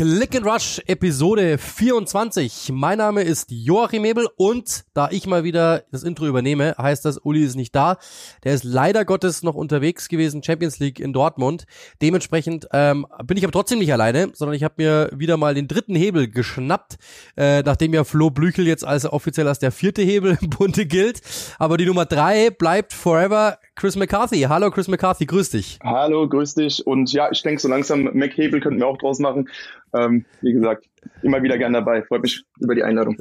Click 0.00 0.34
and 0.34 0.46
Rush 0.46 0.80
Episode 0.86 1.58
24. 1.58 2.70
Mein 2.72 2.96
Name 2.96 3.20
ist 3.20 3.50
Joachim 3.50 4.02
Hebel 4.02 4.28
und 4.38 4.86
da 4.94 5.10
ich 5.10 5.26
mal 5.26 5.44
wieder 5.44 5.84
das 5.92 6.04
Intro 6.04 6.26
übernehme, 6.26 6.74
heißt 6.78 7.04
das, 7.04 7.18
Uli 7.18 7.44
ist 7.44 7.54
nicht 7.54 7.74
da. 7.74 7.98
Der 8.42 8.54
ist 8.54 8.64
leider 8.64 9.04
Gottes 9.04 9.42
noch 9.42 9.54
unterwegs 9.54 10.08
gewesen, 10.08 10.42
Champions 10.42 10.78
League 10.78 11.00
in 11.00 11.12
Dortmund. 11.12 11.66
Dementsprechend 12.00 12.66
ähm, 12.72 13.06
bin 13.24 13.36
ich 13.36 13.44
aber 13.44 13.52
trotzdem 13.52 13.78
nicht 13.78 13.92
alleine, 13.92 14.30
sondern 14.32 14.56
ich 14.56 14.64
habe 14.64 14.76
mir 14.78 15.10
wieder 15.14 15.36
mal 15.36 15.52
den 15.52 15.68
dritten 15.68 15.94
Hebel 15.94 16.28
geschnappt, 16.28 16.96
äh, 17.36 17.60
nachdem 17.60 17.92
ja 17.92 18.04
Flo 18.04 18.30
Blüchel 18.30 18.66
jetzt 18.66 18.86
als 18.86 19.04
offiziell 19.04 19.48
als 19.48 19.58
der 19.58 19.70
vierte 19.70 20.00
Hebel 20.00 20.38
im 20.40 20.48
Bunde 20.48 20.86
gilt. 20.86 21.20
Aber 21.58 21.76
die 21.76 21.84
Nummer 21.84 22.06
drei 22.06 22.48
bleibt 22.48 22.94
forever 22.94 23.58
Chris 23.74 23.96
McCarthy. 23.96 24.42
Hallo 24.42 24.70
Chris 24.70 24.88
McCarthy, 24.88 25.26
grüß 25.26 25.50
dich. 25.50 25.78
Hallo, 25.82 26.28
grüß 26.28 26.54
dich. 26.54 26.86
Und 26.86 27.12
ja, 27.12 27.30
ich 27.30 27.42
denke 27.42 27.60
so 27.60 27.68
langsam, 27.68 28.10
McHebel 28.12 28.60
könnten 28.60 28.80
wir 28.80 28.86
auch 28.86 28.98
draus 28.98 29.18
machen. 29.18 29.48
Ähm, 29.94 30.24
wie 30.40 30.52
gesagt, 30.52 30.86
immer 31.22 31.42
wieder 31.42 31.58
gern 31.58 31.72
dabei. 31.72 32.02
Freut 32.02 32.22
mich 32.22 32.44
über 32.58 32.74
die 32.74 32.82
Einladung. 32.82 33.16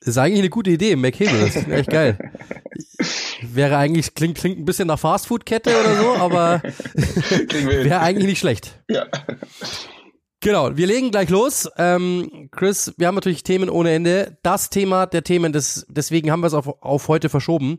Das 0.00 0.08
ist 0.08 0.18
eigentlich 0.18 0.40
eine 0.40 0.50
gute 0.50 0.70
Idee, 0.70 0.96
McHebel, 0.96 1.40
das 1.40 1.56
ist 1.56 1.68
echt 1.68 1.90
geil. 1.90 2.18
Wäre 3.42 3.78
eigentlich, 3.78 4.14
klingt, 4.14 4.36
klingt 4.36 4.58
ein 4.58 4.66
bisschen 4.66 4.88
nach 4.88 4.98
Fastfood-Kette 4.98 5.70
oder 5.70 5.94
so, 5.96 6.14
aber 6.16 6.62
wäre 7.52 8.00
eigentlich 8.00 8.26
nicht 8.26 8.38
schlecht. 8.38 8.82
Ja. 8.88 9.06
Genau, 10.40 10.76
wir 10.76 10.86
legen 10.86 11.10
gleich 11.10 11.30
los. 11.30 11.70
Ähm, 11.78 12.50
Chris, 12.50 12.92
wir 12.98 13.06
haben 13.06 13.14
natürlich 13.14 13.44
Themen 13.44 13.70
ohne 13.70 13.92
Ende. 13.92 14.36
Das 14.42 14.68
Thema 14.68 15.06
der 15.06 15.24
Themen, 15.24 15.54
das, 15.54 15.86
deswegen 15.88 16.30
haben 16.30 16.40
wir 16.40 16.48
es 16.48 16.54
auf, 16.54 16.82
auf 16.82 17.08
heute 17.08 17.30
verschoben 17.30 17.78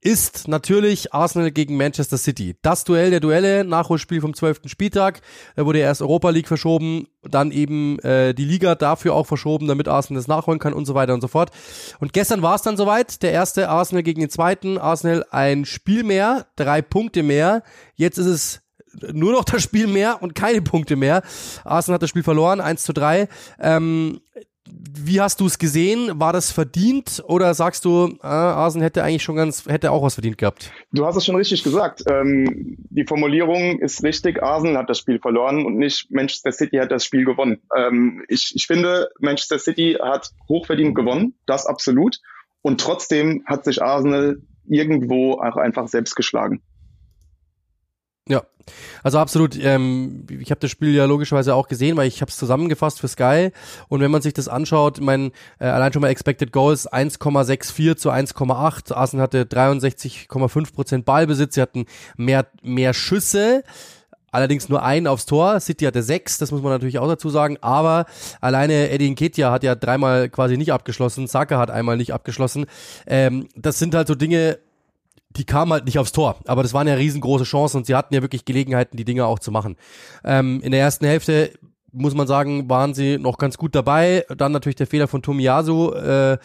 ist 0.00 0.48
natürlich 0.48 1.14
Arsenal 1.14 1.50
gegen 1.50 1.76
Manchester 1.76 2.18
City. 2.18 2.56
Das 2.62 2.84
Duell 2.84 3.10
der 3.10 3.20
Duelle, 3.20 3.64
Nachholspiel 3.64 4.20
vom 4.20 4.34
12. 4.34 4.62
Spieltag. 4.66 5.20
Da 5.56 5.64
wurde 5.64 5.78
erst 5.78 6.02
Europa 6.02 6.30
League 6.30 6.48
verschoben, 6.48 7.08
dann 7.22 7.50
eben 7.50 7.98
äh, 8.00 8.34
die 8.34 8.44
Liga 8.44 8.74
dafür 8.74 9.14
auch 9.14 9.26
verschoben, 9.26 9.66
damit 9.66 9.88
Arsenal 9.88 10.20
das 10.20 10.28
nachholen 10.28 10.60
kann 10.60 10.72
und 10.72 10.84
so 10.86 10.94
weiter 10.94 11.14
und 11.14 11.20
so 11.20 11.28
fort. 11.28 11.50
Und 12.00 12.12
gestern 12.12 12.42
war 12.42 12.54
es 12.54 12.62
dann 12.62 12.76
soweit. 12.76 13.22
Der 13.22 13.32
erste 13.32 13.68
Arsenal 13.68 14.02
gegen 14.02 14.20
den 14.20 14.30
zweiten. 14.30 14.78
Arsenal 14.78 15.24
ein 15.30 15.64
Spiel 15.64 16.04
mehr, 16.04 16.46
drei 16.56 16.82
Punkte 16.82 17.22
mehr. 17.22 17.62
Jetzt 17.94 18.18
ist 18.18 18.26
es 18.26 18.60
nur 19.12 19.32
noch 19.32 19.44
das 19.44 19.62
Spiel 19.62 19.86
mehr 19.86 20.22
und 20.22 20.34
keine 20.34 20.62
Punkte 20.62 20.96
mehr. 20.96 21.22
Arsenal 21.64 21.94
hat 21.94 22.02
das 22.02 22.10
Spiel 22.10 22.22
verloren, 22.22 22.60
1 22.60 22.82
zu 22.82 22.92
3. 22.92 23.28
Ähm, 23.60 24.20
wie 24.66 25.20
hast 25.20 25.40
du 25.40 25.46
es 25.46 25.58
gesehen? 25.58 26.18
War 26.18 26.32
das 26.32 26.50
verdient 26.50 27.22
oder 27.26 27.52
sagst 27.54 27.84
du, 27.84 28.16
äh, 28.22 28.26
Arsenal 28.26 28.86
hätte 28.86 29.02
eigentlich 29.02 29.22
schon 29.22 29.36
ganz, 29.36 29.66
hätte 29.66 29.90
auch 29.90 30.02
was 30.02 30.14
verdient 30.14 30.38
gehabt? 30.38 30.72
Du 30.92 31.04
hast 31.04 31.16
es 31.16 31.26
schon 31.26 31.36
richtig 31.36 31.62
gesagt. 31.62 32.04
Ähm, 32.10 32.76
die 32.90 33.04
Formulierung 33.04 33.78
ist 33.80 34.02
richtig. 34.02 34.42
Arsenal 34.42 34.78
hat 34.78 34.90
das 34.90 34.98
Spiel 34.98 35.18
verloren 35.18 35.66
und 35.66 35.76
nicht 35.76 36.10
Manchester 36.10 36.52
City 36.52 36.78
hat 36.78 36.90
das 36.90 37.04
Spiel 37.04 37.24
gewonnen. 37.24 37.60
Ähm, 37.76 38.24
ich, 38.28 38.52
ich 38.54 38.66
finde, 38.66 39.10
Manchester 39.20 39.58
City 39.58 39.98
hat 40.00 40.30
hochverdient 40.48 40.94
gewonnen, 40.94 41.34
das 41.46 41.66
absolut. 41.66 42.18
Und 42.62 42.80
trotzdem 42.80 43.42
hat 43.46 43.64
sich 43.64 43.82
Arsenal 43.82 44.38
irgendwo 44.66 45.34
auch 45.34 45.56
einfach 45.56 45.88
selbst 45.88 46.16
geschlagen. 46.16 46.62
Also 49.02 49.18
absolut. 49.18 49.56
Ähm, 49.62 50.26
ich 50.28 50.50
habe 50.50 50.60
das 50.60 50.70
Spiel 50.70 50.94
ja 50.94 51.04
logischerweise 51.04 51.54
auch 51.54 51.68
gesehen, 51.68 51.96
weil 51.96 52.08
ich 52.08 52.20
habe 52.20 52.30
es 52.30 52.36
zusammengefasst 52.36 53.00
für 53.00 53.08
Sky. 53.08 53.50
Und 53.88 54.00
wenn 54.00 54.10
man 54.10 54.22
sich 54.22 54.34
das 54.34 54.48
anschaut, 54.48 55.00
mein 55.00 55.32
äh, 55.58 55.66
allein 55.66 55.92
schon 55.92 56.02
mal 56.02 56.08
Expected 56.08 56.52
Goals 56.52 56.90
1,64 56.90 57.96
zu 57.96 58.10
1,8. 58.10 58.92
Arsenal 58.94 59.24
hatte 59.24 59.44
63,5 59.44 60.74
Prozent 60.74 61.04
Ballbesitz. 61.04 61.54
Sie 61.54 61.62
hatten 61.62 61.86
mehr 62.16 62.46
mehr 62.62 62.94
Schüsse. 62.94 63.62
Allerdings 64.34 64.68
nur 64.68 64.82
einen 64.82 65.06
aufs 65.06 65.26
Tor. 65.26 65.60
City 65.60 65.84
hatte 65.84 66.02
sechs, 66.02 66.38
das 66.38 66.50
muss 66.50 66.60
man 66.60 66.72
natürlich 66.72 66.98
auch 66.98 67.06
dazu 67.06 67.30
sagen. 67.30 67.56
Aber 67.60 68.06
alleine 68.40 68.90
Eddie 68.90 69.08
Nketiah 69.10 69.52
hat 69.52 69.62
ja 69.62 69.76
dreimal 69.76 70.28
quasi 70.28 70.56
nicht 70.56 70.72
abgeschlossen. 70.72 71.28
Saka 71.28 71.56
hat 71.56 71.70
einmal 71.70 71.96
nicht 71.96 72.12
abgeschlossen. 72.12 72.66
Ähm, 73.06 73.48
das 73.54 73.78
sind 73.78 73.94
halt 73.94 74.08
so 74.08 74.16
Dinge, 74.16 74.58
die 75.36 75.44
kamen 75.44 75.72
halt 75.72 75.84
nicht 75.84 75.98
aufs 75.98 76.12
Tor. 76.12 76.36
Aber 76.46 76.62
das 76.62 76.74
waren 76.74 76.86
ja 76.86 76.94
riesengroße 76.94 77.44
Chancen 77.44 77.78
und 77.78 77.86
sie 77.86 77.94
hatten 77.94 78.14
ja 78.14 78.22
wirklich 78.22 78.44
Gelegenheiten, 78.44 78.96
die 78.96 79.04
Dinge 79.04 79.26
auch 79.26 79.38
zu 79.38 79.50
machen. 79.50 79.76
Ähm, 80.24 80.60
in 80.62 80.70
der 80.70 80.80
ersten 80.80 81.06
Hälfte 81.06 81.52
muss 81.94 82.14
man 82.14 82.26
sagen, 82.26 82.68
waren 82.68 82.92
sie 82.94 83.18
noch 83.18 83.38
ganz 83.38 83.56
gut 83.56 83.74
dabei. 83.74 84.24
Dann 84.36 84.52
natürlich 84.52 84.76
der 84.76 84.86
Fehler 84.86 85.08
von 85.08 85.22
Tomiyasu, 85.22 85.92
äh, 85.92 86.38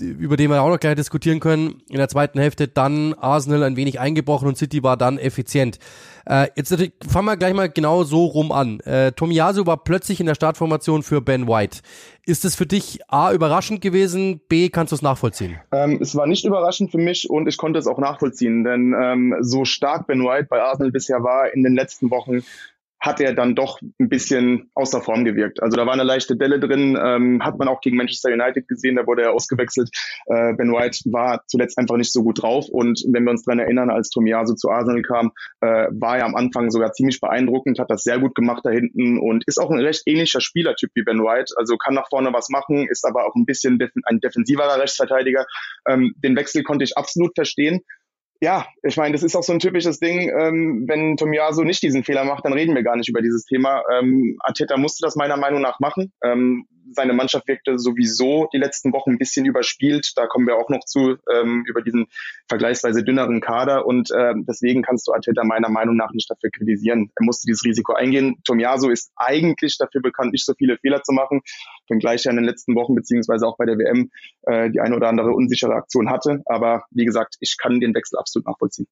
über 0.00 0.36
den 0.36 0.50
wir 0.50 0.62
auch 0.62 0.68
noch 0.68 0.80
gleich 0.80 0.96
diskutieren 0.96 1.40
können. 1.40 1.82
In 1.88 1.96
der 1.96 2.08
zweiten 2.08 2.38
Hälfte 2.38 2.68
dann 2.68 3.14
Arsenal 3.14 3.62
ein 3.62 3.76
wenig 3.76 4.00
eingebrochen 4.00 4.48
und 4.48 4.56
City 4.56 4.82
war 4.82 4.96
dann 4.96 5.18
effizient. 5.18 5.78
Äh, 6.26 6.48
jetzt 6.56 6.74
fangen 7.06 7.26
wir 7.26 7.36
gleich 7.36 7.54
mal 7.54 7.68
genau 7.68 8.02
so 8.04 8.24
rum 8.24 8.50
an. 8.50 8.80
Äh, 8.80 9.12
Tomiyasu 9.12 9.66
war 9.66 9.84
plötzlich 9.84 10.20
in 10.20 10.26
der 10.26 10.34
Startformation 10.34 11.02
für 11.02 11.20
Ben 11.20 11.46
White. 11.46 11.80
Ist 12.26 12.44
es 12.46 12.54
für 12.54 12.66
dich 12.66 13.00
A 13.08 13.32
überraschend 13.32 13.82
gewesen, 13.82 14.40
B 14.48 14.70
kannst 14.70 14.92
du 14.92 14.96
es 14.96 15.02
nachvollziehen? 15.02 15.60
Ähm, 15.72 15.98
es 16.00 16.16
war 16.16 16.26
nicht 16.26 16.44
überraschend 16.44 16.90
für 16.90 16.98
mich 16.98 17.28
und 17.28 17.46
ich 17.46 17.58
konnte 17.58 17.78
es 17.78 17.86
auch 17.86 17.98
nachvollziehen, 17.98 18.64
denn 18.64 18.94
ähm, 18.98 19.36
so 19.40 19.66
stark 19.66 20.06
Ben 20.06 20.22
White 20.24 20.46
bei 20.48 20.62
Arsenal 20.62 20.90
bisher 20.90 21.22
war 21.22 21.52
in 21.52 21.62
den 21.62 21.74
letzten 21.74 22.10
Wochen, 22.10 22.42
hat 23.04 23.20
er 23.20 23.34
dann 23.34 23.54
doch 23.54 23.80
ein 23.82 24.08
bisschen 24.08 24.70
außer 24.74 25.02
Form 25.02 25.24
gewirkt. 25.24 25.62
Also 25.62 25.76
da 25.76 25.84
war 25.84 25.92
eine 25.92 26.04
leichte 26.04 26.36
Delle 26.36 26.58
drin, 26.58 26.98
ähm, 27.00 27.44
hat 27.44 27.58
man 27.58 27.68
auch 27.68 27.82
gegen 27.82 27.98
Manchester 27.98 28.32
United 28.32 28.66
gesehen, 28.66 28.96
da 28.96 29.06
wurde 29.06 29.22
er 29.22 29.32
ausgewechselt. 29.32 29.90
Äh, 30.26 30.54
ben 30.54 30.72
White 30.72 31.00
war 31.12 31.44
zuletzt 31.46 31.76
einfach 31.76 31.96
nicht 31.96 32.12
so 32.12 32.22
gut 32.22 32.42
drauf 32.42 32.66
und 32.70 33.04
wenn 33.12 33.24
wir 33.24 33.30
uns 33.30 33.44
daran 33.44 33.58
erinnern, 33.58 33.90
als 33.90 34.08
Tomiyasu 34.08 34.54
zu 34.54 34.70
Arsenal 34.70 35.02
kam, 35.02 35.32
äh, 35.60 35.88
war 35.90 36.16
er 36.16 36.24
am 36.24 36.34
Anfang 36.34 36.70
sogar 36.70 36.92
ziemlich 36.92 37.20
beeindruckend, 37.20 37.78
hat 37.78 37.90
das 37.90 38.04
sehr 38.04 38.18
gut 38.18 38.34
gemacht 38.34 38.62
da 38.64 38.70
hinten 38.70 39.18
und 39.18 39.44
ist 39.46 39.58
auch 39.58 39.70
ein 39.70 39.80
recht 39.80 40.04
ähnlicher 40.06 40.40
Spielertyp 40.40 40.90
wie 40.94 41.02
Ben 41.02 41.20
White, 41.20 41.52
also 41.58 41.76
kann 41.76 41.92
nach 41.92 42.08
vorne 42.08 42.32
was 42.32 42.48
machen, 42.48 42.88
ist 42.88 43.04
aber 43.04 43.26
auch 43.26 43.34
ein 43.34 43.44
bisschen 43.44 43.78
def 43.78 43.90
ein 44.04 44.20
defensiverer 44.20 44.80
Rechtsverteidiger. 44.80 45.44
Ähm, 45.86 46.14
den 46.16 46.36
Wechsel 46.36 46.62
konnte 46.62 46.84
ich 46.84 46.96
absolut 46.96 47.34
verstehen 47.34 47.82
ja, 48.40 48.66
ich 48.82 48.96
meine, 48.96 49.12
das 49.12 49.22
ist 49.22 49.36
auch 49.36 49.42
so 49.42 49.52
ein 49.52 49.58
typisches 49.58 49.98
Ding, 50.00 50.30
ähm, 50.38 50.84
wenn 50.86 51.16
Tomiyasu 51.16 51.62
nicht 51.62 51.82
diesen 51.82 52.04
Fehler 52.04 52.24
macht, 52.24 52.44
dann 52.44 52.52
reden 52.52 52.74
wir 52.74 52.82
gar 52.82 52.96
nicht 52.96 53.08
über 53.08 53.22
dieses 53.22 53.44
Thema. 53.44 53.82
Ähm, 53.92 54.36
Arteta 54.40 54.76
musste 54.76 55.04
das 55.06 55.16
meiner 55.16 55.36
Meinung 55.36 55.62
nach 55.62 55.80
machen. 55.80 56.12
Ähm, 56.22 56.66
seine 56.92 57.12
Mannschaft 57.12 57.48
wirkte 57.48 57.78
sowieso 57.78 58.48
die 58.52 58.58
letzten 58.58 58.92
Wochen 58.92 59.12
ein 59.12 59.18
bisschen 59.18 59.46
überspielt. 59.46 60.12
Da 60.16 60.26
kommen 60.26 60.46
wir 60.46 60.56
auch 60.56 60.68
noch 60.68 60.84
zu 60.84 61.16
ähm, 61.32 61.64
über 61.66 61.82
diesen 61.82 62.06
vergleichsweise 62.48 63.04
dünneren 63.04 63.40
Kader 63.40 63.86
und 63.86 64.10
ähm, 64.16 64.44
deswegen 64.48 64.82
kannst 64.82 65.06
du 65.06 65.12
Arteta 65.12 65.44
meiner 65.44 65.68
Meinung 65.68 65.96
nach 65.96 66.12
nicht 66.12 66.30
dafür 66.30 66.50
kritisieren. 66.50 67.10
Er 67.16 67.24
musste 67.24 67.46
dieses 67.46 67.64
Risiko 67.64 67.94
eingehen. 67.94 68.36
Tomiyasu 68.44 68.90
ist 68.90 69.12
eigentlich 69.16 69.78
dafür 69.78 70.02
bekannt, 70.02 70.32
nicht 70.32 70.44
so 70.44 70.54
viele 70.56 70.78
Fehler 70.78 71.02
zu 71.02 71.12
machen, 71.12 71.40
wenngleich 71.88 72.26
er 72.26 72.30
in 72.30 72.36
den 72.36 72.44
letzten 72.44 72.74
Wochen 72.74 72.94
beziehungsweise 72.94 73.46
auch 73.46 73.56
bei 73.56 73.66
der 73.66 73.78
WM 73.78 74.10
äh, 74.42 74.70
die 74.70 74.80
eine 74.80 74.96
oder 74.96 75.08
andere 75.08 75.32
unsichere 75.32 75.74
Aktion 75.74 76.10
hatte. 76.10 76.42
Aber 76.46 76.84
wie 76.90 77.04
gesagt, 77.04 77.36
ich 77.40 77.56
kann 77.58 77.80
den 77.80 77.94
Wechsel 77.94 78.18
absolut 78.18 78.46
nachvollziehen. 78.46 78.86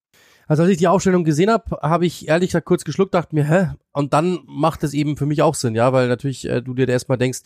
Also 0.47 0.63
als 0.63 0.71
ich 0.71 0.77
die 0.77 0.87
Aufstellung 0.87 1.23
gesehen 1.23 1.49
habe, 1.49 1.77
habe 1.81 2.05
ich 2.05 2.27
ehrlich 2.27 2.49
gesagt 2.49 2.65
kurz 2.65 2.83
geschluckt, 2.83 3.13
dachte 3.13 3.35
mir, 3.35 3.47
hä? 3.47 3.69
Und 3.93 4.13
dann 4.13 4.39
macht 4.47 4.83
es 4.83 4.93
eben 4.93 5.17
für 5.17 5.27
mich 5.27 5.43
auch 5.43 5.53
Sinn, 5.53 5.75
ja, 5.75 5.93
weil 5.93 6.07
natürlich 6.07 6.49
äh, 6.49 6.61
du 6.61 6.73
dir 6.73 6.89
erstmal 6.89 7.19
denkst, 7.19 7.41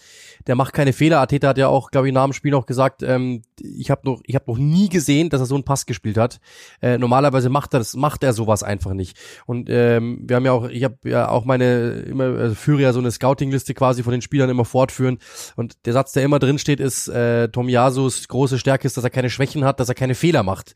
der 0.47 0.55
macht 0.55 0.73
keine 0.73 0.93
Fehler. 0.93 1.19
Ateta 1.19 1.49
hat 1.49 1.57
ja 1.57 1.67
auch, 1.67 1.91
glaube 1.91 2.07
ich, 2.07 2.13
nach 2.13 2.23
dem 2.23 2.31
Spiel 2.31 2.51
noch 2.51 2.65
gesagt, 2.65 3.03
ähm, 3.03 3.41
ich 3.59 3.91
habe 3.91 4.01
noch, 4.05 4.21
ich 4.25 4.33
habe 4.33 4.49
noch 4.49 4.57
nie 4.57 4.87
gesehen, 4.87 5.29
dass 5.29 5.41
er 5.41 5.45
so 5.45 5.55
einen 5.55 5.65
Pass 5.65 5.85
gespielt 5.85 6.17
hat. 6.17 6.39
Äh, 6.81 6.97
normalerweise 6.97 7.49
macht 7.49 7.73
er 7.73 7.79
das, 7.79 7.97
macht 7.97 8.23
er 8.23 8.31
sowas 8.31 8.63
einfach 8.63 8.93
nicht. 8.93 9.17
Und 9.45 9.69
ähm, 9.69 10.19
wir 10.25 10.37
haben 10.37 10.45
ja 10.45 10.53
auch, 10.53 10.69
ich 10.69 10.85
habe 10.85 10.97
ja 11.03 11.27
auch 11.27 11.43
meine, 11.43 11.89
immer 12.07 12.23
also 12.23 12.55
führe 12.55 12.81
ja 12.81 12.93
so 12.93 12.99
eine 12.99 13.11
Scouting-Liste 13.11 13.73
quasi 13.73 14.01
von 14.01 14.13
den 14.13 14.21
Spielern 14.21 14.49
immer 14.49 14.63
fortführen. 14.63 15.17
Und 15.57 15.85
der 15.85 15.91
Satz, 15.91 16.13
der 16.13 16.23
immer 16.23 16.39
drin 16.39 16.59
steht, 16.59 16.79
ist, 16.79 17.09
äh, 17.09 17.49
Tom 17.49 17.67
Yasus 17.67 18.25
große 18.29 18.57
Stärke 18.57 18.87
ist, 18.87 18.95
dass 18.95 19.03
er 19.03 19.09
keine 19.09 19.29
Schwächen 19.29 19.65
hat, 19.65 19.81
dass 19.81 19.89
er 19.89 19.95
keine 19.95 20.15
Fehler 20.15 20.43
macht. 20.43 20.75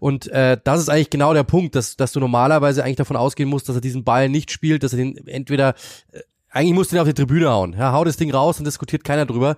Und 0.00 0.26
äh, 0.32 0.58
das 0.64 0.80
ist 0.80 0.88
eigentlich 0.88 1.10
genau 1.10 1.32
der 1.32 1.44
Punkt, 1.44 1.61
dass, 1.70 1.96
dass 1.96 2.12
du 2.12 2.20
normalerweise 2.20 2.84
eigentlich 2.84 2.96
davon 2.96 3.16
ausgehen 3.16 3.48
musst, 3.48 3.68
dass 3.68 3.76
er 3.76 3.80
diesen 3.80 4.04
Ball 4.04 4.28
nicht 4.28 4.50
spielt, 4.50 4.82
dass 4.82 4.92
er 4.92 4.98
den 4.98 5.26
entweder 5.26 5.74
äh, 6.12 6.20
eigentlich 6.50 6.74
musst 6.74 6.92
du 6.92 6.96
ihn 6.96 7.00
auf 7.00 7.08
die 7.08 7.14
Tribüne 7.14 7.50
hauen. 7.50 7.74
Ja, 7.78 7.92
hau 7.92 8.04
das 8.04 8.16
Ding 8.16 8.30
raus 8.30 8.58
und 8.58 8.66
diskutiert 8.66 9.04
keiner 9.04 9.24
drüber. 9.24 9.56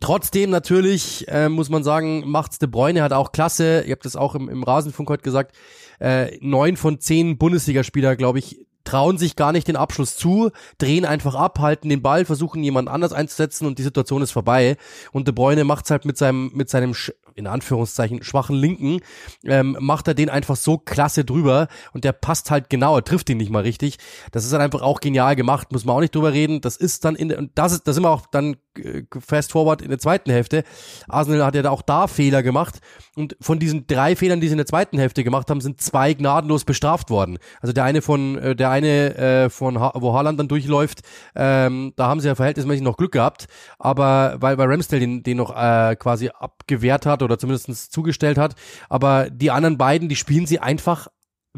Trotzdem 0.00 0.50
natürlich 0.50 1.26
äh, 1.28 1.48
muss 1.48 1.70
man 1.70 1.84
sagen, 1.84 2.24
macht's 2.26 2.58
De 2.58 2.68
Bruyne 2.68 3.02
hat 3.02 3.12
auch 3.12 3.32
klasse. 3.32 3.82
Ihr 3.86 3.92
habt 3.92 4.04
das 4.04 4.16
auch 4.16 4.34
im, 4.34 4.48
im 4.48 4.62
Rasenfunk 4.62 5.08
heute 5.08 5.22
gesagt. 5.22 5.56
Äh, 6.00 6.36
neun 6.40 6.76
von 6.76 7.00
zehn 7.00 7.38
Bundesligaspieler, 7.38 8.16
glaube 8.16 8.38
ich, 8.38 8.66
trauen 8.84 9.18
sich 9.18 9.36
gar 9.36 9.52
nicht 9.52 9.68
den 9.68 9.76
Abschluss 9.76 10.16
zu, 10.16 10.50
drehen 10.78 11.04
einfach 11.04 11.34
ab, 11.34 11.58
halten 11.58 11.88
den 11.88 12.02
Ball, 12.02 12.24
versuchen 12.24 12.62
jemand 12.62 12.88
anders 12.88 13.12
einzusetzen 13.12 13.66
und 13.66 13.78
die 13.78 13.82
Situation 13.82 14.22
ist 14.22 14.32
vorbei. 14.32 14.76
Und 15.12 15.26
De 15.26 15.34
Bruyne 15.34 15.64
macht's 15.64 15.90
halt 15.90 16.04
mit 16.04 16.18
seinem 16.18 16.50
mit 16.54 16.68
seinem 16.68 16.94
in 17.36 17.46
Anführungszeichen 17.46 18.22
schwachen 18.22 18.56
Linken, 18.56 19.00
ähm, 19.44 19.76
macht 19.78 20.08
er 20.08 20.14
den 20.14 20.30
einfach 20.30 20.56
so 20.56 20.78
klasse 20.78 21.24
drüber 21.24 21.68
und 21.92 22.04
der 22.04 22.12
passt 22.12 22.50
halt 22.50 22.70
genau, 22.70 22.96
er 22.96 23.04
trifft 23.04 23.30
ihn 23.30 23.36
nicht 23.36 23.50
mal 23.50 23.62
richtig. 23.62 23.98
Das 24.32 24.44
ist 24.44 24.52
halt 24.52 24.62
einfach 24.62 24.82
auch 24.82 25.00
genial 25.00 25.36
gemacht, 25.36 25.70
muss 25.70 25.84
man 25.84 25.96
auch 25.96 26.00
nicht 26.00 26.14
drüber 26.14 26.32
reden. 26.32 26.60
Das 26.60 26.76
ist 26.76 27.04
dann 27.04 27.14
in 27.14 27.32
und 27.32 27.52
das 27.54 27.72
ist, 27.72 27.86
da 27.86 27.92
sind 27.92 28.02
wir 28.02 28.10
auch 28.10 28.26
dann 28.26 28.56
äh, 28.78 29.02
fast 29.20 29.52
forward 29.52 29.82
in 29.82 29.90
der 29.90 29.98
zweiten 29.98 30.30
Hälfte. 30.30 30.64
Arsenal 31.08 31.44
hat 31.44 31.54
ja 31.54 31.70
auch 31.70 31.82
da 31.82 32.06
Fehler 32.06 32.42
gemacht 32.42 32.80
und 33.14 33.36
von 33.40 33.58
diesen 33.58 33.86
drei 33.86 34.16
Fehlern, 34.16 34.40
die 34.40 34.48
sie 34.48 34.52
in 34.52 34.58
der 34.58 34.66
zweiten 34.66 34.98
Hälfte 34.98 35.22
gemacht 35.22 35.50
haben, 35.50 35.60
sind 35.60 35.80
zwei 35.80 36.14
gnadenlos 36.14 36.64
bestraft 36.64 37.10
worden. 37.10 37.38
Also 37.60 37.72
der 37.72 37.84
eine 37.84 38.00
von 38.00 38.38
äh, 38.38 38.56
der 38.56 38.70
eine 38.70 39.14
äh, 39.16 39.50
von 39.50 39.78
ha 39.78 39.92
wo 39.94 40.14
Haaland 40.14 40.40
dann 40.40 40.48
durchläuft, 40.48 41.02
ähm, 41.34 41.92
da 41.96 42.06
haben 42.08 42.20
sie 42.20 42.28
ja 42.28 42.34
verhältnismäßig 42.34 42.82
noch 42.82 42.96
Glück 42.96 43.12
gehabt, 43.12 43.46
aber 43.78 44.36
weil 44.40 44.56
weil 44.56 44.68
Ramsdale 44.68 45.00
den, 45.00 45.22
den 45.22 45.36
noch 45.36 45.54
äh, 45.54 45.96
quasi 45.96 46.30
abgewehrt 46.30 47.04
hat 47.06 47.22
oder 47.26 47.38
zumindest 47.38 47.92
zugestellt 47.92 48.38
hat, 48.38 48.54
aber 48.88 49.28
die 49.30 49.50
anderen 49.50 49.76
beiden, 49.76 50.08
die 50.08 50.16
spielen 50.16 50.46
sie 50.46 50.60
einfach 50.60 51.08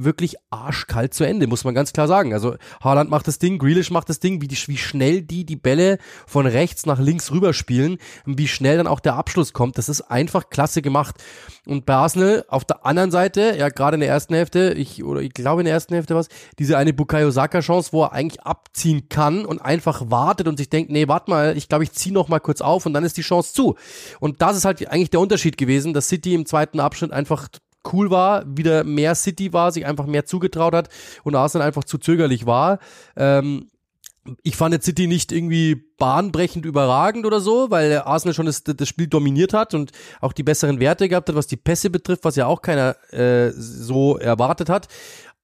wirklich 0.04 0.36
arschkalt 0.50 1.14
zu 1.14 1.24
Ende, 1.24 1.46
muss 1.46 1.64
man 1.64 1.74
ganz 1.74 1.92
klar 1.92 2.08
sagen. 2.08 2.32
Also 2.32 2.56
Haaland 2.82 3.10
macht 3.10 3.28
das 3.28 3.38
Ding, 3.38 3.58
Grealish 3.58 3.90
macht 3.90 4.08
das 4.08 4.20
Ding, 4.20 4.40
wie, 4.40 4.48
die, 4.48 4.56
wie 4.66 4.76
schnell 4.76 5.22
die 5.22 5.44
die 5.44 5.56
Bälle 5.56 5.98
von 6.26 6.46
rechts 6.46 6.86
nach 6.86 6.98
links 6.98 7.30
rüberspielen 7.30 7.98
wie 8.38 8.48
schnell 8.48 8.76
dann 8.76 8.86
auch 8.86 9.00
der 9.00 9.14
Abschluss 9.14 9.52
kommt. 9.52 9.78
Das 9.78 9.88
ist 9.88 10.02
einfach 10.02 10.50
klasse 10.50 10.82
gemacht. 10.82 11.16
Und 11.66 11.86
bei 11.86 11.94
Arsenal 11.94 12.44
auf 12.48 12.64
der 12.64 12.86
anderen 12.86 13.10
Seite, 13.10 13.54
ja 13.58 13.68
gerade 13.68 13.94
in 13.96 14.00
der 14.00 14.08
ersten 14.08 14.34
Hälfte, 14.34 14.74
ich 14.76 15.02
oder 15.04 15.20
ich 15.20 15.34
glaube 15.34 15.62
in 15.62 15.64
der 15.64 15.74
ersten 15.74 15.94
Hälfte 15.94 16.14
was, 16.14 16.28
diese 16.58 16.78
eine 16.78 16.92
Bukayo 16.92 17.30
Saka 17.30 17.60
Chance, 17.60 17.92
wo 17.92 18.04
er 18.04 18.12
eigentlich 18.12 18.42
abziehen 18.42 19.08
kann 19.08 19.44
und 19.44 19.60
einfach 19.60 20.10
wartet 20.10 20.48
und 20.48 20.56
sich 20.56 20.70
denkt, 20.70 20.90
nee, 20.90 21.08
warte 21.08 21.30
mal, 21.30 21.56
ich 21.56 21.68
glaube, 21.68 21.84
ich 21.84 21.92
ziehe 21.92 22.14
noch 22.14 22.28
mal 22.28 22.40
kurz 22.40 22.60
auf 22.60 22.86
und 22.86 22.92
dann 22.92 23.04
ist 23.04 23.16
die 23.16 23.22
Chance 23.22 23.52
zu. 23.52 23.76
Und 24.20 24.40
das 24.40 24.56
ist 24.56 24.64
halt 24.64 24.86
eigentlich 24.88 25.10
der 25.10 25.20
Unterschied 25.20 25.58
gewesen, 25.58 25.92
dass 25.92 26.08
City 26.08 26.34
im 26.34 26.46
zweiten 26.46 26.80
Abschnitt 26.80 27.12
einfach 27.12 27.48
cool 27.92 28.10
war, 28.10 28.44
wieder 28.46 28.84
mehr 28.84 29.14
City 29.14 29.52
war, 29.52 29.72
sich 29.72 29.86
einfach 29.86 30.06
mehr 30.06 30.26
zugetraut 30.26 30.74
hat 30.74 30.88
und 31.24 31.34
Arsenal 31.34 31.66
einfach 31.66 31.84
zu 31.84 31.98
zögerlich 31.98 32.46
war. 32.46 32.78
Ähm, 33.16 33.68
ich 34.42 34.56
fand 34.56 34.74
jetzt 34.74 34.84
City 34.84 35.06
nicht 35.06 35.32
irgendwie 35.32 35.74
bahnbrechend 35.96 36.66
überragend 36.66 37.24
oder 37.24 37.40
so, 37.40 37.70
weil 37.70 37.98
Arsenal 37.98 38.34
schon 38.34 38.46
das, 38.46 38.62
das 38.64 38.88
Spiel 38.88 39.06
dominiert 39.06 39.54
hat 39.54 39.74
und 39.74 39.92
auch 40.20 40.32
die 40.32 40.42
besseren 40.42 40.80
Werte 40.80 41.08
gehabt 41.08 41.28
hat, 41.28 41.36
was 41.36 41.46
die 41.46 41.56
Pässe 41.56 41.90
betrifft, 41.90 42.24
was 42.24 42.36
ja 42.36 42.46
auch 42.46 42.62
keiner 42.62 42.96
äh, 43.12 43.50
so 43.52 44.18
erwartet 44.18 44.68
hat. 44.68 44.88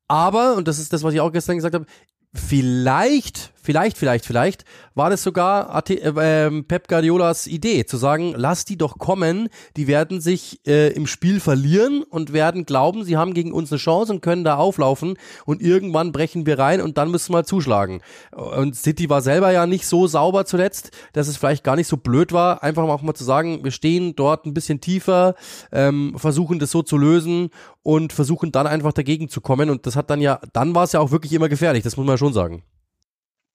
Aber, 0.06 0.56
und 0.56 0.69
das 0.69 0.79
ist 0.79 0.93
das, 0.93 1.02
was 1.02 1.14
ich 1.14 1.20
auch 1.20 1.32
gestern 1.32 1.56
gesagt 1.56 1.75
habe, 1.75 1.87
vielleicht, 2.35 3.53
vielleicht, 3.55 3.97
vielleicht, 3.97 4.27
vielleicht 4.27 4.65
war 4.95 5.11
das 5.11 5.23
sogar 5.23 5.83
äh, 5.89 5.95
äh, 5.95 6.63
Pep 6.63 6.89
Guardiolas 6.89 7.47
Idee, 7.47 7.87
zu 7.87 7.97
sagen, 7.97 8.35
lass 8.37 8.65
die 8.65 8.77
doch 8.77 8.99
kommen, 8.99 9.49
die 9.77 9.87
werden 9.87 10.21
sich 10.21 10.61
äh, 10.67 10.93
im 10.93 11.07
Spiel 11.07 11.41
verlieren 11.41 12.03
und 12.03 12.33
werden 12.33 12.67
glauben, 12.67 13.05
sie 13.05 13.17
haben 13.17 13.35
gegen 13.35 13.53
uns 13.53 13.73
eine 13.73 13.79
Chance 13.79 14.13
und 14.13 14.21
können 14.21 14.45
da 14.45 14.57
auflaufen 14.57 15.17
und 15.47 15.63
irgendwann 15.63 16.13
brechen 16.13 16.45
wir 16.45 16.59
rein 16.59 16.81
und 16.81 16.99
dann 16.99 17.11
müssen 17.11 17.33
wir 17.33 17.45
zuschlagen. 17.45 18.01
Und 18.33 18.77
City 18.77 19.09
war 19.09 19.23
selber 19.23 19.53
ja 19.53 19.67
nicht 19.67 19.87
so 19.87 20.07
sauber 20.07 20.45
zuletzt, 20.45 20.91
dass 21.13 21.29
es 21.29 21.37
vielleicht 21.37 21.65
gar 21.65 21.77
nicht 21.77 21.89
so 21.89 21.97
blöd 21.97 22.33
war, 22.33 22.63
einfach 22.63 22.83
auch 22.83 23.03
mal 23.03 23.15
zu 23.15 23.25
sagen, 23.25 23.65
wir 23.65 23.71
stehen 23.71 24.17
dort 24.17 24.45
ein 24.45 24.55
bisschen 24.55 24.81
tiefer, 24.81 25.35
ähm, 25.73 26.15
versuchen 26.17 26.59
das 26.59 26.73
so 26.73 26.83
zu 26.83 26.99
lösen 26.99 27.51
und 27.85 28.13
versuchen 28.13 28.51
dann 28.51 28.67
einfach 28.67 28.93
dagegen 28.93 29.29
zu 29.29 29.41
kommen 29.41 29.71
und 29.71 29.87
das 29.87 29.95
hat 29.95 30.11
dann 30.11 30.21
ja, 30.21 30.41
dann 30.53 30.75
war 30.75 30.85
es 30.85 30.93
ja 30.93 31.01
auch 31.01 31.13
wirklich 31.13 31.33
immer 31.33 31.49
gefährlich, 31.49 31.85
das 31.85 31.97
muss 31.97 32.07
man 32.07 32.19
schon 32.19 32.33
sagen. 32.33 32.65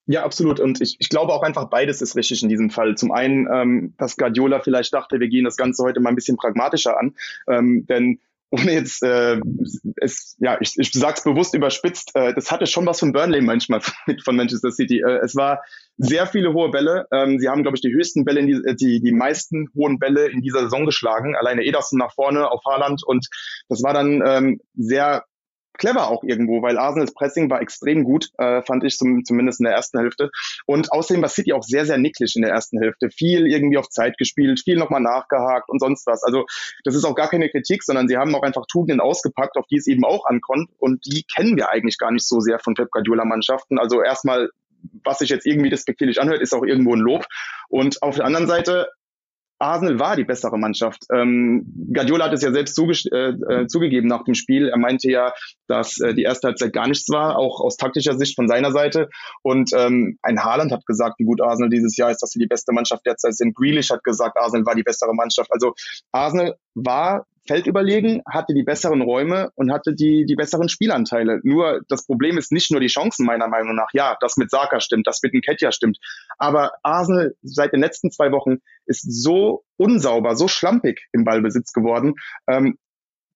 Ja, 0.05 0.23
absolut. 0.23 0.59
Und 0.59 0.81
ich, 0.81 0.95
ich 0.99 1.09
glaube 1.09 1.33
auch 1.33 1.43
einfach 1.43 1.69
beides 1.69 2.01
ist 2.01 2.15
richtig 2.15 2.41
in 2.41 2.49
diesem 2.49 2.71
Fall. 2.71 2.95
Zum 2.95 3.11
einen, 3.11 3.47
ähm, 3.51 3.93
dass 3.97 4.17
Guardiola 4.17 4.59
vielleicht 4.59 4.91
dachte, 4.91 5.19
wir 5.19 5.27
gehen 5.27 5.43
das 5.43 5.55
Ganze 5.55 5.83
heute 5.83 5.99
mal 5.99 6.09
ein 6.09 6.15
bisschen 6.15 6.35
pragmatischer 6.35 6.99
an. 6.99 7.13
Ähm, 7.47 7.85
denn 7.85 8.19
ohne 8.49 8.73
jetzt, 8.73 9.03
äh, 9.03 9.39
es, 9.97 10.35
ja, 10.39 10.57
ich, 10.61 10.73
ich 10.77 10.91
sag's 10.93 11.23
bewusst 11.23 11.53
überspitzt, 11.53 12.11
äh, 12.15 12.33
das 12.33 12.51
hatte 12.51 12.65
schon 12.65 12.87
was 12.87 12.99
von 12.99 13.11
Burnley 13.11 13.41
manchmal 13.41 13.81
mit 14.07 14.21
von 14.25 14.35
Manchester 14.35 14.71
City. 14.71 15.01
Äh, 15.01 15.19
es 15.23 15.35
war 15.35 15.61
sehr 15.99 16.25
viele 16.25 16.53
hohe 16.53 16.71
Bälle. 16.71 17.05
Ähm, 17.11 17.39
sie 17.39 17.49
haben, 17.49 17.61
glaube 17.61 17.75
ich, 17.75 17.81
die 17.81 17.93
höchsten 17.93 18.25
Bälle, 18.25 18.39
in 18.39 18.47
die, 18.47 18.53
äh, 18.53 18.75
die, 18.75 19.01
die 19.01 19.11
meisten 19.11 19.67
hohen 19.75 19.99
Bälle 19.99 20.27
in 20.27 20.41
dieser 20.41 20.61
Saison 20.61 20.85
geschlagen. 20.85 21.35
Alleine 21.35 21.63
Ederson 21.63 21.99
nach 21.99 22.13
vorne 22.13 22.49
auf 22.49 22.61
Haaland 22.65 23.03
und 23.05 23.27
das 23.67 23.83
war 23.83 23.93
dann 23.93 24.23
ähm, 24.25 24.61
sehr 24.73 25.25
clever 25.79 26.09
auch 26.09 26.23
irgendwo, 26.23 26.61
weil 26.61 26.77
Arsenals 26.77 27.13
Pressing 27.13 27.49
war 27.49 27.61
extrem 27.61 28.03
gut, 28.03 28.29
äh, 28.37 28.61
fand 28.61 28.83
ich 28.83 28.97
zum, 28.97 29.23
zumindest 29.23 29.61
in 29.61 29.63
der 29.63 29.73
ersten 29.73 29.97
Hälfte. 29.97 30.29
Und 30.65 30.91
außerdem 30.91 31.21
war 31.21 31.29
City 31.29 31.53
auch 31.53 31.63
sehr, 31.63 31.85
sehr 31.85 31.97
nicklig 31.97 32.35
in 32.35 32.43
der 32.43 32.51
ersten 32.51 32.79
Hälfte. 32.79 33.09
Viel 33.09 33.47
irgendwie 33.47 33.77
auf 33.77 33.89
Zeit 33.89 34.17
gespielt, 34.17 34.61
viel 34.63 34.77
nochmal 34.77 35.01
nachgehakt 35.01 35.69
und 35.69 35.79
sonst 35.79 36.05
was. 36.05 36.23
Also 36.23 36.45
das 36.83 36.95
ist 36.95 37.05
auch 37.05 37.15
gar 37.15 37.29
keine 37.29 37.49
Kritik, 37.49 37.83
sondern 37.83 38.07
sie 38.07 38.17
haben 38.17 38.35
auch 38.35 38.43
einfach 38.43 38.65
Tugenden 38.69 38.99
ausgepackt, 38.99 39.57
auf 39.57 39.65
die 39.67 39.77
es 39.77 39.87
eben 39.87 40.03
auch 40.03 40.25
ankommt. 40.25 40.69
Und 40.77 41.05
die 41.05 41.23
kennen 41.23 41.55
wir 41.57 41.69
eigentlich 41.69 41.97
gar 41.97 42.11
nicht 42.11 42.27
so 42.27 42.39
sehr 42.41 42.59
von 42.59 42.73
Pep 42.73 42.91
Guardiola-Mannschaften. 42.91 43.79
Also 43.79 44.03
erstmal 44.03 44.49
was 45.03 45.19
sich 45.19 45.29
jetzt 45.29 45.45
irgendwie 45.45 45.69
despektierlich 45.69 46.21
anhört, 46.21 46.41
ist 46.41 46.53
auch 46.53 46.63
irgendwo 46.63 46.95
ein 46.95 46.99
Lob. 46.99 47.25
Und 47.69 48.01
auf 48.01 48.15
der 48.15 48.25
anderen 48.25 48.47
Seite 48.47 48.87
Arsenal 49.59 49.99
war 49.99 50.15
die 50.15 50.23
bessere 50.23 50.57
Mannschaft. 50.57 51.03
Ähm, 51.13 51.65
Guardiola 51.93 52.25
hat 52.25 52.33
es 52.33 52.41
ja 52.41 52.51
selbst 52.51 52.79
äh, 52.79 53.29
äh, 53.29 53.67
zugegeben 53.67 54.07
nach 54.07 54.23
dem 54.23 54.33
Spiel. 54.33 54.69
Er 54.69 54.77
meinte 54.77 55.11
ja, 55.11 55.33
dass 55.67 55.99
äh, 55.99 56.13
die 56.13 56.23
erste 56.23 56.47
Halbzeit 56.47 56.71
gar 56.71 56.87
nichts 56.87 57.09
war, 57.09 57.37
auch 57.37 57.59
aus 57.59 57.75
taktischer 57.75 58.17
Sicht 58.17 58.35
von 58.35 58.47
seiner 58.47 58.71
Seite. 58.71 59.09
Und 59.43 59.71
ähm, 59.75 60.17
ein 60.21 60.43
Haaland 60.43 60.71
hat 60.71 60.85
gesagt, 60.85 61.19
wie 61.19 61.25
gut 61.25 61.41
Arsenal 61.41 61.69
dieses 61.69 61.97
Jahr 61.97 62.09
ist, 62.09 62.21
dass 62.21 62.31
sie 62.31 62.39
die 62.39 62.47
beste 62.47 62.71
Mannschaft 62.71 63.05
derzeit 63.05 63.35
sind. 63.35 63.53
Grealish 63.53 63.89
hat 63.91 64.03
gesagt, 64.03 64.37
Arsenal 64.37 64.65
war 64.65 64.75
die 64.75 64.83
bessere 64.83 65.13
Mannschaft. 65.13 65.51
Also 65.51 65.73
Arsenal 66.13 66.55
war 66.73 67.25
Feld 67.49 67.65
überlegen, 67.65 68.21
hatte 68.29 68.53
die 68.53 68.61
besseren 68.61 69.01
Räume 69.01 69.49
und 69.55 69.71
hatte 69.71 69.95
die, 69.95 70.27
die 70.27 70.35
besseren 70.35 70.69
Spielanteile. 70.69 71.39
Nur 71.41 71.81
das 71.89 72.05
Problem 72.05 72.37
ist 72.37 72.51
nicht 72.51 72.69
nur 72.69 72.79
die 72.79 72.87
Chancen 72.87 73.25
meiner 73.25 73.47
Meinung 73.47 73.75
nach. 73.75 73.87
Ja, 73.91 74.17
das 74.21 74.37
mit 74.37 74.51
Saka 74.51 74.79
stimmt, 74.79 75.07
das 75.07 75.19
mit 75.23 75.33
Nketiah 75.33 75.71
stimmt. 75.71 75.97
Aber 76.37 76.73
Arsenal 76.83 77.33
seit 77.41 77.73
den 77.73 77.79
letzten 77.79 78.11
zwei 78.11 78.31
Wochen 78.31 78.57
ist 78.85 79.01
so 79.01 79.63
unsauber, 79.77 80.35
so 80.35 80.47
schlampig 80.47 81.07
im 81.11 81.23
Ballbesitz 81.23 81.73
geworden. 81.73 82.13
Ähm, 82.47 82.77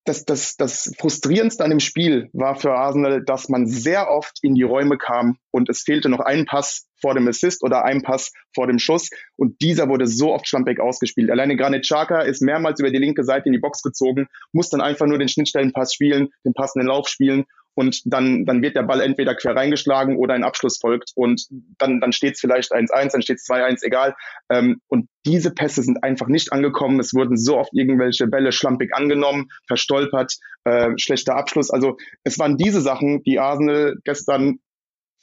das, 0.05 0.25
das, 0.25 0.57
das 0.57 0.94
Frustrierendste 1.00 1.63
an 1.63 1.69
dem 1.69 1.79
Spiel 1.79 2.29
war 2.33 2.55
für 2.55 2.73
Arsenal, 2.73 3.23
dass 3.23 3.47
man 3.47 3.65
sehr 3.67 4.09
oft 4.09 4.39
in 4.41 4.53
die 4.53 4.63
Räume 4.63 4.97
kam 4.97 5.38
und 5.51 5.69
es 5.69 5.81
fehlte 5.81 6.09
noch 6.09 6.19
ein 6.19 6.45
Pass 6.45 6.88
vor 7.01 7.13
dem 7.13 7.27
Assist 7.27 7.63
oder 7.63 7.85
ein 7.85 8.01
Pass 8.01 8.31
vor 8.53 8.67
dem 8.67 8.79
Schuss 8.79 9.09
und 9.38 9.61
dieser 9.61 9.88
wurde 9.88 10.07
so 10.07 10.33
oft 10.33 10.47
schlampig 10.47 10.79
ausgespielt. 10.79 11.31
Alleine 11.31 11.55
Granit 11.55 11.83
Xhaka 11.83 12.21
ist 12.21 12.41
mehrmals 12.41 12.79
über 12.79 12.91
die 12.91 12.97
linke 12.97 13.23
Seite 13.23 13.47
in 13.47 13.53
die 13.53 13.59
Box 13.59 13.81
gezogen, 13.81 14.27
muss 14.51 14.69
dann 14.69 14.81
einfach 14.81 15.05
nur 15.05 15.19
den 15.19 15.29
Schnittstellenpass 15.29 15.94
spielen, 15.94 16.29
den 16.45 16.53
passenden 16.53 16.88
Lauf 16.88 17.07
spielen 17.07 17.45
und 17.75 18.01
dann, 18.05 18.45
dann 18.45 18.61
wird 18.61 18.75
der 18.75 18.83
Ball 18.83 19.01
entweder 19.01 19.35
quer 19.35 19.55
reingeschlagen 19.55 20.17
oder 20.17 20.33
ein 20.33 20.43
Abschluss 20.43 20.77
folgt 20.79 21.11
und 21.15 21.47
dann, 21.77 21.99
dann 21.99 22.11
steht 22.11 22.35
es 22.35 22.39
vielleicht 22.39 22.71
1-1, 22.73 23.11
dann 23.11 23.21
steht 23.21 23.37
es 23.37 23.47
2-1, 23.47 23.83
egal. 23.83 24.15
Ähm, 24.49 24.81
und 24.87 25.07
diese 25.25 25.51
Pässe 25.51 25.81
sind 25.81 26.03
einfach 26.03 26.27
nicht 26.27 26.51
angekommen. 26.51 26.99
Es 26.99 27.13
wurden 27.13 27.37
so 27.37 27.57
oft 27.57 27.71
irgendwelche 27.73 28.27
Bälle 28.27 28.51
schlampig 28.51 28.94
angenommen, 28.94 29.49
verstolpert, 29.68 30.37
äh, 30.65 30.92
schlechter 30.97 31.35
Abschluss. 31.35 31.71
Also 31.71 31.97
es 32.23 32.37
waren 32.39 32.57
diese 32.57 32.81
Sachen, 32.81 33.23
die 33.23 33.39
Arsenal 33.39 33.95
gestern 34.03 34.59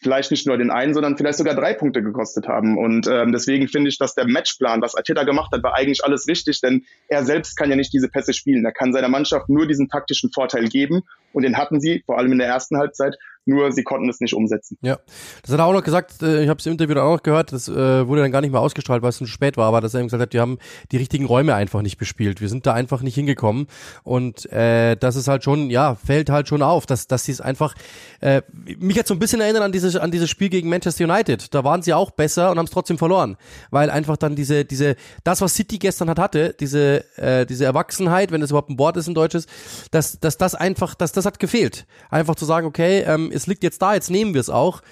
vielleicht 0.03 0.31
nicht 0.31 0.47
nur 0.47 0.57
den 0.57 0.71
einen, 0.71 0.95
sondern 0.95 1.17
vielleicht 1.17 1.39
sogar 1.39 1.55
drei 1.55 1.75
Punkte 1.75 2.03
gekostet 2.03 2.49
haben. 2.49 2.79
Und 2.79 3.07
ähm, 3.07 3.33
deswegen 3.33 3.69
finde 3.69 3.91
ich, 3.91 3.99
dass 3.99 4.15
der 4.15 4.27
Matchplan, 4.27 4.81
was 4.81 4.95
Arteta 4.95 5.25
gemacht 5.25 5.53
hat, 5.53 5.63
war 5.63 5.75
eigentlich 5.75 6.03
alles 6.05 6.27
richtig, 6.27 6.61
denn 6.61 6.85
er 7.09 7.25
selbst 7.25 7.57
kann 7.57 7.71
ja 7.71 7.77
nicht 7.77 7.93
diese 7.93 8.09
Pässe 8.09 8.33
spielen. 8.33 8.65
Er 8.65 8.73
kann 8.73 8.93
seiner 8.93 9.09
Mannschaft 9.09 9.49
nur 9.49 9.67
diesen 9.67 9.89
taktischen 9.89 10.33
Vorteil 10.33 10.69
geben 10.69 11.03
und 11.33 11.43
den 11.43 11.57
hatten 11.57 11.81
sie, 11.81 12.03
vor 12.07 12.19
allem 12.19 12.33
in 12.33 12.39
der 12.39 12.49
ersten 12.49 12.77
Halbzeit 12.77 13.17
nur 13.47 13.73
sie 13.73 13.83
konnten 13.83 14.09
es 14.09 14.21
nicht 14.21 14.35
umsetzen. 14.35 14.79
Ja, 14.83 14.99
das 15.43 15.53
hat 15.53 15.61
er 15.61 15.67
auch 15.67 15.73
noch 15.73 15.83
gesagt, 15.83 16.23
äh, 16.23 16.43
ich 16.43 16.49
habe 16.49 16.59
es 16.59 16.67
im 16.67 16.73
Interview 16.73 16.99
auch 16.99 17.17
noch 17.17 17.23
gehört, 17.23 17.53
das 17.53 17.69
äh, 17.69 18.07
wurde 18.07 18.23
dann 18.23 18.33
gar 18.33 18.41
nicht 18.41 18.53
mehr 18.53 18.61
ausgestrahlt, 18.61 19.03
weil 19.03 19.11
es 19.11 19.19
schon 19.19 19.27
spät 19.27 19.57
war, 19.57 19.67
aber 19.67 19.81
dass 19.81 19.95
er 19.95 20.01
eben 20.01 20.09
gesagt 20.09 20.23
hat, 20.23 20.33
wir 20.33 20.41
haben 20.41 20.59
die 20.93 20.99
richtigen 20.99 21.25
Räume 21.25 21.55
einfach 21.55 21.83
nicht 21.83 21.99
bespielt, 21.99 22.41
wir 22.41 22.49
sind 22.49 22.67
da 22.67 22.75
einfach 22.75 23.03
nicht 23.03 23.15
hingekommen. 23.15 23.67
Und 24.03 24.51
äh, 24.53 24.97
das 24.97 25.17
ist 25.17 25.29
halt 25.29 25.43
schon, 25.43 25.71
ja, 25.71 25.95
fällt 25.95 26.31
halt 26.31 26.49
schon 26.49 26.63
auf, 26.63 26.87
dass, 26.87 27.07
dass 27.07 27.25
sie 27.25 27.33
es 27.33 27.41
einfach, 27.41 27.75
äh, 28.21 28.43
mich 28.79 28.99
hat 28.99 29.07
so 29.07 29.15
ein 29.15 29.19
bisschen 29.19 29.41
erinnert 29.41 29.63
an 29.63 29.73
dieses, 29.73 29.97
an 29.97 30.11
dieses 30.11 30.29
Spiel 30.29 30.49
gegen 30.49 30.69
Manchester 30.69 31.05
United, 31.05 31.55
da 31.55 31.65
waren 31.65 31.83
sie 31.83 31.95
auch 31.95 32.11
besser 32.11 32.51
und 32.51 32.59
haben 32.59 32.67
es 32.67 32.71
trotzdem 32.71 32.99
verloren, 32.99 33.37
weil 33.71 33.91
einfach 33.91 34.17
dann 34.17 34.37
diese, 34.37 34.65
diese, 34.65 34.97
das, 35.25 35.41
was 35.41 35.55
City 35.55 35.79
gestern 35.79 36.11
hat 36.11 36.19
hatte, 36.19 36.55
diese, 36.61 37.05
äh, 37.17 37.47
diese 37.47 37.65
Erwachsenheit, 37.65 38.31
wenn 38.33 38.41
das 38.41 38.51
überhaupt 38.51 38.71
ein 38.71 38.79
Wort 38.79 38.97
ist, 38.97 39.09
ein 39.09 39.15
deutsches, 39.15 39.47
dass, 39.91 40.21
dass 40.21 40.37
das 40.37 40.55
einfach, 40.55 40.95
dass 40.95 41.13
das 41.13 41.20
hat 41.27 41.39
gefehlt, 41.39 41.87
einfach 42.11 42.35
zu 42.35 42.45
sagen, 42.45 42.67
okay, 42.67 43.01
ähm, 43.07 43.31
es 43.33 43.47
liegt 43.47 43.63
jetzt 43.63 43.81
da, 43.83 43.95
jetzt 43.95 44.11
nehmen 44.11 44.35
wir 44.35 44.41
es 44.41 44.51
auch. 44.51 44.83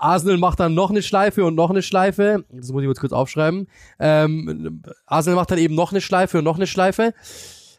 Arsenal 0.00 0.38
macht 0.38 0.60
dann 0.60 0.74
noch 0.74 0.90
eine 0.90 1.02
Schleife 1.02 1.44
und 1.44 1.54
noch 1.54 1.70
eine 1.70 1.82
Schleife. 1.82 2.44
Das 2.50 2.70
muss 2.70 2.82
ich 2.82 2.98
kurz 2.98 3.12
aufschreiben. 3.12 3.68
Ähm, 3.98 4.82
Arsenal 5.06 5.36
macht 5.36 5.50
dann 5.50 5.58
eben 5.58 5.74
noch 5.74 5.92
eine 5.92 6.00
Schleife 6.00 6.38
und 6.38 6.44
noch 6.44 6.56
eine 6.56 6.66
Schleife. 6.66 7.14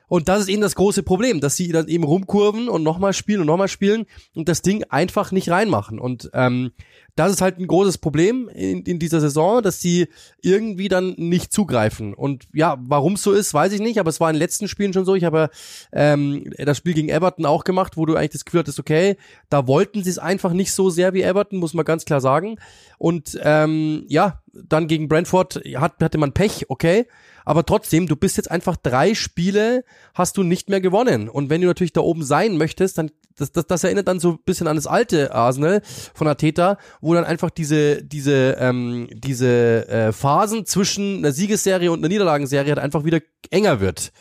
Und 0.08 0.30
das 0.30 0.42
ist 0.42 0.50
eben 0.50 0.62
das 0.62 0.76
große 0.76 1.04
Problem, 1.04 1.40
dass 1.40 1.56
sie 1.56 1.72
dann 1.72 1.88
eben 1.88 2.04
rumkurven 2.04 2.70
und 2.70 2.84
nochmal 2.84 3.14
spielen 3.14 3.42
und 3.42 3.48
nochmal 3.48 3.68
spielen 3.68 4.06
und 4.34 4.50
das 4.50 4.62
Ding 4.62 4.84
einfach 4.90 5.32
nicht 5.32 5.50
reinmachen. 5.50 6.00
Und 6.00 6.30
ähm, 6.34 6.72
das 7.16 7.32
ist 7.32 7.42
halt 7.42 7.60
ein 7.60 7.68
großes 7.68 7.98
Problem 7.98 8.50
in, 8.50 8.84
in 8.84 9.00
dieser 9.00 9.22
Saison, 9.22 9.64
dass 9.64 9.80
sie 9.80 10.08
irgendwie 10.42 10.90
dann 10.90 11.14
nicht 11.18 11.54
zugreifen. 11.54 12.14
Und 12.14 12.44
ja, 12.54 12.78
warum 12.82 13.14
es 13.14 13.24
so 13.24 13.32
ist, 13.32 13.54
weiß 13.54 13.72
ich 13.72 13.80
nicht, 13.80 14.00
aber 14.00 14.10
es 14.10 14.20
war 14.20 14.30
in 14.30 14.36
den 14.36 14.42
letzten 14.42 14.68
Spielen 14.68 14.92
schon 14.92 15.06
so. 15.06 15.16
Ich 15.16 15.24
habe 15.24 15.50
ähm, 15.94 16.52
das 16.58 16.78
Spiel 16.78 16.94
gegen 16.94 17.10
Everton 17.10 17.46
auch 17.46 17.64
gemacht, 17.64 17.96
wo 17.96 18.06
du 18.06 18.16
eigentlich 18.16 18.32
das 18.32 18.44
Gefühl 18.46 18.60
hattest, 18.60 18.80
okay, 18.80 19.16
da 19.50 19.66
wollten 19.66 20.04
sie 20.04 20.10
es 20.10 20.20
einfach 20.20 20.52
nicht 20.52 20.74
so 20.74 20.90
sehr 20.90 21.14
wie 21.14 21.22
Everton, 21.22 21.60
muss 21.60 21.74
man 21.74 21.86
ganz 21.86 22.04
klar 22.04 22.20
sagen. 22.20 22.58
Und 22.98 23.40
ähm, 23.42 24.04
ja, 24.10 24.42
dann 24.52 24.88
gegen 24.88 25.08
Brentford 25.08 25.62
hat, 25.76 26.02
hatte 26.02 26.18
man 26.18 26.34
Pech, 26.34 26.66
okay. 26.70 27.08
Aber 27.46 27.66
trotzdem, 27.66 28.08
du 28.08 28.16
bist 28.16 28.38
jetzt 28.38 28.52
einfach 28.52 28.76
drei 28.76 29.14
Spiele, 29.14 29.84
hast 30.14 30.38
du 30.38 30.44
nicht 30.44 30.70
mehr 30.70 30.82
gewonnen. 30.82 31.30
Und 31.30 31.50
wenn 31.50 31.62
du 31.62 31.68
natürlich 31.68 31.94
da 31.94 32.02
oben 32.02 32.24
sein 32.24 32.58
möchtest, 32.58 32.98
dann 32.98 33.12
das, 33.38 33.52
das, 33.52 33.68
das 33.68 33.84
erinnert 33.84 34.08
dann 34.08 34.20
so 34.20 34.32
ein 34.32 34.40
bisschen 34.46 34.68
an 34.68 34.78
das 34.78 34.88
alte 34.88 35.34
Arsenal 35.34 35.82
von 36.14 36.28
Ateta, 36.28 36.78
wo 37.02 37.14
dann 37.14 37.26
einfach 37.26 37.50
diese, 37.50 38.04
diese, 38.04 38.56
ähm, 38.60 39.10
diese 39.12 39.88
äh, 39.90 40.12
Phasen 40.14 40.66
zwischen 40.66 41.18
einer 41.18 41.32
Siegesserie 41.32 41.92
und 41.92 42.00
einer 42.00 42.08
Niederlagenserie 42.08 42.70
halt 42.70 42.80
einfach 42.80 43.04
wieder 43.04 43.20
enger 43.52 43.82
wird. 43.82 44.12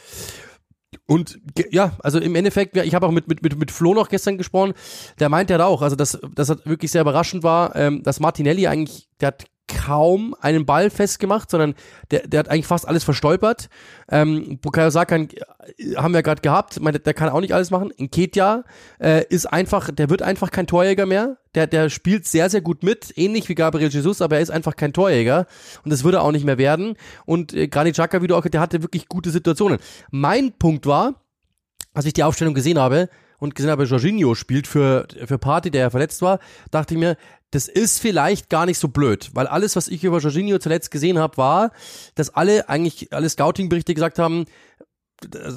Und 1.07 1.39
ja, 1.71 1.97
also 2.03 2.19
im 2.19 2.35
Endeffekt, 2.35 2.77
ich 2.77 2.95
habe 2.95 3.07
auch 3.07 3.11
mit, 3.11 3.29
mit, 3.29 3.43
mit, 3.43 3.59
mit 3.59 3.71
Flo 3.71 3.95
noch 3.95 4.09
gestern 4.09 4.39
gesprochen, 4.39 4.73
der 5.21 5.29
meint 5.29 5.51
ja 5.51 5.65
auch, 5.65 5.83
also 5.83 5.97
dass 5.97 6.19
das 6.35 6.49
wirklich 6.65 6.91
sehr 6.91 7.03
überraschend 7.03 7.43
war, 7.43 7.77
ähm, 7.77 8.03
dass 8.03 8.21
Martinelli 8.21 8.67
eigentlich, 8.67 9.09
der 9.21 9.29
hat 9.29 9.45
kaum 9.85 10.35
einen 10.41 10.65
Ball 10.65 10.89
festgemacht, 10.89 11.51
sondern 11.51 11.75
der, 12.11 12.27
der 12.27 12.41
hat 12.41 12.49
eigentlich 12.49 12.67
fast 12.67 12.89
alles 12.89 13.05
verstolpert. 13.05 13.69
Ähm, 14.09 14.59
Bukayo 14.61 14.91
Saka 14.91 15.17
äh, 15.17 15.29
haben 15.97 16.15
wir 16.15 16.23
gerade 16.23 16.41
gehabt, 16.41 16.81
meine, 16.81 17.01
der 17.01 17.13
kann 17.15 17.29
auch 17.29 17.41
nicht 17.41 17.53
alles 17.53 17.71
machen. 17.71 17.91
In 17.91 18.11
Ketja 18.11 18.65
äh, 18.99 19.25
ist 19.29 19.47
einfach, 19.47 19.91
der 19.91 20.09
wird 20.09 20.23
einfach 20.23 20.51
kein 20.51 20.67
Torjäger 20.67 21.07
mehr. 21.07 21.37
Der, 21.55 21.67
der 21.67 21.91
spielt 21.91 22.27
sehr, 22.27 22.49
sehr 22.51 22.63
gut 22.63 22.83
mit, 22.83 23.13
ähnlich 23.17 23.49
wie 23.49 23.55
Gabriel 23.55 23.89
Jesus, 23.89 24.23
aber 24.23 24.37
er 24.37 24.43
ist 24.43 24.51
einfach 24.51 24.75
kein 24.75 24.93
Torjäger 24.93 25.47
und 25.85 25.93
das 25.93 26.03
würde 26.03 26.19
er 26.19 26.23
auch 26.23 26.33
nicht 26.33 26.47
mehr 26.47 26.59
werden. 26.59 26.97
Und 27.27 27.53
äh, 27.53 27.69
Granit 27.69 27.95
Xhaka, 27.95 28.23
wie 28.23 28.27
du 28.27 28.37
auch, 28.37 28.47
der 28.47 28.61
hatte 28.61 28.83
wirklich 28.83 29.09
gute 29.09 29.31
Situationen. 29.31 29.79
Mein 30.11 30.53
Punkt 30.53 30.87
war, 30.87 31.23
als 31.93 32.07
ich 32.07 32.13
die 32.13 32.25
Aufstellung 32.25 32.55
gesehen 32.55 32.79
habe, 32.79 33.09
und 33.39 33.55
gesehen 33.55 33.71
habe, 33.71 33.85
Jorginho 33.85 34.35
spielt 34.35 34.67
für, 34.67 35.07
für 35.27 35.39
Party, 35.39 35.71
der 35.71 35.83
ja 35.83 35.91
verletzt 35.91 36.23
war, 36.23 36.39
dachte 36.71 36.95
ich 36.95 37.01
mir, 37.01 37.17
das 37.55 37.69
ist 37.69 38.01
vielleicht 38.01 38.51
gar 38.51 38.67
nicht 38.67 38.79
so 38.79 38.89
blöd, 38.89 39.31
weil 39.33 39.47
alles, 39.47 39.77
was 39.77 39.87
ich 39.87 40.03
über 40.03 40.19
Jorginho 40.19 40.59
zuletzt 40.59 40.91
gesehen 40.91 41.19
habe, 41.19 41.37
war, 41.37 41.71
dass 42.17 42.31
alle 42.31 42.69
eigentlich, 42.69 43.13
alle 43.13 43.29
Scouting-Berichte 43.29 43.95
gesagt 43.95 44.19
haben, 44.19 44.47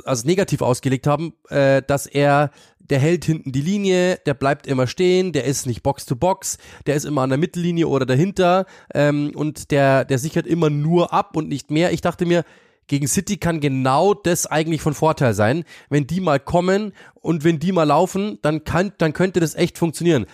also 0.06 0.28
negativ 0.28 0.62
ausgelegt 0.62 1.08
haben, 1.08 1.34
äh, 1.50 1.82
dass 1.82 2.06
er, 2.06 2.52
der 2.80 3.00
hält 3.00 3.26
hinten 3.26 3.52
die 3.52 3.62
Linie, 3.62 4.18
der 4.28 4.36
bleibt 4.36 4.68
immer 4.68 4.86
stehen, 4.86 5.34
der 5.34 5.46
ist 5.46 5.66
nicht 5.66 5.82
Box 5.82 6.06
to 6.06 6.16
Box, 6.16 6.60
der 6.86 6.96
ist 6.96 7.06
immer 7.06 7.24
an 7.24 7.30
der 7.30 7.40
Mittellinie 7.40 7.88
oder 7.88 8.06
dahinter 8.06 8.68
ähm, 8.94 9.32
und 9.34 9.72
der, 9.72 10.06
der 10.06 10.20
sichert 10.20 10.46
immer 10.46 10.70
nur 10.70 11.14
ab 11.14 11.36
und 11.36 11.50
nicht 11.50 11.72
mehr. 11.72 11.92
Ich 11.92 12.02
dachte 12.02 12.28
mir, 12.28 12.46
gegen 12.86 13.08
City 13.08 13.38
kann 13.38 13.60
genau 13.60 14.14
das 14.14 14.46
eigentlich 14.46 14.82
von 14.82 14.94
Vorteil 14.94 15.34
sein. 15.34 15.64
Wenn 15.90 16.06
die 16.06 16.22
mal 16.22 16.40
kommen 16.40 16.94
und 17.16 17.44
wenn 17.44 17.60
die 17.60 17.72
mal 17.72 17.84
laufen, 17.84 18.38
dann 18.44 18.64
kann, 18.64 18.94
dann 19.00 19.14
könnte 19.14 19.40
das 19.40 19.56
echt 19.56 19.78
funktionieren. 19.80 20.28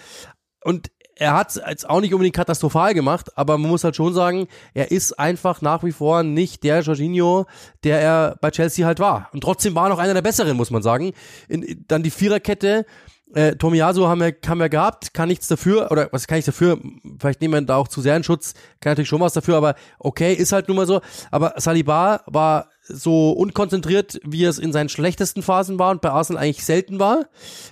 Und 0.64 0.92
er 1.16 1.34
hat 1.34 1.50
es 1.50 1.62
jetzt 1.68 1.90
auch 1.90 2.02
nicht 2.02 2.14
unbedingt 2.14 2.36
katastrophal 2.36 2.94
gemacht, 2.94 3.38
aber 3.38 3.58
man 3.58 3.70
muss 3.70 3.84
halt 3.84 3.96
schon 3.96 4.14
sagen, 4.14 4.48
er 4.74 4.92
ist 4.92 5.20
einfach 5.20 5.62
nach 5.62 5.84
wie 5.84 5.92
vor 5.92 6.24
nicht 6.24 6.64
der 6.64 6.82
Jorginho, 6.82 7.46
der 7.84 8.02
er 8.02 8.38
bei 8.42 8.52
Chelsea 8.52 8.86
halt 8.86 9.00
war. 9.00 9.30
Und 9.34 9.42
trotzdem 9.42 9.76
war 9.76 9.86
er 9.86 9.90
noch 9.90 10.00
einer 10.00 10.14
der 10.14 10.22
besseren, 10.22 10.58
muss 10.58 10.72
man 10.72 10.82
sagen. 10.82 11.14
In, 11.48 11.86
dann 11.88 12.04
die 12.04 12.12
Viererkette, 12.12 12.86
äh, 13.34 13.56
Tomiyasu 13.56 14.08
haben 14.08 14.22
wir, 14.22 14.36
haben 14.46 14.60
wir 14.60 14.70
gehabt, 14.70 15.14
kann 15.14 15.28
nichts 15.28 15.48
dafür, 15.48 15.92
oder 15.92 16.10
was 16.12 16.28
kann 16.28 16.38
ich 16.38 16.46
dafür? 16.46 16.80
Vielleicht 17.20 17.42
nehmen 17.42 17.54
wir 17.54 17.62
da 17.62 17.78
auch 17.78 17.88
zu 17.88 18.02
sehr 18.02 18.16
in 18.16 18.24
Schutz, 18.24 18.54
kann 18.80 18.92
natürlich 18.92 19.10
schon 19.10 19.22
was 19.22 19.34
dafür, 19.34 19.58
aber 19.58 19.76
okay, 20.00 20.34
ist 20.34 20.52
halt 20.52 20.68
nun 20.68 20.78
mal 20.78 20.88
so. 20.88 21.02
Aber 21.32 21.54
Saliba 21.58 22.22
war 22.28 22.70
so 22.86 23.32
unkonzentriert, 23.32 24.20
wie 24.24 24.44
es 24.44 24.60
in 24.60 24.74
seinen 24.74 24.90
schlechtesten 24.90 25.42
Phasen 25.42 25.80
war 25.80 25.92
und 25.92 26.02
bei 26.02 26.10
Arsenal 26.10 26.44
eigentlich 26.44 26.66
selten 26.66 27.00
war. 27.00 27.26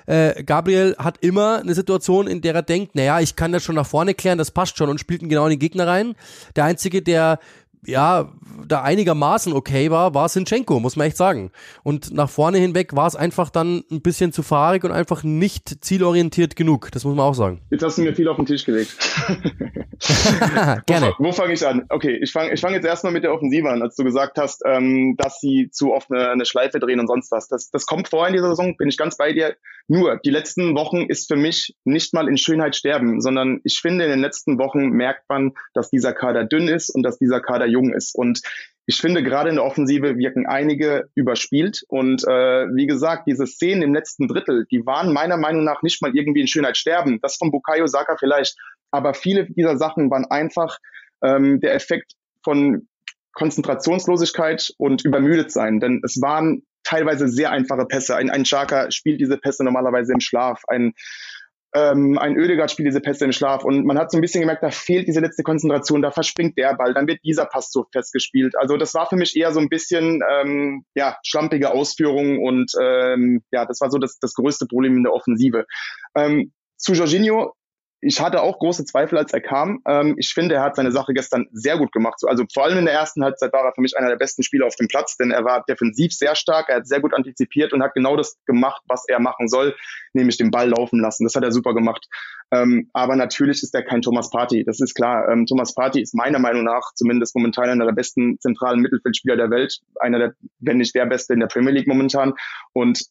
Äh, 0.06 0.44
Gabriel 0.44 0.96
hat 0.98 1.18
immer 1.22 1.60
eine 1.60 1.74
Situation, 1.74 2.28
in 2.28 2.42
der 2.42 2.56
er 2.56 2.62
denkt, 2.62 2.96
naja, 2.96 3.20
ich 3.20 3.36
kann 3.36 3.52
das 3.52 3.64
schon 3.64 3.76
nach 3.76 3.86
vorne 3.86 4.14
klären, 4.14 4.38
das 4.38 4.52
passt 4.52 4.78
schon 4.78 4.90
und 4.90 5.00
spielt 5.00 5.22
ihn 5.22 5.30
genau 5.30 5.46
in 5.46 5.52
den 5.52 5.60
Gegner 5.60 5.88
rein. 5.88 6.16
Der 6.56 6.64
Einzige, 6.64 7.02
der 7.02 7.40
ja, 7.86 8.32
da 8.68 8.84
einigermaßen 8.84 9.54
okay 9.54 9.90
war, 9.90 10.14
war 10.14 10.30
Sinchenko, 10.30 10.80
muss 10.80 10.96
man 10.96 11.08
echt 11.08 11.18
sagen. 11.18 11.52
Und 11.84 12.14
nach 12.14 12.30
vorne 12.30 12.60
hinweg 12.60 12.96
war 12.96 13.08
es 13.08 13.16
einfach 13.16 13.50
dann 13.50 13.84
ein 13.92 14.02
bisschen 14.02 14.32
zu 14.32 14.44
fahrig 14.44 14.84
und 14.84 14.92
einfach 14.92 15.24
nicht 15.24 15.84
zielorientiert 15.84 16.56
genug. 16.56 16.90
Das 16.92 17.04
muss 17.04 17.16
man 17.16 17.26
auch 17.26 17.34
sagen. 17.34 17.62
Jetzt 17.72 17.84
hast 17.84 17.98
du 17.98 18.04
mir 18.04 18.14
viel 18.16 18.28
auf 18.28 18.38
den 18.38 18.46
Tisch 18.46 18.66
gelegt. 18.66 18.96
Gerne. 20.86 21.14
Wo, 21.18 21.26
wo 21.26 21.32
fange 21.32 21.54
ich 21.54 21.66
an? 21.66 21.86
Okay, 21.90 22.20
ich 22.22 22.32
fange 22.32 22.54
ich 22.54 22.62
fang 22.62 22.74
jetzt 22.74 22.86
erstmal 22.86 23.14
mit 23.14 23.24
der 23.24 23.34
Offensive 23.34 23.70
an, 23.70 23.82
als 23.82 23.96
du 23.96 24.04
gesagt 24.04 24.38
hast, 24.38 24.64
ähm, 24.66 25.16
dass 25.18 25.40
sie 25.40 25.70
zu 25.72 25.94
oft 25.94 26.12
eine, 26.12 26.30
eine 26.30 26.46
Schleife 26.46 26.80
drehen 26.80 27.00
und 27.00 27.08
sonst 27.08 27.32
was. 27.32 27.48
Das, 27.48 27.72
das 27.72 27.86
kommt 27.86 28.10
vor 28.10 28.28
in 28.28 28.34
dieser 28.34 28.50
Saison, 28.50 28.78
bin 28.78 28.90
ich 28.90 28.98
ganz 28.98 29.18
bei 29.18 29.34
dir. 29.34 29.56
Nur, 29.92 30.22
die 30.24 30.30
letzten 30.30 30.74
Wochen 30.74 31.02
ist 31.02 31.28
für 31.28 31.36
mich 31.36 31.76
nicht 31.84 32.14
mal 32.14 32.30
in 32.30 32.38
Schönheit 32.38 32.78
sterben, 32.78 33.20
sondern 33.20 33.60
ich 33.66 33.80
finde, 33.82 34.06
in 34.06 34.12
den 34.12 34.22
letzten 34.22 34.58
Wochen 34.58 34.88
merkt 34.92 35.28
man, 35.28 35.52
dass 35.74 35.90
dieser 35.90 36.14
Kader 36.14 36.46
dünn 36.46 36.70
ist 36.70 36.96
und 36.96 37.04
dass 37.04 37.18
dieser 37.18 37.42
Kader 37.42 37.66
jung 37.66 37.92
ist. 37.92 38.16
Und 38.16 38.40
ich 38.86 39.02
finde, 39.02 39.22
gerade 39.22 39.50
in 39.50 39.58
der 39.58 39.66
Offensive 39.66 40.16
wirken 40.16 40.46
einige 40.46 41.10
überspielt. 41.14 41.84
Und 41.90 42.24
äh, 42.24 42.68
wie 42.74 42.88
gesagt, 42.88 43.28
diese 43.28 43.46
Szenen 43.46 43.82
im 43.82 43.94
letzten 43.94 44.30
Drittel, 44.30 44.66
die 44.72 44.86
waren 44.86 45.12
meiner 45.12 45.36
Meinung 45.36 45.66
nach 45.66 45.82
nicht 45.82 46.02
mal 46.02 46.16
irgendwie 46.16 46.40
in 46.40 46.48
Schönheit 46.48 46.78
sterben. 46.78 47.20
Das 47.22 47.36
von 47.36 47.52
Bukayo 47.52 47.86
Saka 47.88 48.16
vielleicht. 48.18 48.56
Aber 48.92 49.14
viele 49.14 49.46
dieser 49.52 49.78
Sachen 49.78 50.10
waren 50.10 50.24
einfach 50.24 50.78
ähm, 51.22 51.60
der 51.60 51.76
Effekt 51.76 52.14
von 52.46 52.88
Konzentrationslosigkeit 53.34 54.74
und 54.78 55.06
übermüdet 55.06 55.52
sein. 55.52 55.80
Denn 55.80 56.02
es 56.04 56.22
waren 56.22 56.64
teilweise 56.84 57.28
sehr 57.28 57.52
einfache 57.52 57.86
Pässe. 57.86 58.16
Ein, 58.16 58.30
ein 58.30 58.44
Chaka 58.44 58.92
spielt 58.92 59.22
diese 59.22 59.38
Pässe 59.38 59.64
normalerweise 59.64 60.14
im 60.14 60.20
Schlaf. 60.20 60.64
Ein 60.68 60.94
ähm, 61.74 62.18
ein 62.18 62.36
Ödegard 62.36 62.70
spielt 62.70 62.88
diese 62.88 63.00
Pässe 63.00 63.24
im 63.24 63.32
Schlaf 63.32 63.64
und 63.64 63.86
man 63.86 63.98
hat 63.98 64.12
so 64.12 64.18
ein 64.18 64.22
bisschen 64.22 64.42
gemerkt, 64.42 64.62
da 64.62 64.72
fehlt 64.72 65.08
diese 65.08 65.22
letzte 65.22 65.44
Konzentration, 65.44 66.02
da 66.02 66.12
verspringt 66.12 66.58
der 66.58 66.76
Ball, 66.76 66.94
dann 66.94 67.08
wird 67.08 67.24
dieser 67.24 67.46
Pass 67.46 67.72
so 67.72 67.86
festgespielt. 67.94 68.58
Also 68.58 68.76
das 68.76 68.94
war 68.94 69.08
für 69.08 69.16
mich 69.16 69.38
eher 69.38 69.54
so 69.54 69.62
ein 69.62 69.70
bisschen 69.70 70.22
ähm, 70.30 70.84
ja 70.96 71.18
schlampige 71.26 71.72
Ausführung 71.72 72.44
und 72.44 72.74
ähm, 72.82 73.42
ja, 73.52 73.66
das 73.66 73.80
war 73.80 73.90
so 73.90 74.00
das, 74.00 74.20
das 74.20 74.34
größte 74.34 74.66
Problem 74.66 74.98
in 74.98 75.04
der 75.04 75.14
Offensive. 75.14 75.66
Ähm, 76.16 76.52
zu 76.76 76.94
Jorginho, 76.94 77.54
ich 78.02 78.20
hatte 78.20 78.42
auch 78.42 78.58
große 78.58 78.84
Zweifel, 78.86 79.18
als 79.18 79.32
er 79.32 79.42
kam. 79.42 79.82
Ähm, 79.88 80.16
ich 80.18 80.34
finde, 80.34 80.56
er 80.56 80.64
hat 80.64 80.76
seine 80.76 80.92
Sache 80.92 81.14
gestern 81.14 81.48
sehr 81.52 81.78
gut 81.78 81.92
gemacht. 81.92 82.20
Also 82.26 82.46
vor 82.52 82.64
allem 82.64 82.80
in 82.80 82.86
der 82.86 82.96
ersten 82.96 83.24
Halbzeit 83.24 83.54
war 83.54 83.64
er 83.64 83.74
für 83.74 83.82
mich 83.82 83.96
einer 83.96 84.10
der 84.10 84.16
besten 84.16 84.42
Spieler 84.42 84.66
auf 84.66 84.76
dem 84.76 84.88
Platz, 84.88 85.18
denn 85.18 85.32
er 85.32 85.46
war 85.46 85.64
defensiv 85.64 86.12
sehr 86.12 86.36
stark, 86.36 86.70
er 86.70 86.78
hat 86.78 86.88
sehr 86.88 87.00
gut 87.00 87.14
antizipiert 87.14 87.74
und 87.74 87.84
hat 87.84 87.94
genau 87.94 88.18
das 88.18 88.38
gemacht, 88.46 88.82
was 88.88 89.06
er 89.08 89.20
machen 89.20 89.48
soll, 89.48 89.76
nämlich 90.14 90.38
den 90.38 90.50
Ball 90.50 90.70
laufen 90.70 91.00
lassen. 91.00 91.24
Das 91.26 91.36
hat 91.36 91.44
er 91.44 91.52
super 91.52 91.74
gemacht. 91.76 92.08
Ähm, 92.52 92.90
aber 92.94 93.16
natürlich 93.16 93.62
ist 93.62 93.74
er 93.76 93.84
kein 93.84 94.02
Thomas 94.02 94.30
Party, 94.32 94.64
das 94.66 94.82
ist 94.82 94.96
klar. 94.96 95.30
Ähm, 95.30 95.46
Thomas 95.46 95.74
Party 95.74 96.02
ist 96.02 96.16
meiner 96.16 96.40
Meinung 96.40 96.64
nach 96.64 96.94
zumindest 96.96 97.36
momentan 97.36 97.70
einer 97.70 97.86
der 97.86 97.94
besten 97.94 98.40
zentralen 98.40 98.82
Mittelfeldspieler 98.82 99.38
der 99.38 99.52
Welt, 99.52 99.80
einer 100.00 100.18
der, 100.18 100.34
wenn 100.60 100.78
nicht 100.78 100.96
der 100.96 101.06
beste 101.06 101.34
in 101.34 101.40
der 101.40 101.48
Premier 101.48 101.72
League 101.72 101.88
momentan. 101.88 102.34
Und 102.74 103.06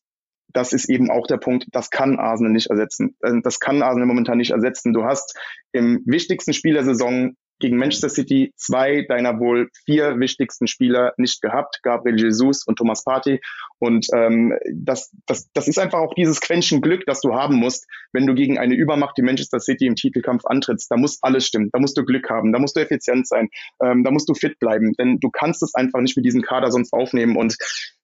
das 0.53 0.73
ist 0.73 0.89
eben 0.89 1.11
auch 1.11 1.27
der 1.27 1.39
Punkt, 1.39 1.67
das 1.73 1.91
kann 1.91 2.19
Arsenal 2.19 2.53
nicht 2.53 2.71
ersetzen. 2.71 3.17
Äh, 3.21 3.41
das 3.43 3.61
kann 3.61 3.83
Arsenal 3.83 4.07
momentan 4.07 4.39
nicht 4.39 4.51
ersetzen. 4.51 4.93
Du 4.93 5.05
hast 5.05 5.39
im 5.73 6.03
wichtigsten 6.07 6.53
Spiel 6.53 6.75
der 6.75 6.85
Saison 6.85 7.35
gegen 7.61 7.77
Manchester 7.77 8.09
City 8.09 8.53
zwei 8.57 9.05
deiner 9.09 9.39
wohl 9.39 9.69
vier 9.85 10.19
wichtigsten 10.19 10.67
Spieler 10.67 11.13
nicht 11.17 11.41
gehabt, 11.43 11.81
Gabriel 11.83 12.19
Jesus 12.19 12.65
und 12.67 12.77
Thomas 12.77 13.05
Partey. 13.05 13.41
Und 13.79 14.07
ähm, 14.15 14.55
das, 14.75 15.13
das, 15.27 15.51
das 15.53 15.69
ist 15.69 15.79
einfach 15.79 16.01
auch 16.01 16.15
dieses 16.15 16.41
Quäntchen 16.41 16.81
Glück, 16.81 17.05
das 17.07 17.21
du 17.21 17.35
haben 17.35 17.57
musst, 17.57 17.87
wenn 18.13 18.27
du 18.27 18.35
gegen 18.35 18.59
eine 18.59 18.75
Übermacht 18.75 19.17
wie 19.19 19.23
Manchester 19.23 19.61
City 19.61 19.87
im 19.87 19.95
Titelkampf 19.95 20.45
antrittst. 20.47 20.91
Da 20.91 20.97
muss 20.97 21.23
alles 21.23 21.47
stimmen, 21.47 21.71
da 21.73 21.79
musst 21.79 21.97
du 21.97 22.05
Glück 22.05 22.29
haben, 22.29 22.53
da 22.53 22.59
musst 22.59 22.77
du 22.77 22.81
effizient 22.81 23.29
sein, 23.29 23.49
ähm, 23.83 24.03
da 24.03 24.11
musst 24.11 24.29
du 24.29 24.35
fit 24.35 24.59
bleiben, 24.59 24.93
denn 24.99 25.19
du 25.21 25.31
kannst 25.31 25.63
es 25.63 25.75
einfach 25.75 26.01
nicht 26.01 26.17
mit 26.17 26.25
diesem 26.25 26.43
Kader 26.43 26.73
sonst 26.73 26.93
aufnehmen. 26.93 27.37
Und 27.37 27.57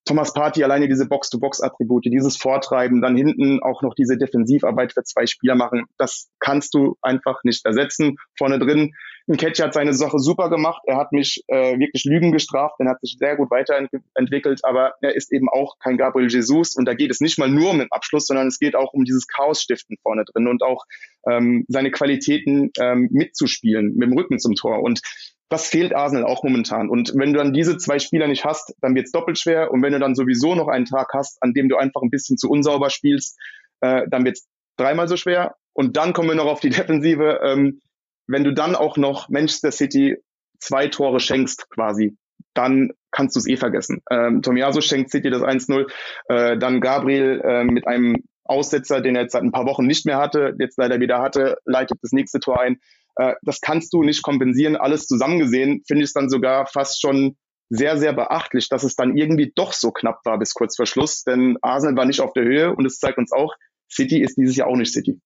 Thomas 0.07 0.33
Party 0.33 0.63
alleine 0.63 0.89
diese 0.89 1.07
Box-to-Box-Attribute, 1.07 2.05
dieses 2.07 2.37
Vortreiben, 2.37 3.03
dann 3.03 3.17
hinten 3.17 3.61
auch 3.63 3.83
noch 3.83 3.95
diese 3.95 4.17
Defensivarbeit 4.17 4.93
für 4.93 5.03
zwei 5.03 5.27
Spieler 5.27 5.57
machen, 5.57 5.85
das 5.99 6.29
kannst 6.39 6.75
du 6.75 6.97
einfach 7.03 7.43
nicht 7.43 7.67
ersetzen. 7.67 8.17
Vorne 8.39 8.61
drin, 8.61 8.95
Nketiah 9.29 9.65
hat 9.65 9.75
seine 9.75 9.93
Sache 9.93 10.21
super 10.21 10.49
gemacht, 10.49 10.83
er 10.87 10.97
hat 10.97 11.11
mich 11.11 11.43
äh, 11.49 11.77
wirklich 11.79 12.05
Lügen 12.05 12.31
gestraft, 12.31 12.77
er 12.79 12.89
hat 12.89 13.01
sich 13.01 13.17
sehr 13.19 13.37
gut 13.37 13.51
weiterentwickelt, 13.51 14.61
aber 14.63 14.95
er 15.01 15.17
ist 15.17 15.33
eben 15.33 15.49
auch 15.49 15.75
kein 15.81 15.97
Gabriel 15.97 16.31
Jesus. 16.31 16.77
Und 16.77 16.85
da 16.87 16.95
geht 16.95 17.11
es 17.11 17.21
nicht 17.21 17.37
mal 17.37 17.49
nur 17.49 17.71
um 17.71 17.79
den 17.81 17.91
Abschluss, 17.91 18.27
sondern 18.27 18.47
es 18.47 18.61
geht 18.61 18.77
auch 18.77 18.93
um 18.93 19.05
dieses 19.05 19.27
Chaos-Stiften 19.27 19.97
vorne 20.01 20.25
drin 20.25 20.47
und 20.47 20.63
auch 20.63 20.85
ähm, 21.29 21.65
seine 21.67 21.91
Qualitäten 21.91 22.71
ähm, 22.79 23.09
mitzuspielen 23.11 23.97
mit 23.97 24.09
dem 24.09 24.17
Rücken 24.17 24.39
zum 24.39 24.55
Tor. 24.55 24.81
Und 24.81 25.01
das 25.49 25.69
fehlt 25.69 25.95
Arsenal 25.95 26.25
auch 26.25 26.43
momentan. 26.43 26.88
Und 26.88 27.12
wenn 27.15 27.33
du 27.33 27.38
dann 27.38 27.53
diese 27.53 27.76
zwei 27.76 27.99
Spieler 27.99 28.26
nicht 28.26 28.45
hast, 28.45 28.75
dann 28.81 28.95
wird 28.95 29.07
es 29.07 29.12
doppelt 29.12 29.38
schwer. 29.38 29.71
Und 29.71 29.83
wenn 29.83 29.93
du 29.93 30.00
dann 30.00 30.15
sowieso 30.15 30.55
noch 30.55 30.69
einen 30.69 30.87
Tag 30.87 31.11
hast, 31.15 31.43
an 31.43 31.53
dem 31.53 31.69
du 31.69 31.76
einfach 31.76 32.03
ein 32.03 32.11
bisschen 32.11 32.37
zu 32.37 32.50
unsauber 32.50 32.91
spielst, 32.91 33.38
äh, 33.81 34.03
dann 34.09 34.25
wird 34.25 34.38
es 34.38 34.49
dreimal 34.76 35.09
so 35.09 35.17
schwer. 35.17 35.55
Und 35.73 35.97
dann 35.97 36.12
kommen 36.12 36.29
wir 36.29 36.35
noch 36.35 36.47
auf 36.47 36.61
die 36.61 36.71
Defensive. 36.71 37.41
Ähm, 37.45 37.81
wenn 38.26 38.45
du 38.45 38.53
dann 38.53 38.75
auch 38.75 38.97
noch 38.97 39.29
Manchester 39.29 39.71
City 39.71 40.17
zwei 40.59 40.88
Tore 40.88 41.21
schenkst 41.21 41.71
quasi, 41.71 42.17
dann 42.55 42.91
kannst 43.12 43.37
du 43.37 43.41
es 43.41 43.47
eh 43.47 43.57
vergessen. 43.57 44.03
Ähm, 44.11 44.43
Tomiaso 44.43 44.81
schenkt 44.81 45.11
City 45.11 45.31
das 45.31 45.43
1-0, 45.43 45.87
äh, 46.29 46.59
dann 46.59 46.81
Gabriel 46.81 47.41
äh, 47.45 47.65
mit 47.65 47.87
einem 47.87 48.25
Aussetzer, 48.45 49.00
den 49.00 49.17
er 49.17 49.23
jetzt 49.23 49.33
seit 49.33 49.43
ein 49.43 49.53
paar 49.53 49.67
Wochen 49.67 49.87
nicht 49.87 50.07
mehr 50.07 50.19
hatte, 50.19 50.55
jetzt 50.59 50.79
leider 50.79 51.00
wieder 51.00 51.21
hatte, 51.21 51.59
leitet 51.65 51.99
das 52.03 52.12
nächste 52.12 52.41
Tor 52.41 52.61
ein. 52.61 52.79
Äh, 53.17 53.35
das 53.43 53.61
kannst 53.61 53.93
du 53.93 54.03
nicht 54.03 54.23
kompensieren. 54.23 54.77
Alles 54.77 55.07
zusammengesehen 55.07 55.83
finde 55.87 56.03
ich 56.03 56.09
es 56.09 56.13
dann 56.13 56.29
sogar 56.29 56.67
fast 56.67 57.01
schon 57.01 57.37
sehr, 57.69 57.99
sehr 57.99 58.13
beachtlich, 58.13 58.69
dass 58.69 58.85
es 58.85 58.95
dann 58.95 59.17
irgendwie 59.17 59.53
doch 59.55 59.73
so 59.73 59.91
knapp 59.91 60.21
war 60.25 60.39
bis 60.39 60.55
kurz 60.55 60.77
vor 60.77 60.87
Schluss, 60.87 61.25
denn 61.25 61.59
Arsenal 61.63 61.97
war 61.97 62.05
nicht 62.05 62.21
auf 62.21 62.33
der 62.33 62.45
Höhe 62.45 62.75
und 62.75 62.87
es 62.87 62.99
zeigt 62.99 63.19
uns 63.19 63.33
auch, 63.33 63.55
City 63.91 64.23
ist 64.23 64.37
dieses 64.37 64.57
Jahr 64.57 64.69
auch 64.69 64.77
nicht 64.77 64.93
City. 64.93 65.21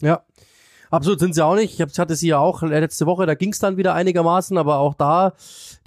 Ja, 0.00 0.24
Absolut 0.94 1.18
sind 1.18 1.34
sie 1.34 1.44
auch 1.44 1.56
nicht. 1.56 1.80
Ich 1.80 1.98
hatte 1.98 2.14
sie 2.14 2.28
ja 2.28 2.38
auch 2.38 2.62
letzte 2.62 3.06
Woche, 3.06 3.26
da 3.26 3.34
ging 3.34 3.50
es 3.50 3.58
dann 3.58 3.76
wieder 3.76 3.94
einigermaßen, 3.94 4.56
aber 4.56 4.78
auch 4.78 4.94
da, 4.94 5.32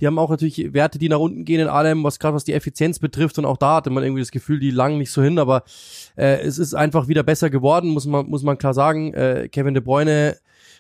die 0.02 0.06
haben 0.06 0.20
auch 0.20 0.30
natürlich 0.30 0.74
Werte, 0.74 1.00
die 1.00 1.08
nach 1.08 1.20
unten 1.20 1.46
gehen 1.46 1.62
in 1.62 1.70
allem, 1.70 2.04
was 2.04 2.20
gerade 2.20 2.36
was 2.36 2.44
die 2.44 2.52
Effizienz 2.52 3.00
betrifft 3.00 3.38
und 3.38 3.46
auch 3.46 3.56
da 3.56 3.76
hatte 3.76 3.90
man 3.90 4.04
irgendwie 4.04 4.22
das 4.22 4.32
Gefühl, 4.32 4.60
die 4.60 4.70
langen 4.70 4.98
nicht 4.98 5.12
so 5.12 5.22
hin, 5.22 5.40
aber 5.40 5.64
äh, 6.18 6.42
es 6.42 6.58
ist 6.58 6.74
einfach 6.74 7.08
wieder 7.08 7.24
besser 7.24 7.50
geworden, 7.50 7.92
muss 7.92 8.06
man, 8.06 8.28
muss 8.28 8.44
man 8.44 8.58
klar 8.58 8.74
sagen. 8.74 9.14
Äh, 9.14 9.48
Kevin 9.50 9.76
De 9.76 9.82
Bruyne 9.82 10.38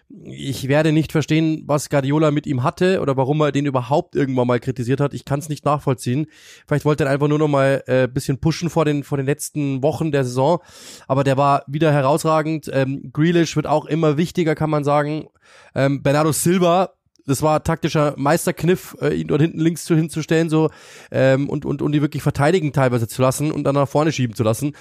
ich 0.09 0.69
werde 0.69 0.93
nicht 0.93 1.11
verstehen, 1.11 1.63
was 1.65 1.89
Guardiola 1.89 2.31
mit 2.31 2.47
ihm 2.47 2.63
hatte 2.63 3.01
oder 3.01 3.17
warum 3.17 3.41
er 3.41 3.51
den 3.51 3.65
überhaupt 3.65 4.15
irgendwann 4.15 4.47
mal 4.47 4.59
kritisiert 4.59 5.01
hat. 5.01 5.13
Ich 5.13 5.25
kann 5.25 5.39
es 5.39 5.49
nicht 5.49 5.65
nachvollziehen. 5.65 6.27
Vielleicht 6.65 6.85
wollte 6.85 7.03
er 7.03 7.09
einfach 7.09 7.27
nur 7.27 7.39
noch 7.39 7.49
mal 7.49 7.83
äh, 7.87 8.07
bisschen 8.07 8.39
pushen 8.39 8.69
vor 8.69 8.85
den 8.85 9.03
vor 9.03 9.17
den 9.17 9.25
letzten 9.25 9.83
Wochen 9.83 10.13
der 10.13 10.23
Saison, 10.23 10.59
aber 11.07 11.25
der 11.25 11.35
war 11.35 11.63
wieder 11.67 11.91
herausragend. 11.91 12.69
Ähm, 12.71 13.09
Grealish 13.11 13.55
wird 13.57 13.67
auch 13.67 13.85
immer 13.85 14.15
wichtiger, 14.15 14.55
kann 14.55 14.69
man 14.69 14.85
sagen. 14.85 15.27
Ähm, 15.75 16.03
Bernardo 16.03 16.31
Silva 16.31 16.93
das 17.25 17.41
war 17.41 17.61
taktischer 17.61 18.13
Meisterkniff, 18.15 18.95
äh, 19.01 19.13
ihn 19.13 19.27
dort 19.27 19.41
hinten 19.41 19.59
links 19.59 19.83
zu 19.83 19.95
hinzustellen 19.95 20.49
so 20.49 20.69
ähm, 21.11 21.49
und 21.49 21.65
und 21.65 21.81
und 21.81 21.91
die 21.91 22.01
wirklich 22.01 22.23
verteidigen 22.23 22.71
teilweise 22.71 23.09
zu 23.09 23.21
lassen 23.21 23.51
und 23.51 23.65
dann 23.65 23.75
nach 23.75 23.89
vorne 23.89 24.13
schieben 24.13 24.35
zu 24.35 24.43
lassen. 24.43 24.71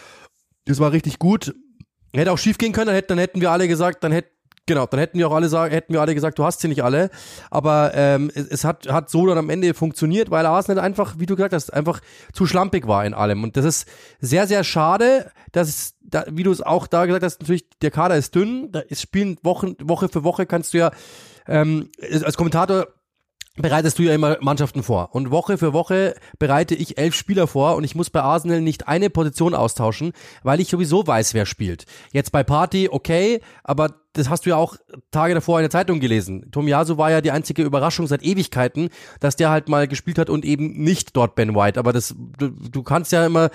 Das 0.64 0.78
war 0.78 0.92
richtig 0.92 1.18
gut. 1.18 1.54
Hätte 2.12 2.30
auch 2.30 2.38
schief 2.38 2.56
gehen 2.56 2.72
können, 2.72 2.86
dann 2.86 2.94
hätten, 2.94 3.08
dann 3.08 3.18
hätten 3.18 3.40
wir 3.40 3.50
alle 3.50 3.66
gesagt, 3.66 4.04
dann 4.04 4.12
hätte 4.12 4.35
Genau, 4.66 4.86
dann 4.86 4.98
hätten 4.98 5.18
wir 5.18 5.28
auch 5.28 5.34
alle 5.34 5.48
sagen, 5.48 5.72
hätten 5.72 5.92
wir 5.92 6.00
alle 6.00 6.14
gesagt, 6.14 6.38
du 6.38 6.44
hast 6.44 6.60
sie 6.60 6.68
nicht 6.68 6.82
alle. 6.82 7.10
Aber 7.50 7.92
ähm, 7.94 8.30
es, 8.34 8.48
es, 8.48 8.64
hat, 8.64 8.88
hat 8.88 9.10
so 9.10 9.26
dann 9.26 9.38
am 9.38 9.48
Ende 9.48 9.74
funktioniert, 9.74 10.30
weil 10.30 10.44
Arsenal 10.44 10.84
einfach, 10.84 11.14
wie 11.18 11.26
du 11.26 11.36
gesagt 11.36 11.54
hast, 11.54 11.72
einfach 11.72 12.00
zu 12.32 12.46
schlampig 12.46 12.88
war 12.88 13.04
in 13.06 13.14
allem. 13.14 13.44
Und 13.44 13.56
das 13.56 13.64
ist 13.64 13.88
sehr, 14.20 14.46
sehr 14.46 14.64
schade, 14.64 15.30
dass 15.52 15.68
es, 15.68 15.94
da, 16.02 16.24
wie 16.30 16.42
du 16.42 16.50
es 16.50 16.62
auch 16.62 16.88
da 16.88 17.06
gesagt 17.06 17.24
hast, 17.24 17.40
natürlich, 17.40 17.68
der 17.80 17.92
Kader 17.92 18.16
ist 18.16 18.34
dünn, 18.34 18.72
da 18.72 18.80
ist 18.80 19.02
spielen 19.02 19.38
Wochen, 19.42 19.76
Woche 19.80 20.08
für 20.08 20.24
Woche 20.24 20.46
kannst 20.46 20.74
du 20.74 20.78
ja 20.78 20.90
ähm, 21.48 21.90
als 22.24 22.36
Kommentator 22.36 22.88
bereitest 23.56 23.98
du 23.98 24.02
ja 24.02 24.14
immer 24.14 24.36
Mannschaften 24.40 24.82
vor. 24.82 25.14
Und 25.14 25.30
Woche 25.30 25.56
für 25.58 25.72
Woche 25.72 26.14
bereite 26.38 26.74
ich 26.74 26.98
elf 26.98 27.14
Spieler 27.14 27.46
vor 27.46 27.76
und 27.76 27.84
ich 27.84 27.94
muss 27.94 28.10
bei 28.10 28.20
Arsenal 28.20 28.60
nicht 28.60 28.86
eine 28.86 29.10
Position 29.10 29.54
austauschen, 29.54 30.12
weil 30.42 30.60
ich 30.60 30.68
sowieso 30.68 31.06
weiß, 31.06 31.32
wer 31.34 31.46
spielt. 31.46 31.86
Jetzt 32.12 32.32
bei 32.32 32.44
Party, 32.44 32.88
okay, 32.90 33.40
aber 33.64 33.94
das 34.16 34.30
hast 34.30 34.46
du 34.46 34.50
ja 34.50 34.56
auch 34.56 34.76
Tage 35.10 35.34
davor 35.34 35.58
in 35.58 35.64
der 35.64 35.70
Zeitung 35.70 36.00
gelesen. 36.00 36.50
Tomiyasu 36.50 36.96
war 36.96 37.10
ja 37.10 37.20
die 37.20 37.30
einzige 37.30 37.62
Überraschung 37.62 38.06
seit 38.06 38.22
Ewigkeiten, 38.22 38.88
dass 39.20 39.36
der 39.36 39.50
halt 39.50 39.68
mal 39.68 39.86
gespielt 39.86 40.18
hat 40.18 40.30
und 40.30 40.44
eben 40.44 40.72
nicht 40.82 41.16
dort 41.16 41.34
Ben 41.34 41.54
White. 41.54 41.78
Aber 41.78 41.92
das, 41.92 42.14
du, 42.38 42.48
du 42.48 42.82
kannst 42.82 43.12
ja 43.12 43.26
immer, 43.26 43.50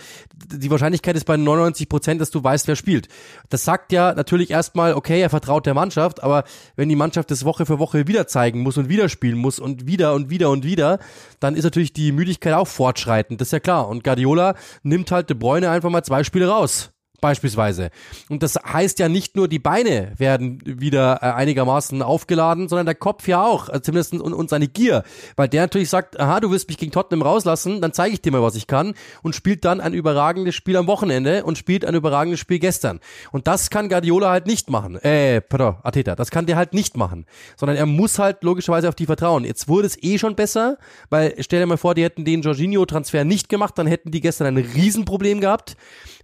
die 0.53 0.69
Wahrscheinlichkeit 0.69 1.15
ist 1.15 1.25
bei 1.25 1.37
99 1.37 1.89
Prozent, 1.89 2.21
dass 2.21 2.29
du 2.29 2.43
weißt, 2.43 2.67
wer 2.67 2.75
spielt. 2.75 3.07
Das 3.49 3.65
sagt 3.65 3.91
ja 3.91 4.13
natürlich 4.13 4.51
erstmal, 4.51 4.93
okay, 4.93 5.19
er 5.19 5.29
vertraut 5.29 5.65
der 5.65 5.73
Mannschaft, 5.73 6.21
aber 6.21 6.43
wenn 6.75 6.89
die 6.89 6.95
Mannschaft 6.95 7.31
das 7.31 7.43
Woche 7.43 7.65
für 7.65 7.79
Woche 7.79 8.07
wieder 8.07 8.27
zeigen 8.27 8.61
muss 8.61 8.77
und 8.77 8.89
wieder 8.89 9.09
spielen 9.09 9.37
muss 9.37 9.59
und 9.59 9.87
wieder 9.87 10.13
und 10.13 10.29
wieder 10.29 10.51
und 10.51 10.63
wieder, 10.63 10.99
dann 11.39 11.55
ist 11.55 11.63
natürlich 11.63 11.93
die 11.93 12.11
Müdigkeit 12.11 12.53
auch 12.53 12.67
fortschreitend. 12.67 13.41
Das 13.41 13.47
ist 13.47 13.53
ja 13.53 13.59
klar. 13.59 13.87
Und 13.87 14.03
Guardiola 14.03 14.55
nimmt 14.83 15.11
halt 15.11 15.29
De 15.29 15.37
Bruyne 15.37 15.69
einfach 15.69 15.89
mal 15.89 16.03
zwei 16.03 16.23
Spiele 16.23 16.47
raus 16.47 16.91
beispielsweise. 17.21 17.91
Und 18.29 18.43
das 18.43 18.55
heißt 18.55 18.99
ja 18.99 19.07
nicht 19.07 19.35
nur, 19.35 19.47
die 19.47 19.59
Beine 19.59 20.13
werden 20.17 20.61
wieder 20.65 21.19
äh, 21.21 21.27
einigermaßen 21.27 22.01
aufgeladen, 22.01 22.67
sondern 22.67 22.87
der 22.87 22.95
Kopf 22.95 23.27
ja 23.27 23.43
auch, 23.43 23.69
also 23.69 23.79
zumindest 23.79 24.13
und, 24.13 24.33
und 24.33 24.49
seine 24.49 24.67
Gier. 24.67 25.03
Weil 25.35 25.47
der 25.47 25.61
natürlich 25.61 25.89
sagt, 25.89 26.19
aha, 26.19 26.39
du 26.39 26.51
wirst 26.51 26.67
mich 26.67 26.77
gegen 26.77 26.91
Tottenham 26.91 27.21
rauslassen, 27.21 27.79
dann 27.79 27.93
zeige 27.93 28.13
ich 28.13 28.21
dir 28.21 28.31
mal, 28.31 28.41
was 28.41 28.55
ich 28.55 28.67
kann 28.67 28.93
und 29.21 29.35
spielt 29.35 29.63
dann 29.63 29.79
ein 29.79 29.93
überragendes 29.93 30.55
Spiel 30.55 30.75
am 30.75 30.87
Wochenende 30.87 31.43
und 31.45 31.57
spielt 31.57 31.85
ein 31.85 31.95
überragendes 31.95 32.39
Spiel 32.39 32.59
gestern. 32.59 32.99
Und 33.31 33.47
das 33.47 33.69
kann 33.69 33.89
Guardiola 33.89 34.31
halt 34.31 34.47
nicht 34.47 34.69
machen. 34.69 34.95
Äh, 34.97 35.41
pardon, 35.41 35.75
Ateta, 35.83 36.15
das 36.15 36.31
kann 36.31 36.47
der 36.47 36.57
halt 36.57 36.73
nicht 36.73 36.97
machen. 36.97 37.25
Sondern 37.55 37.77
er 37.77 37.85
muss 37.85 38.17
halt 38.19 38.43
logischerweise 38.43 38.89
auf 38.89 38.95
die 38.95 39.05
vertrauen. 39.05 39.45
Jetzt 39.45 39.67
wurde 39.67 39.87
es 39.87 40.01
eh 40.01 40.17
schon 40.17 40.35
besser, 40.35 40.77
weil 41.09 41.35
stell 41.39 41.59
dir 41.59 41.67
mal 41.67 41.77
vor, 41.77 41.93
die 41.93 42.03
hätten 42.03 42.25
den 42.25 42.41
Jorginho-Transfer 42.41 43.23
nicht 43.23 43.49
gemacht, 43.49 43.77
dann 43.77 43.87
hätten 43.87 44.11
die 44.11 44.21
gestern 44.21 44.47
ein 44.47 44.57
Riesenproblem 44.57 45.39
gehabt. 45.41 45.75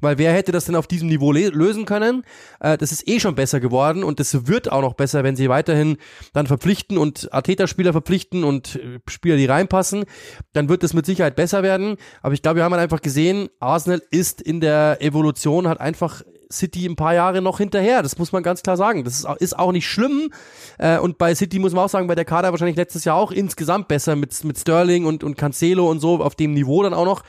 Weil 0.01 0.17
wer 0.17 0.33
hätte 0.33 0.51
das 0.51 0.65
denn 0.65 0.75
auf 0.75 0.86
diesem 0.87 1.07
Niveau 1.07 1.31
lösen 1.31 1.85
können? 1.85 2.23
Äh, 2.59 2.77
das 2.77 2.91
ist 2.91 3.07
eh 3.07 3.19
schon 3.19 3.35
besser 3.35 3.59
geworden 3.59 4.03
und 4.03 4.19
das 4.19 4.47
wird 4.47 4.71
auch 4.71 4.81
noch 4.81 4.93
besser, 4.93 5.23
wenn 5.23 5.35
sie 5.35 5.49
weiterhin 5.49 5.97
dann 6.33 6.47
verpflichten 6.47 6.97
und 6.97 7.31
Arteta-Spieler 7.33 7.91
verpflichten 7.91 8.43
und 8.43 8.75
äh, 8.75 8.99
Spieler, 9.07 9.37
die 9.37 9.45
reinpassen. 9.45 10.05
Dann 10.53 10.69
wird 10.69 10.83
es 10.83 10.93
mit 10.93 11.05
Sicherheit 11.05 11.35
besser 11.35 11.63
werden. 11.63 11.97
Aber 12.21 12.33
ich 12.33 12.41
glaube, 12.41 12.57
wir 12.57 12.63
haben 12.63 12.73
halt 12.73 12.83
einfach 12.83 13.01
gesehen, 13.01 13.49
Arsenal 13.59 14.01
ist 14.11 14.41
in 14.41 14.61
der 14.61 14.97
Evolution 15.01 15.67
hat 15.67 15.79
einfach 15.79 16.23
City 16.51 16.85
ein 16.85 16.95
paar 16.95 17.13
Jahre 17.13 17.41
noch 17.41 17.57
hinterher. 17.57 18.03
Das 18.03 18.17
muss 18.17 18.31
man 18.31 18.43
ganz 18.43 18.63
klar 18.63 18.77
sagen. 18.77 19.03
Das 19.03 19.25
ist 19.39 19.57
auch 19.57 19.71
nicht 19.71 19.87
schlimm. 19.87 20.31
Äh, 20.77 20.99
und 20.99 21.17
bei 21.17 21.33
City 21.35 21.59
muss 21.59 21.73
man 21.73 21.85
auch 21.85 21.89
sagen, 21.89 22.07
bei 22.07 22.15
der 22.15 22.25
Kader 22.25 22.51
wahrscheinlich 22.51 22.77
letztes 22.77 23.05
Jahr 23.05 23.15
auch 23.15 23.31
insgesamt 23.31 23.87
besser 23.87 24.15
mit, 24.15 24.43
mit 24.43 24.57
Sterling 24.57 25.05
und, 25.05 25.23
und 25.23 25.37
Cancelo 25.37 25.89
und 25.89 25.99
so 25.99 26.21
auf 26.21 26.35
dem 26.35 26.53
Niveau 26.53 26.83
dann 26.83 26.93
auch 26.93 27.05
noch. 27.05 27.23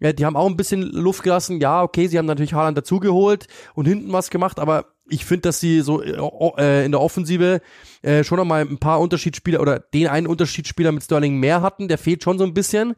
die 0.00 0.24
haben 0.24 0.36
auch 0.36 0.46
ein 0.46 0.56
bisschen 0.56 0.82
Luft 0.82 1.22
gelassen. 1.22 1.60
Ja, 1.60 1.82
okay, 1.82 2.06
sie 2.08 2.18
haben 2.18 2.26
natürlich 2.26 2.54
Haaland 2.54 2.76
dazugeholt 2.76 3.46
und 3.74 3.86
hinten 3.86 4.12
was 4.12 4.30
gemacht, 4.30 4.58
aber 4.58 4.86
ich 5.08 5.24
finde, 5.24 5.42
dass 5.42 5.60
sie 5.60 5.80
so 5.80 6.02
äh, 6.02 6.84
in 6.84 6.92
der 6.92 7.00
Offensive 7.00 7.60
äh, 8.02 8.24
schon 8.24 8.38
nochmal 8.38 8.62
ein 8.62 8.78
paar 8.78 9.00
Unterschiedsspieler 9.00 9.60
oder 9.60 9.78
den 9.78 10.08
einen 10.08 10.26
Unterschiedsspieler 10.26 10.92
mit 10.92 11.02
Sterling 11.02 11.38
mehr 11.38 11.60
hatten. 11.60 11.88
Der 11.88 11.98
fehlt 11.98 12.22
schon 12.22 12.38
so 12.38 12.44
ein 12.44 12.54
bisschen. 12.54 12.94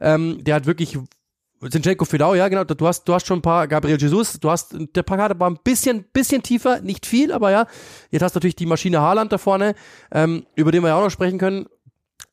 Ähm, 0.00 0.42
der 0.44 0.54
hat 0.54 0.66
wirklich 0.66 0.98
Zinchenko 1.60 2.04
Fidao, 2.04 2.34
ja, 2.34 2.48
genau. 2.48 2.64
Du 2.64 2.86
hast, 2.86 3.04
du 3.04 3.14
hast 3.14 3.26
schon 3.26 3.40
ein 3.40 3.42
paar 3.42 3.66
Gabriel 3.66 4.00
Jesus. 4.00 4.38
Du 4.38 4.50
hast, 4.50 4.76
der 4.94 5.02
Pakade 5.02 5.38
war 5.40 5.50
ein 5.50 5.58
bisschen, 5.62 6.04
bisschen 6.12 6.42
tiefer, 6.42 6.80
nicht 6.80 7.04
viel, 7.04 7.32
aber 7.32 7.50
ja. 7.50 7.66
Jetzt 8.10 8.22
hast 8.22 8.34
du 8.34 8.38
natürlich 8.38 8.56
die 8.56 8.66
Maschine 8.66 9.00
Haaland 9.00 9.32
da 9.32 9.38
vorne, 9.38 9.74
ähm, 10.12 10.46
über 10.54 10.70
den 10.70 10.82
wir 10.82 10.88
ja 10.88 10.96
auch 10.96 11.02
noch 11.02 11.10
sprechen 11.10 11.38
können. 11.38 11.66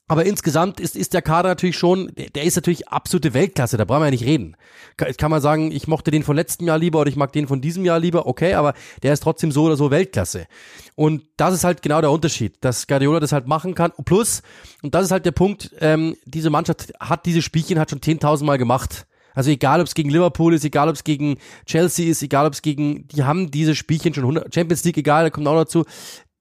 Aber 0.08 0.24
insgesamt 0.24 0.80
ist, 0.80 0.96
ist 0.96 1.16
der 1.16 1.24
Kader 1.24 1.50
natürlich 1.50 1.78
schon, 1.78 2.12
der, 2.16 2.30
der 2.30 2.44
ist 2.44 2.56
natürlich 2.56 2.88
absolute 2.90 3.34
Weltklasse, 3.34 3.76
da 3.76 3.86
brauchen 3.86 4.02
wir 4.02 4.06
ja 4.06 4.12
nicht 4.12 4.26
reden. 4.26 4.56
Kann, 4.98 5.12
kann 5.18 5.32
man 5.32 5.42
sagen, 5.42 5.72
ich 5.72 5.88
mochte 5.88 6.12
den 6.12 6.22
von 6.22 6.36
letztem 6.36 6.68
Jahr 6.68 6.78
lieber 6.78 7.00
oder 7.00 7.10
ich 7.10 7.16
mag 7.16 7.32
den 7.32 7.48
von 7.48 7.60
diesem 7.60 7.84
Jahr 7.86 7.98
lieber, 7.98 8.28
okay, 8.28 8.54
aber 8.54 8.76
der 9.02 9.14
ist 9.14 9.24
trotzdem 9.24 9.52
so 9.52 9.64
oder 9.64 9.78
so 9.78 9.90
Weltklasse. 9.90 10.46
Und 10.94 11.24
das 11.38 11.56
ist 11.56 11.64
halt 11.64 11.82
genau 11.82 12.02
der 12.02 12.12
Unterschied, 12.12 12.64
dass 12.64 12.86
Guardiola 12.86 13.20
das 13.20 13.32
halt 13.32 13.48
machen 13.48 13.74
kann. 13.74 13.94
Plus, 14.06 14.44
und 14.84 14.94
das 14.94 15.06
ist 15.06 15.12
halt 15.12 15.26
der 15.26 15.32
Punkt, 15.32 15.72
ähm, 15.80 16.16
diese 16.26 16.52
Mannschaft 16.52 16.94
hat 17.00 17.26
diese 17.26 17.42
Spielchen 17.42 17.80
hat 17.80 17.90
schon 17.90 18.00
10.000 18.00 18.44
Mal 18.44 18.60
gemacht. 18.60 19.08
Also 19.36 19.52
egal, 19.52 19.82
ob 19.82 19.88
es 19.88 19.94
gegen 19.94 20.10
Liverpool 20.10 20.54
ist, 20.54 20.66
egal, 20.66 20.90
ob 20.90 20.96
es 20.96 21.04
gegen 21.04 21.38
Chelsea 21.66 22.10
ist, 22.10 22.24
egal, 22.24 22.48
ob 22.48 22.54
es 22.54 22.62
gegen, 22.62 23.08
die 23.10 23.24
haben 23.24 23.52
diese 23.52 23.76
Spielchen 23.76 24.14
schon 24.14 24.24
100, 24.24 24.54
Champions 24.54 24.84
League, 24.86 24.98
egal, 24.98 25.26
da 25.26 25.30
kommt 25.30 25.48
auch 25.48 25.56
dazu, 25.56 25.84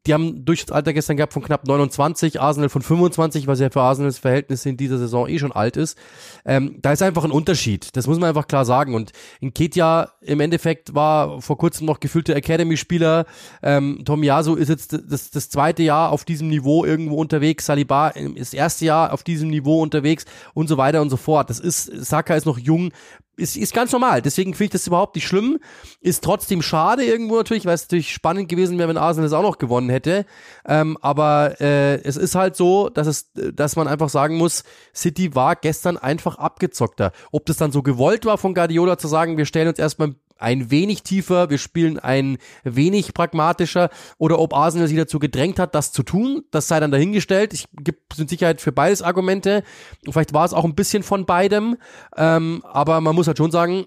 die 0.06 0.12
haben 0.12 0.44
Durchschnittsalter 0.44 0.92
gestern 0.92 1.16
gehabt 1.16 1.32
von 1.32 1.42
knapp 1.42 1.66
29, 1.66 2.40
Arsenal 2.40 2.68
von 2.68 2.82
25, 2.82 3.46
was 3.46 3.60
ja 3.60 3.70
für 3.70 3.80
Arsenals 3.80 4.18
Verhältnisse 4.18 4.68
in 4.68 4.76
dieser 4.76 4.98
Saison 4.98 5.28
eh 5.28 5.38
schon 5.38 5.52
alt 5.52 5.76
ist. 5.76 5.96
Ähm, 6.44 6.78
da 6.82 6.92
ist 6.92 7.02
einfach 7.02 7.24
ein 7.24 7.30
Unterschied. 7.30 7.96
Das 7.96 8.06
muss 8.06 8.18
man 8.18 8.28
einfach 8.28 8.46
klar 8.46 8.64
sagen. 8.64 8.94
Und 8.94 9.12
in 9.40 9.54
Ketia 9.54 10.10
im 10.20 10.40
Endeffekt 10.40 10.94
war 10.94 11.40
vor 11.40 11.56
kurzem 11.56 11.86
noch 11.86 12.00
gefühlte 12.00 12.34
Academy-Spieler. 12.34 13.24
Ähm, 13.62 14.02
Tomiyasu 14.04 14.56
ist 14.56 14.68
jetzt 14.68 14.92
das, 14.92 15.30
das 15.30 15.48
zweite 15.48 15.82
Jahr 15.82 16.10
auf 16.10 16.24
diesem 16.24 16.48
Niveau 16.48 16.84
irgendwo 16.84 17.16
unterwegs. 17.16 17.64
Saliba 17.64 18.08
ist 18.08 18.52
das 18.52 18.54
erste 18.54 18.84
Jahr 18.84 19.12
auf 19.12 19.22
diesem 19.22 19.48
Niveau 19.48 19.80
unterwegs 19.80 20.26
und 20.52 20.68
so 20.68 20.76
weiter 20.76 21.00
und 21.00 21.08
so 21.08 21.16
fort. 21.16 21.48
Das 21.48 21.60
ist, 21.60 21.84
Saka 21.84 22.34
ist 22.34 22.44
noch 22.44 22.58
jung 22.58 22.92
ist, 23.36 23.56
ist 23.56 23.74
ganz 23.74 23.92
normal. 23.92 24.22
Deswegen 24.22 24.54
finde 24.54 24.64
ich 24.64 24.70
das 24.70 24.86
überhaupt 24.86 25.14
nicht 25.14 25.26
schlimm. 25.26 25.58
Ist 26.00 26.24
trotzdem 26.24 26.62
schade 26.62 27.04
irgendwo 27.04 27.36
natürlich, 27.36 27.66
weil 27.66 27.74
es 27.74 27.84
natürlich 27.84 28.12
spannend 28.12 28.48
gewesen 28.48 28.78
wäre, 28.78 28.88
wenn 28.88 28.96
Arsenal 28.96 29.28
das 29.28 29.38
auch 29.38 29.42
noch 29.42 29.58
gewonnen 29.58 29.90
hätte. 29.90 30.26
Ähm, 30.66 30.96
aber 31.00 31.60
äh, 31.60 32.02
es 32.02 32.16
ist 32.16 32.34
halt 32.34 32.56
so, 32.56 32.88
dass 32.88 33.06
es, 33.06 33.30
dass 33.32 33.76
man 33.76 33.88
einfach 33.88 34.08
sagen 34.08 34.36
muss, 34.36 34.64
City 34.94 35.34
war 35.34 35.56
gestern 35.56 35.96
einfach 35.96 36.38
abgezockter. 36.38 37.12
Ob 37.32 37.46
das 37.46 37.56
dann 37.56 37.72
so 37.72 37.82
gewollt 37.82 38.24
war 38.24 38.38
von 38.38 38.54
Guardiola 38.54 38.98
zu 38.98 39.08
sagen, 39.08 39.36
wir 39.36 39.46
stellen 39.46 39.68
uns 39.68 39.78
erstmal 39.78 40.08
ein 40.08 40.16
wenig 40.40 41.02
tiefer, 41.02 41.50
wir 41.50 41.58
spielen 41.58 41.98
ein 41.98 42.38
wenig 42.64 43.14
pragmatischer 43.14 43.90
oder 44.18 44.38
ob 44.38 44.54
Arsenal 44.54 44.88
sich 44.88 44.96
dazu 44.96 45.18
gedrängt 45.18 45.58
hat, 45.58 45.74
das 45.74 45.92
zu 45.92 46.02
tun, 46.02 46.44
das 46.50 46.68
sei 46.68 46.80
dann 46.80 46.90
dahingestellt. 46.90 47.52
Ich 47.54 47.66
gibt 47.72 48.18
mit 48.18 48.28
Sicherheit 48.28 48.60
für 48.60 48.72
beides 48.72 49.02
Argumente. 49.02 49.62
Vielleicht 50.08 50.34
war 50.34 50.44
es 50.44 50.52
auch 50.52 50.64
ein 50.64 50.74
bisschen 50.74 51.02
von 51.02 51.26
beidem, 51.26 51.76
ähm, 52.16 52.62
aber 52.64 53.00
man 53.00 53.14
muss 53.14 53.26
halt 53.26 53.38
schon 53.38 53.50
sagen, 53.50 53.86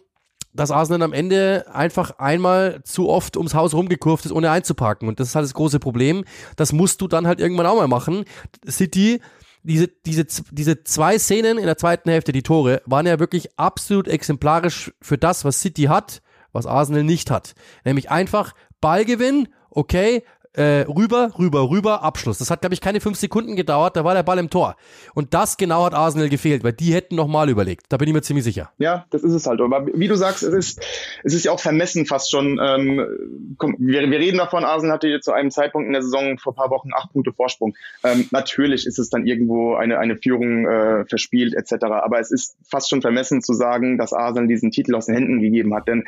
dass 0.54 0.72
Arsenal 0.72 1.04
am 1.04 1.14
Ende 1.14 1.66
einfach 1.72 2.18
einmal 2.18 2.82
zu 2.84 3.10
oft 3.10 3.38
ums 3.38 3.54
Haus 3.54 3.74
rumgekurft 3.74 4.26
ist, 4.26 4.32
ohne 4.32 4.50
einzupacken. 4.50 5.08
Und 5.08 5.20
das 5.20 5.30
ist 5.30 5.36
halt 5.36 5.46
das 5.46 5.54
große 5.54 5.80
Problem. 5.80 6.26
Das 6.56 6.74
musst 6.74 7.02
du 7.02 7.08
dann 7.08 7.28
halt 7.28 7.40
irgendwann 7.40 7.68
auch 7.68 7.76
mal 7.76 7.88
machen. 7.88 8.26
City 8.68 9.22
diese, 9.68 9.88
diese, 9.88 10.26
diese 10.52 10.84
zwei 10.84 11.20
Szenen 11.20 11.58
in 11.58 11.66
der 11.66 11.78
zweiten 11.78 12.10
Hälfte, 12.10 12.32
die 12.32 12.42
Tore, 12.44 12.82
waren 12.86 13.06
ja 13.06 13.20
wirklich 13.20 13.60
absolut 13.60 14.08
exemplarisch 14.08 14.94
für 15.02 15.18
das, 15.18 15.44
was 15.44 15.60
City 15.60 15.84
hat, 15.84 16.22
was 16.58 16.66
Arsenal 16.66 17.04
nicht 17.04 17.32
hat. 17.32 17.54
Nämlich 17.86 18.12
einfach 18.12 18.54
Ballgewinn, 18.82 19.48
okay, 19.70 20.24
äh, 20.58 20.86
rüber, 20.88 21.32
rüber, 21.38 21.70
rüber, 21.70 22.02
Abschluss. 22.02 22.40
Das 22.40 22.50
hat, 22.50 22.62
glaube 22.62 22.74
ich, 22.74 22.82
keine 22.82 23.00
fünf 23.00 23.18
Sekunden 23.18 23.56
gedauert, 23.56 23.96
da 23.96 24.04
war 24.04 24.16
der 24.16 24.24
Ball 24.24 24.40
im 24.40 24.50
Tor. 24.50 24.76
Und 25.14 25.36
das 25.36 25.58
genau 25.58 25.86
hat 25.86 25.94
Arsenal 25.94 26.30
gefehlt, 26.30 26.64
weil 26.64 26.74
die 26.74 26.96
hätten 26.96 27.16
nochmal 27.16 27.50
überlegt. 27.50 27.86
Da 27.90 27.98
bin 27.98 28.08
ich 28.08 28.14
mir 28.14 28.24
ziemlich 28.24 28.44
sicher. 28.44 28.72
Ja, 28.80 29.06
das 29.12 29.24
ist 29.24 29.34
es 29.34 29.46
halt. 29.46 29.62
Aber 29.62 29.86
wie 29.86 30.08
du 30.08 30.16
sagst, 30.16 30.42
es 30.42 30.54
ist, 30.54 30.84
es 31.24 31.36
ist 31.36 31.46
ja 31.46 31.52
auch 31.52 31.60
vermessen 31.60 32.08
fast 32.08 32.32
schon. 32.32 32.60
Ähm, 32.60 33.56
komm, 33.58 33.76
wir, 33.78 34.10
wir 34.10 34.20
reden 34.20 34.40
davon, 34.40 34.66
Arsenal 34.66 34.96
hatte 34.96 35.20
zu 35.20 35.32
einem 35.32 35.52
Zeitpunkt 35.52 35.86
in 35.86 35.94
der 35.94 36.02
Saison 36.02 36.40
vor 36.40 36.56
paar 36.56 36.72
Wochen 36.72 36.90
acht 36.92 37.14
Punkte 37.14 37.34
Vorsprung. 37.34 37.76
Ähm, 38.04 38.28
natürlich 38.32 38.88
ist 38.88 38.98
es 38.98 39.10
dann 39.10 39.28
irgendwo 39.28 39.76
eine, 39.76 40.00
eine 40.00 40.18
Führung 40.18 40.66
äh, 40.66 41.06
verspielt 41.06 41.54
etc. 41.54 41.86
Aber 41.86 42.20
es 42.20 42.32
ist 42.32 42.58
fast 42.68 42.90
schon 42.90 43.04
vermessen 43.04 43.44
zu 43.44 43.54
sagen, 43.54 44.00
dass 44.00 44.12
Arsenal 44.12 44.48
diesen 44.48 44.72
Titel 44.72 44.96
aus 44.96 45.06
den 45.06 45.14
Händen 45.14 45.40
gegeben 45.40 45.76
hat. 45.76 45.88
Denn 45.88 46.04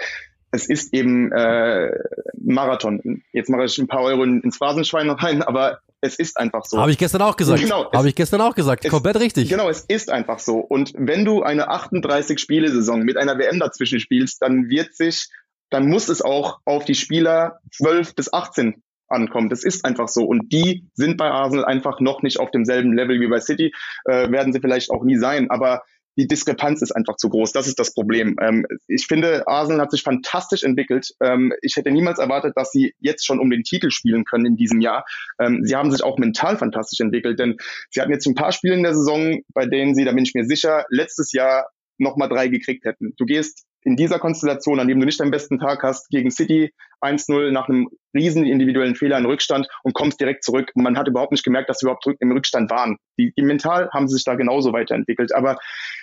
es 0.52 0.68
ist 0.68 0.94
eben 0.94 1.32
äh, 1.32 1.92
Marathon. 2.38 3.24
Jetzt 3.32 3.50
mache 3.50 3.66
ich 3.66 3.78
ein 3.78 3.88
paar 3.88 4.02
Euro 4.02 4.24
ins 4.24 4.58
Phrasenschwein 4.58 5.10
rein, 5.10 5.44
aber 5.44 5.80
es 6.02 6.18
ist 6.18 6.38
einfach 6.38 6.66
so. 6.66 6.80
Habe 6.80 6.92
ich 6.92 6.98
gestern 6.98 7.22
auch 7.22 7.36
gesagt. 7.36 7.62
Genau. 7.62 7.92
Habe 7.92 8.08
ich 8.08 8.16
gestern 8.16 8.42
auch 8.42 8.56
gesagt. 8.56 8.86
Es, 8.86 8.92
Komplett 8.92 9.20
richtig. 9.20 9.50
Genau, 9.50 9.70
es 9.70 9.82
ist 9.82 10.10
einfach 10.10 10.40
so. 10.40 10.60
Und 10.60 10.94
wenn 10.96 11.26
du 11.26 11.44
eine 11.44 11.70
38 11.70 12.40
Spiele-Saison 12.40 13.02
mit 13.02 13.18
einer 13.18 13.38
WM 13.38 13.60
dazwischen 13.60 14.00
spielst, 14.00 14.42
dann 14.42 14.70
wird 14.70 14.96
sich, 14.96 15.28
dann 15.70 15.90
muss 15.90 16.10
es 16.10 16.22
auch 16.22 16.60
auf 16.66 16.86
die 16.86 16.96
Spieler 16.96 17.60
12 17.72 18.16
bis 18.16 18.32
18 18.32 18.82
ankommen. 19.10 19.50
Das 19.50 19.64
ist 19.64 19.84
einfach 19.84 20.08
so. 20.08 20.24
Und 20.24 20.54
die 20.54 20.88
sind 20.94 21.18
bei 21.18 21.30
Arsenal 21.30 21.66
einfach 21.66 22.00
noch 22.00 22.22
nicht 22.22 22.40
auf 22.40 22.52
demselben 22.52 22.94
Level 22.94 23.20
wie 23.20 23.28
bei 23.28 23.42
City. 23.42 23.74
Äh, 24.06 24.32
werden 24.32 24.54
sie 24.54 24.62
vielleicht 24.62 24.92
auch 24.92 25.04
nie 25.04 25.18
sein. 25.18 25.50
Aber 25.50 25.84
die 26.20 26.28
Diskrepanz 26.28 26.82
ist 26.82 26.92
einfach 26.92 27.16
zu 27.16 27.30
groß. 27.30 27.54
Das 27.54 27.66
ist 27.66 27.80
das 27.80 27.94
Problem. 27.94 28.36
Ähm, 28.42 28.66
ich 28.88 29.06
finde, 29.08 29.48
Arsenal 29.48 29.84
hat 29.84 29.92
sich 29.92 30.04
fantastisch 30.04 30.64
entwickelt. 30.64 31.14
Ähm, 31.24 31.54
ich 31.62 31.78
hätte 31.78 31.92
niemals 31.92 32.20
erwartet, 32.20 32.54
dass 32.58 32.72
sie 32.72 32.94
jetzt 33.00 33.26
schon 33.26 33.40
um 33.40 33.50
den 33.50 33.64
Titel 33.64 33.90
spielen 33.90 34.26
können 34.26 34.46
in 34.46 34.56
diesem 34.58 34.82
Jahr. 34.82 35.06
Ähm, 35.40 35.62
sie 35.64 35.78
haben 35.78 35.92
sich 35.92 36.04
auch 36.04 36.18
mental 36.18 36.58
fantastisch 36.58 37.00
entwickelt, 37.00 37.40
denn 37.40 37.56
sie 37.90 38.02
hatten 38.02 38.12
jetzt 38.12 38.28
ein 38.28 38.36
paar 38.36 38.52
Spiele 38.52 38.76
in 38.76 38.84
der 38.84 38.94
Saison, 38.94 39.40
bei 39.54 39.66
denen 39.66 39.96
sie, 39.96 40.04
da 40.04 40.12
bin 40.12 40.26
ich 40.26 40.34
mir 40.34 40.44
sicher, 40.44 40.86
letztes 40.90 41.32
Jahr 41.32 41.70
nochmal 41.98 42.28
drei 42.28 42.50
gekriegt 42.50 42.84
hätten. 42.84 43.14
Du 43.16 43.26
gehst 43.26 43.66
in 43.84 43.96
dieser 43.96 44.20
Konstellation, 44.20 44.80
an 44.80 44.88
dem 44.88 45.00
du 45.00 45.06
nicht 45.06 45.20
deinen 45.20 45.32
besten 45.32 45.60
Tag 45.60 45.84
hast, 45.84 46.10
gegen 46.10 46.32
City 46.32 46.72
1-0 47.02 47.52
nach 47.52 47.70
einem 47.70 47.88
riesen 48.14 48.46
individuellen 48.46 48.96
Fehler 48.96 49.18
in 49.18 49.26
Rückstand 49.26 49.68
und 49.84 49.94
kommst 49.94 50.20
direkt 50.20 50.44
zurück. 50.44 50.72
Und 50.76 50.84
man 50.84 50.98
hat 50.98 51.08
überhaupt 51.08 51.32
nicht 51.32 51.44
gemerkt, 51.44 51.70
dass 51.70 51.80
sie 51.80 51.86
überhaupt 51.86 52.06
im 52.20 52.32
Rückstand 52.32 52.70
waren. 52.70 52.98
Die, 53.18 53.34
die 53.38 53.42
mental 53.42 53.90
haben 53.92 54.08
sie 54.08 54.16
sich 54.16 54.26
da 54.26 54.36
genauso 54.36 54.74
weiterentwickelt. 54.74 55.34
Aber 55.34 55.58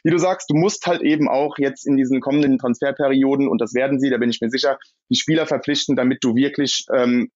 wie 0.05 0.11
du 0.11 0.19
sagst, 0.19 0.49
du 0.51 0.55
musst 0.55 0.87
halt 0.87 1.03
eben 1.03 1.29
auch 1.29 1.59
jetzt 1.59 1.87
in 1.87 1.97
diesen 1.97 2.21
kommenden 2.21 2.59
Transferperioden, 2.59 3.49
und 3.49 3.61
das 3.61 3.75
werden 3.75 4.01
sie, 4.01 4.11
da 4.11 4.19
bin 4.19 4.31
ich 4.31 4.41
mir 4.41 4.51
sicher, 4.51 4.79
die 5.11 5.17
Spieler 5.17 5.47
verpflichten, 5.47 5.97
damit 5.97 6.19
du 6.23 6.35
wirklich 6.35 6.87
ähm, 6.95 7.31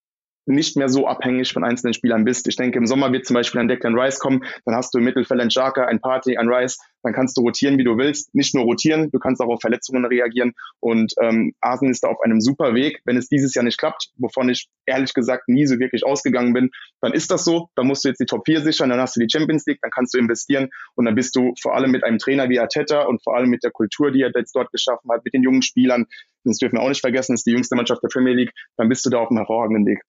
nicht 0.46 0.76
mehr 0.76 0.88
so 0.88 1.07
abhängig 1.07 1.53
von 1.53 1.64
einzelnen 1.64 1.94
Spielern 1.94 2.24
bist. 2.24 2.48
Ich 2.48 2.57
denke, 2.57 2.79
im 2.79 2.87
Sommer 2.87 3.12
wird 3.12 3.26
zum 3.26 3.35
Beispiel 3.35 3.61
ein 3.61 3.68
Declan 3.68 3.98
Rice 3.98 4.18
kommen, 4.18 4.44
dann 4.64 4.74
hast 4.74 4.94
du 4.94 4.98
im 4.98 5.05
Mittelfeld 5.05 5.40
ein 5.40 5.48
Xhaka, 5.48 5.85
ein 5.85 6.00
Party, 6.00 6.37
ein 6.37 6.48
Rice, 6.48 6.79
dann 7.03 7.12
kannst 7.12 7.37
du 7.37 7.42
rotieren, 7.42 7.79
wie 7.79 7.85
du 7.85 7.96
willst. 7.96 8.35
Nicht 8.35 8.55
nur 8.55 8.64
rotieren, 8.64 9.11
du 9.11 9.18
kannst 9.18 9.40
auch 9.40 9.48
auf 9.48 9.61
Verletzungen 9.61 10.05
reagieren 10.05 10.53
und 10.81 11.14
ähm, 11.20 11.55
Arsenal 11.61 11.92
ist 11.92 12.05
da 12.05 12.09
auf 12.09 12.20
einem 12.22 12.40
super 12.40 12.74
Weg. 12.74 13.00
Wenn 13.05 13.16
es 13.16 13.29
dieses 13.29 13.55
Jahr 13.55 13.64
nicht 13.64 13.79
klappt, 13.79 14.11
wovon 14.16 14.48
ich 14.48 14.68
ehrlich 14.87 15.14
gesagt 15.14 15.48
nie 15.48 15.66
so 15.66 15.79
wirklich 15.79 16.05
ausgegangen 16.05 16.53
bin, 16.53 16.70
dann 17.00 17.12
ist 17.12 17.31
das 17.31 17.44
so. 17.44 17.68
Dann 17.74 17.87
musst 17.87 18.05
du 18.05 18.09
jetzt 18.09 18.20
die 18.20 18.26
Top 18.26 18.42
4 18.46 18.62
sichern, 18.62 18.90
dann 18.90 19.00
hast 19.00 19.16
du 19.16 19.20
die 19.20 19.29
Champions 19.31 19.64
League, 19.66 19.81
dann 19.83 19.90
kannst 19.90 20.14
du 20.14 20.18
investieren 20.18 20.70
und 20.94 21.05
dann 21.05 21.14
bist 21.14 21.37
du 21.37 21.55
vor 21.61 21.74
allem 21.74 21.90
mit 21.90 22.05
einem 22.05 22.18
Trainer 22.18 22.48
wie 22.48 22.61
Arteta 22.61 23.03
und 23.03 23.22
vor 23.22 23.37
allem 23.37 23.50
mit 23.50 23.62
der 23.62 23.70
Kultur, 23.70 24.11
die 24.11 24.22
er 24.22 24.31
jetzt 24.35 24.55
dort 24.55 24.70
geschaffen 24.72 25.11
hat, 25.11 25.24
mit 25.24 25.35
den 25.35 25.42
jungen 25.42 25.62
Spielern, 25.62 26.07
das 26.44 26.59
dürfen 26.59 26.76
wir 26.76 26.83
auch 26.83 26.88
nicht 26.88 27.00
vergessen, 27.00 27.35
ist 27.35 27.46
die 27.46 27.53
jüngste 27.53 27.76
Mannschaft 27.76 28.03
der 28.03 28.09
Premier 28.09 28.33
League, 28.33 28.53
dann 28.76 28.88
bist 28.88 29.05
du 29.05 29.11
da 29.11 29.18
auf 29.18 29.31
einem 29.31 29.38
hervorragenden 29.38 29.87
Weg. 29.87 30.00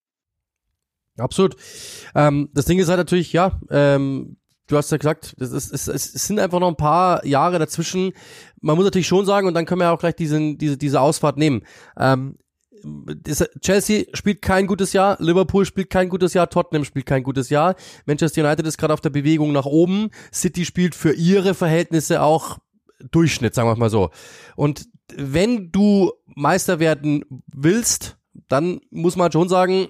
Absolut. 1.21 1.55
Ähm, 2.15 2.49
das 2.53 2.65
Ding 2.65 2.79
ist 2.79 2.89
halt 2.89 2.97
natürlich, 2.97 3.33
ja, 3.33 3.59
ähm, 3.69 4.37
du 4.67 4.77
hast 4.77 4.91
ja 4.91 4.97
gesagt, 4.97 5.35
es, 5.39 5.51
ist, 5.51 5.71
es, 5.71 5.87
es 5.87 6.27
sind 6.27 6.39
einfach 6.39 6.59
noch 6.59 6.69
ein 6.69 6.77
paar 6.77 7.25
Jahre 7.25 7.59
dazwischen. 7.59 8.13
Man 8.61 8.75
muss 8.75 8.85
natürlich 8.85 9.07
schon 9.07 9.25
sagen, 9.25 9.47
und 9.47 9.53
dann 9.53 9.65
können 9.65 9.81
wir 9.81 9.91
auch 9.91 9.99
gleich 9.99 10.15
diesen, 10.15 10.57
diese, 10.57 10.77
diese 10.77 11.01
Ausfahrt 11.01 11.37
nehmen. 11.37 11.63
Ähm, 11.97 12.37
Chelsea 13.61 14.05
spielt 14.13 14.41
kein 14.41 14.65
gutes 14.65 14.93
Jahr, 14.93 15.17
Liverpool 15.19 15.65
spielt 15.65 15.89
kein 15.89 16.09
gutes 16.09 16.33
Jahr, 16.33 16.49
Tottenham 16.49 16.83
spielt 16.83 17.05
kein 17.05 17.21
gutes 17.21 17.49
Jahr, 17.49 17.75
Manchester 18.05 18.43
United 18.43 18.65
ist 18.65 18.79
gerade 18.79 18.93
auf 18.93 19.01
der 19.01 19.11
Bewegung 19.11 19.51
nach 19.51 19.65
oben, 19.65 20.09
City 20.33 20.65
spielt 20.65 20.95
für 20.95 21.13
ihre 21.13 21.53
Verhältnisse 21.53 22.23
auch 22.23 22.57
Durchschnitt, 23.11 23.53
sagen 23.53 23.69
wir 23.69 23.75
mal 23.75 23.89
so. 23.89 24.09
Und 24.55 24.87
wenn 25.15 25.71
du 25.71 26.11
Meister 26.35 26.79
werden 26.79 27.23
willst, 27.47 28.17
dann 28.47 28.81
muss 28.89 29.15
man 29.15 29.31
schon 29.31 29.49
sagen, 29.49 29.87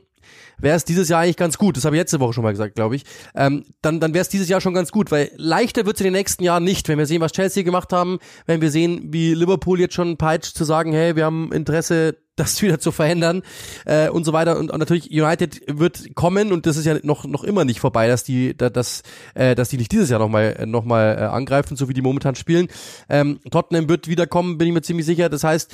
wäre 0.61 0.75
es 0.75 0.85
dieses 0.85 1.09
Jahr 1.09 1.21
eigentlich 1.21 1.37
ganz 1.37 1.57
gut. 1.57 1.77
Das 1.77 1.85
habe 1.85 1.95
ich 1.95 2.01
letzte 2.01 2.19
Woche 2.19 2.33
schon 2.33 2.43
mal 2.43 2.51
gesagt, 2.51 2.75
glaube 2.75 2.95
ich. 2.95 3.03
Ähm, 3.35 3.65
dann 3.81 3.99
dann 3.99 4.13
wäre 4.13 4.21
es 4.21 4.29
dieses 4.29 4.49
Jahr 4.49 4.61
schon 4.61 4.73
ganz 4.73 4.91
gut, 4.91 5.11
weil 5.11 5.31
leichter 5.35 5.85
wird 5.85 5.95
es 5.95 6.01
in 6.01 6.05
den 6.05 6.13
nächsten 6.13 6.43
Jahren 6.43 6.63
nicht, 6.63 6.87
wenn 6.87 6.97
wir 6.97 7.05
sehen, 7.05 7.21
was 7.21 7.31
Chelsea 7.31 7.63
gemacht 7.63 7.93
haben, 7.93 8.19
wenn 8.45 8.61
wir 8.61 8.71
sehen, 8.71 9.09
wie 9.11 9.33
Liverpool 9.33 9.79
jetzt 9.79 9.95
schon 9.95 10.17
peitscht 10.17 10.55
zu 10.55 10.63
sagen, 10.63 10.93
hey, 10.93 11.15
wir 11.15 11.25
haben 11.25 11.51
Interesse 11.51 12.17
das 12.35 12.61
wieder 12.61 12.79
zu 12.79 12.91
verändern 12.91 13.41
äh, 13.85 14.09
und 14.09 14.23
so 14.23 14.33
weiter 14.33 14.57
und, 14.57 14.71
und 14.71 14.79
natürlich 14.79 15.11
United 15.11 15.61
wird 15.67 16.15
kommen 16.15 16.51
und 16.51 16.65
das 16.65 16.77
ist 16.77 16.85
ja 16.85 16.97
noch 17.03 17.25
noch 17.25 17.43
immer 17.43 17.65
nicht 17.65 17.79
vorbei, 17.79 18.07
dass 18.07 18.23
die 18.23 18.55
dass 18.55 19.03
äh, 19.33 19.55
dass 19.55 19.69
die 19.69 19.77
nicht 19.77 19.91
dieses 19.91 20.09
Jahr 20.09 20.19
noch 20.19 20.29
mal 20.29 20.65
noch 20.65 20.85
mal 20.85 21.17
äh, 21.17 21.21
angreifen, 21.23 21.75
so 21.75 21.89
wie 21.89 21.93
die 21.93 22.01
momentan 22.01 22.35
spielen. 22.35 22.67
Ähm, 23.09 23.39
Tottenham 23.49 23.89
wird 23.89 24.07
wieder 24.07 24.27
kommen, 24.27 24.57
bin 24.57 24.67
ich 24.67 24.73
mir 24.73 24.81
ziemlich 24.81 25.05
sicher. 25.05 25.29
Das 25.29 25.43
heißt, 25.43 25.73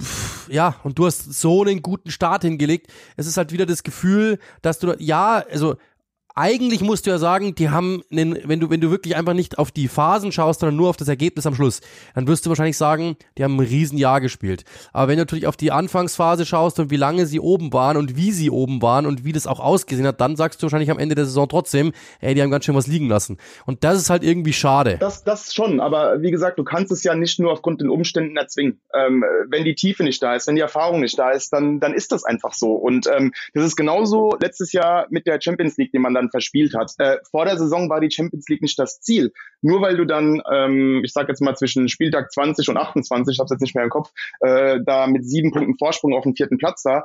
pff, 0.00 0.48
ja 0.50 0.76
und 0.82 0.98
du 0.98 1.06
hast 1.06 1.32
so 1.32 1.62
einen 1.62 1.82
guten 1.82 2.10
Start 2.10 2.42
hingelegt. 2.42 2.88
Es 3.16 3.26
ist 3.26 3.36
halt 3.36 3.52
wieder 3.52 3.66
das 3.66 3.82
Gefühl, 3.82 4.38
dass 4.62 4.78
du 4.78 4.94
ja 4.98 5.44
also 5.50 5.76
eigentlich 6.38 6.82
musst 6.82 7.06
du 7.06 7.10
ja 7.10 7.16
sagen, 7.16 7.54
die 7.54 7.70
haben, 7.70 8.02
einen, 8.12 8.38
wenn 8.44 8.60
du, 8.60 8.68
wenn 8.68 8.82
du 8.82 8.90
wirklich 8.90 9.16
einfach 9.16 9.32
nicht 9.32 9.58
auf 9.58 9.70
die 9.70 9.88
Phasen 9.88 10.32
schaust, 10.32 10.60
sondern 10.60 10.76
nur 10.76 10.90
auf 10.90 10.98
das 10.98 11.08
Ergebnis 11.08 11.46
am 11.46 11.54
Schluss, 11.54 11.80
dann 12.14 12.26
wirst 12.26 12.44
du 12.44 12.50
wahrscheinlich 12.50 12.76
sagen, 12.76 13.16
die 13.38 13.44
haben 13.44 13.56
ein 13.56 13.66
Riesenjahr 13.66 14.20
gespielt. 14.20 14.64
Aber 14.92 15.08
wenn 15.08 15.16
du 15.16 15.22
natürlich 15.22 15.46
auf 15.46 15.56
die 15.56 15.72
Anfangsphase 15.72 16.44
schaust 16.44 16.78
und 16.78 16.90
wie 16.90 16.96
lange 16.96 17.24
sie 17.24 17.40
oben 17.40 17.72
waren 17.72 17.96
und 17.96 18.16
wie 18.16 18.32
sie 18.32 18.50
oben 18.50 18.82
waren 18.82 19.06
und 19.06 19.24
wie 19.24 19.32
das 19.32 19.46
auch 19.46 19.60
ausgesehen 19.60 20.06
hat, 20.06 20.20
dann 20.20 20.36
sagst 20.36 20.60
du 20.60 20.64
wahrscheinlich 20.64 20.90
am 20.90 20.98
Ende 20.98 21.14
der 21.14 21.24
Saison 21.24 21.48
trotzdem, 21.48 21.92
ey, 22.20 22.34
die 22.34 22.42
haben 22.42 22.50
ganz 22.50 22.66
schön 22.66 22.74
was 22.74 22.86
liegen 22.86 23.08
lassen. 23.08 23.38
Und 23.64 23.82
das 23.82 23.96
ist 23.96 24.10
halt 24.10 24.22
irgendwie 24.22 24.52
schade. 24.52 24.98
Das, 25.00 25.24
das 25.24 25.54
schon, 25.54 25.80
aber 25.80 26.20
wie 26.20 26.30
gesagt, 26.30 26.58
du 26.58 26.64
kannst 26.64 26.92
es 26.92 27.02
ja 27.02 27.14
nicht 27.14 27.40
nur 27.40 27.50
aufgrund 27.50 27.80
den 27.80 27.88
Umständen 27.88 28.36
erzwingen. 28.36 28.78
Ähm, 28.94 29.24
wenn 29.48 29.64
die 29.64 29.74
Tiefe 29.74 30.04
nicht 30.04 30.22
da 30.22 30.34
ist, 30.34 30.46
wenn 30.48 30.56
die 30.56 30.60
Erfahrung 30.60 31.00
nicht 31.00 31.18
da 31.18 31.30
ist, 31.30 31.54
dann, 31.54 31.80
dann 31.80 31.94
ist 31.94 32.12
das 32.12 32.24
einfach 32.24 32.52
so. 32.52 32.72
Und 32.72 33.06
ähm, 33.06 33.32
das 33.54 33.64
ist 33.64 33.76
genauso 33.76 34.36
letztes 34.38 34.72
Jahr 34.72 35.06
mit 35.08 35.26
der 35.26 35.40
Champions 35.40 35.78
League, 35.78 35.92
die 35.92 35.98
man 35.98 36.12
dann 36.12 36.25
dann 36.26 36.30
verspielt 36.30 36.74
hat. 36.74 36.92
Äh, 36.98 37.18
vor 37.30 37.44
der 37.44 37.56
Saison 37.56 37.88
war 37.88 38.00
die 38.00 38.10
Champions 38.10 38.48
League 38.48 38.62
nicht 38.62 38.78
das 38.78 39.00
Ziel. 39.00 39.32
Nur 39.62 39.80
weil 39.80 39.96
du 39.96 40.04
dann, 40.04 40.42
ähm, 40.52 41.02
ich 41.04 41.12
sage 41.12 41.28
jetzt 41.28 41.40
mal 41.40 41.56
zwischen 41.56 41.88
Spieltag 41.88 42.32
20 42.32 42.68
und 42.68 42.76
28, 42.76 43.34
ich 43.34 43.38
habe 43.38 43.48
jetzt 43.50 43.60
nicht 43.60 43.74
mehr 43.74 43.84
im 43.84 43.90
Kopf, 43.90 44.10
äh, 44.40 44.78
da 44.84 45.06
mit 45.06 45.24
sieben 45.24 45.52
Punkten 45.52 45.76
Vorsprung 45.78 46.14
auf 46.14 46.24
dem 46.24 46.34
vierten 46.34 46.58
Platz 46.58 46.82
da 46.82 47.04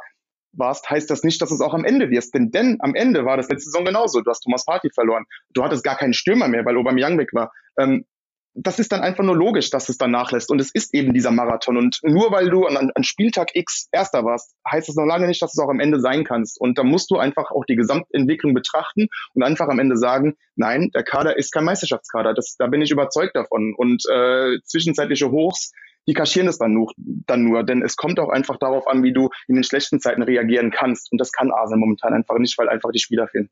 warst, 0.54 0.90
heißt 0.90 1.10
das 1.10 1.24
nicht, 1.24 1.42
dass 1.42 1.52
es 1.52 1.62
auch 1.62 1.74
am 1.74 1.86
Ende 1.86 2.10
wirst. 2.10 2.34
Denn, 2.34 2.52
denn 2.52 2.78
am 2.80 2.96
Ende 2.96 3.26
war 3.26 3.38
das 3.38 3.50
letzte 3.50 3.72
Saison 3.72 3.86
genauso. 3.86 4.22
Du 4.22 4.30
hast 4.30 4.42
Thomas 4.42 4.66
Party 4.66 4.90
verloren. 4.94 5.26
Du 5.54 5.64
hattest 5.64 5.84
gar 5.84 5.98
keinen 5.98 6.14
Stürmer 6.14 6.48
mehr, 6.48 6.66
weil 6.66 6.78
Aubameyang 6.78 7.18
weg 7.18 7.30
war. 7.34 7.52
Ähm, 7.78 8.06
das 8.54 8.80
ist 8.80 8.92
dann 8.92 9.02
einfach 9.02 9.24
nur 9.24 9.36
logisch, 9.36 9.70
dass 9.70 9.90
es 9.90 9.98
dann 9.98 10.12
nachlässt. 10.12 10.52
Und 10.52 10.60
es 10.60 10.72
ist 10.74 10.94
eben 10.94 11.14
dieser 11.14 11.32
Marathon. 11.32 11.78
Und 11.78 12.00
nur 12.04 12.32
weil 12.32 12.50
du 12.50 12.66
an, 12.66 12.92
an 12.94 13.04
Spieltag 13.04 13.52
X 13.54 13.88
Erster 13.92 14.26
warst, 14.26 14.56
heißt 14.70 14.90
das 14.90 14.96
noch 14.96 15.06
lange 15.06 15.28
nicht, 15.28 15.42
dass 15.42 15.54
es 15.54 15.60
auch 15.60 15.70
am 15.70 15.80
Ende 15.80 16.00
sein 16.00 16.24
kannst. 16.24 16.60
Und 16.60 16.78
da 16.78 16.84
musst 16.84 17.12
du 17.12 17.18
einfach 17.18 17.52
auch 17.52 17.66
die 17.66 17.76
Gesamtentwicklung 17.76 18.54
betrachten 18.54 19.08
und 19.34 19.44
einfach 19.44 19.70
am 19.70 19.80
Ende 19.80 19.98
sagen, 19.98 20.36
nein, 20.56 20.92
der 20.94 21.04
Kader 21.04 21.38
ist 21.38 21.52
kein 21.52 21.64
Meisterschaftskader. 21.64 22.34
Das, 22.34 22.56
da 22.58 22.68
bin 22.68 22.82
ich 22.82 22.92
überzeugt 22.92 23.36
davon. 23.36 23.74
Und 23.76 24.04
äh, 24.12 24.58
zwischenzeitliche 24.66 25.32
Hochs, 25.32 25.72
die 26.08 26.14
kaschieren 26.14 26.50
es 26.50 26.58
dann 26.58 26.74
nur, 26.74 26.92
dann 26.98 27.44
nur. 27.44 27.64
Denn 27.64 27.82
es 27.82 27.96
kommt 27.96 28.20
auch 28.20 28.30
einfach 28.30 28.58
darauf 28.58 28.88
an, 28.88 29.04
wie 29.04 29.14
du 29.14 29.30
in 29.48 29.56
den 29.56 29.64
schlechten 29.64 30.02
Zeiten 30.02 30.24
reagieren 30.24 30.72
kannst. 30.72 31.12
Und 31.12 31.22
das 31.22 31.32
kann 31.32 31.52
Arsenal 31.52 31.80
momentan 31.80 32.14
einfach 32.14 32.38
nicht, 32.38 32.58
weil 32.58 32.68
einfach 32.68 32.92
die 32.92 33.00
Spieler 33.00 33.28
fehlen. 33.28 33.50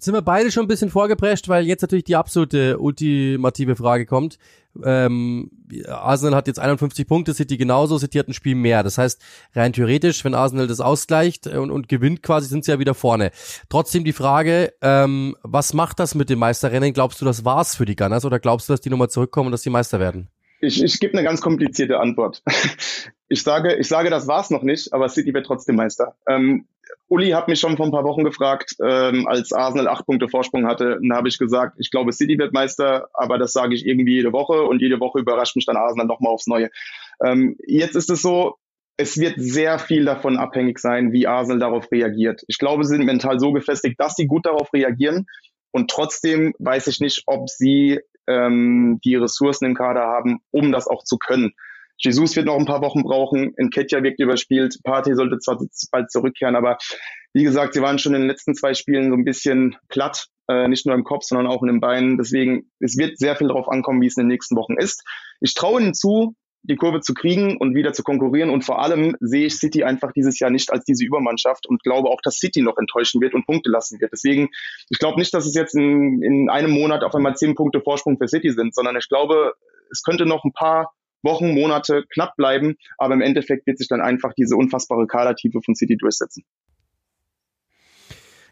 Jetzt 0.00 0.06
sind 0.06 0.14
wir 0.14 0.22
beide 0.22 0.50
schon 0.50 0.64
ein 0.64 0.68
bisschen 0.68 0.88
vorgeprescht, 0.88 1.46
weil 1.50 1.66
jetzt 1.66 1.82
natürlich 1.82 2.04
die 2.04 2.16
absolute 2.16 2.78
ultimative 2.78 3.76
Frage 3.76 4.06
kommt. 4.06 4.38
Ähm, 4.82 5.50
Arsenal 5.86 6.34
hat 6.34 6.46
jetzt 6.46 6.58
51 6.58 7.06
Punkte, 7.06 7.34
City 7.34 7.58
genauso, 7.58 7.98
City 7.98 8.16
hat 8.16 8.26
ein 8.26 8.32
Spiel 8.32 8.54
mehr. 8.54 8.82
Das 8.82 8.96
heißt, 8.96 9.20
rein 9.54 9.74
theoretisch, 9.74 10.24
wenn 10.24 10.32
Arsenal 10.32 10.68
das 10.68 10.80
ausgleicht 10.80 11.48
und, 11.48 11.70
und 11.70 11.90
gewinnt 11.90 12.22
quasi, 12.22 12.48
sind 12.48 12.64
sie 12.64 12.70
ja 12.70 12.78
wieder 12.78 12.94
vorne. 12.94 13.30
Trotzdem 13.68 14.04
die 14.04 14.14
Frage, 14.14 14.72
ähm, 14.80 15.36
was 15.42 15.74
macht 15.74 16.00
das 16.00 16.14
mit 16.14 16.30
dem 16.30 16.38
Meisterrennen? 16.38 16.94
Glaubst 16.94 17.20
du, 17.20 17.26
das 17.26 17.44
war's 17.44 17.76
für 17.76 17.84
die 17.84 17.94
Gunners 17.94 18.24
oder 18.24 18.38
glaubst 18.38 18.70
du, 18.70 18.72
dass 18.72 18.80
die 18.80 18.88
nochmal 18.88 19.10
zurückkommen 19.10 19.48
und 19.48 19.52
dass 19.52 19.60
die 19.60 19.68
Meister 19.68 20.00
werden? 20.00 20.30
Ich, 20.60 20.82
ich 20.82 21.00
gebe 21.00 21.14
eine 21.14 21.24
ganz 21.24 21.40
komplizierte 21.40 21.98
Antwort. 21.98 22.42
Ich 23.32 23.44
sage, 23.44 23.76
ich 23.76 23.86
sage, 23.86 24.10
das 24.10 24.26
war's 24.26 24.50
noch 24.50 24.64
nicht, 24.64 24.92
aber 24.92 25.08
City 25.08 25.32
wird 25.32 25.46
trotzdem 25.46 25.76
Meister. 25.76 26.16
Ähm, 26.26 26.66
Uli 27.06 27.30
hat 27.30 27.46
mich 27.46 27.60
schon 27.60 27.76
vor 27.76 27.86
ein 27.86 27.92
paar 27.92 28.02
Wochen 28.02 28.24
gefragt, 28.24 28.74
ähm, 28.84 29.28
als 29.28 29.52
Arsenal 29.52 29.86
acht 29.86 30.04
Punkte 30.04 30.28
Vorsprung 30.28 30.66
hatte, 30.66 30.98
dann 31.00 31.16
habe 31.16 31.28
ich 31.28 31.38
gesagt, 31.38 31.76
ich 31.78 31.92
glaube, 31.92 32.12
City 32.12 32.38
wird 32.38 32.52
Meister, 32.52 33.08
aber 33.12 33.38
das 33.38 33.52
sage 33.52 33.76
ich 33.76 33.86
irgendwie 33.86 34.14
jede 34.14 34.32
Woche 34.32 34.64
und 34.64 34.82
jede 34.82 34.98
Woche 34.98 35.20
überrascht 35.20 35.54
mich 35.54 35.64
dann 35.64 35.76
Arsenal 35.76 36.06
nochmal 36.06 36.32
aufs 36.32 36.48
Neue. 36.48 36.70
Ähm, 37.24 37.56
jetzt 37.68 37.94
ist 37.94 38.10
es 38.10 38.20
so, 38.20 38.56
es 38.96 39.16
wird 39.16 39.34
sehr 39.38 39.78
viel 39.78 40.04
davon 40.04 40.36
abhängig 40.36 40.80
sein, 40.80 41.12
wie 41.12 41.28
Arsenal 41.28 41.60
darauf 41.60 41.90
reagiert. 41.92 42.42
Ich 42.48 42.58
glaube, 42.58 42.82
sie 42.82 42.96
sind 42.96 43.06
mental 43.06 43.38
so 43.38 43.52
gefestigt, 43.52 44.00
dass 44.00 44.16
sie 44.16 44.26
gut 44.26 44.44
darauf 44.44 44.72
reagieren. 44.72 45.26
Und 45.70 45.88
trotzdem 45.88 46.52
weiß 46.58 46.88
ich 46.88 47.00
nicht, 47.00 47.22
ob 47.26 47.48
sie 47.48 48.00
ähm, 48.26 49.00
die 49.04 49.16
Ressourcen 49.16 49.66
im 49.66 49.74
Kader 49.74 50.02
haben, 50.02 50.40
um 50.50 50.72
das 50.72 50.86
auch 50.86 51.04
zu 51.04 51.18
können. 51.18 51.52
Jesus 51.98 52.34
wird 52.34 52.46
noch 52.46 52.58
ein 52.58 52.64
paar 52.64 52.80
Wochen 52.80 53.02
brauchen. 53.02 53.54
Nketja 53.58 54.02
wirkt 54.02 54.20
überspielt. 54.20 54.78
Party 54.84 55.14
sollte 55.14 55.38
zwar 55.38 55.58
bald 55.92 56.10
zurückkehren, 56.10 56.56
aber 56.56 56.78
wie 57.34 57.44
gesagt, 57.44 57.74
sie 57.74 57.82
waren 57.82 57.98
schon 57.98 58.14
in 58.14 58.22
den 58.22 58.28
letzten 58.28 58.54
zwei 58.54 58.74
Spielen 58.74 59.10
so 59.10 59.16
ein 59.16 59.24
bisschen 59.24 59.76
platt, 59.88 60.26
äh, 60.48 60.66
nicht 60.66 60.86
nur 60.86 60.94
im 60.94 61.04
Kopf, 61.04 61.24
sondern 61.24 61.46
auch 61.46 61.62
in 61.62 61.68
den 61.68 61.80
Beinen. 61.80 62.16
Deswegen, 62.16 62.70
es 62.80 62.96
wird 62.96 63.18
sehr 63.18 63.36
viel 63.36 63.48
darauf 63.48 63.68
ankommen, 63.68 64.00
wie 64.00 64.06
es 64.06 64.16
in 64.16 64.24
den 64.24 64.28
nächsten 64.28 64.56
Wochen 64.56 64.76
ist. 64.78 65.04
Ich 65.40 65.54
traue 65.54 65.80
ihnen 65.80 65.94
zu, 65.94 66.34
die 66.62 66.76
Kurve 66.76 67.00
zu 67.00 67.14
kriegen 67.14 67.56
und 67.56 67.74
wieder 67.74 67.92
zu 67.92 68.02
konkurrieren. 68.02 68.50
Und 68.50 68.64
vor 68.64 68.82
allem 68.82 69.16
sehe 69.20 69.46
ich 69.46 69.56
City 69.56 69.84
einfach 69.84 70.12
dieses 70.12 70.38
Jahr 70.38 70.50
nicht 70.50 70.72
als 70.72 70.84
diese 70.84 71.04
Übermannschaft 71.04 71.66
und 71.66 71.82
glaube 71.82 72.08
auch, 72.08 72.20
dass 72.22 72.36
City 72.36 72.62
noch 72.62 72.76
enttäuschen 72.76 73.20
wird 73.20 73.34
und 73.34 73.46
Punkte 73.46 73.70
lassen 73.70 74.00
wird. 74.00 74.12
Deswegen, 74.12 74.50
ich 74.88 74.98
glaube 74.98 75.18
nicht, 75.18 75.32
dass 75.32 75.46
es 75.46 75.54
jetzt 75.54 75.74
in, 75.74 76.22
in 76.22 76.50
einem 76.50 76.70
Monat 76.70 77.02
auf 77.02 77.14
einmal 77.14 77.36
zehn 77.36 77.54
Punkte 77.54 77.80
Vorsprung 77.80 78.18
für 78.18 78.28
City 78.28 78.50
sind, 78.50 78.74
sondern 78.74 78.96
ich 78.96 79.08
glaube, 79.08 79.54
es 79.90 80.02
könnte 80.02 80.26
noch 80.26 80.44
ein 80.44 80.52
paar 80.52 80.92
Wochen, 81.22 81.52
Monate 81.52 82.04
knapp 82.12 82.36
bleiben, 82.36 82.76
aber 82.96 83.14
im 83.14 83.20
Endeffekt 83.20 83.66
wird 83.66 83.78
sich 83.78 83.88
dann 83.88 84.00
einfach 84.00 84.32
diese 84.34 84.56
unfassbare 84.56 85.06
Kadertiefe 85.06 85.60
von 85.62 85.74
City 85.74 85.96
durchsetzen. 85.96 86.44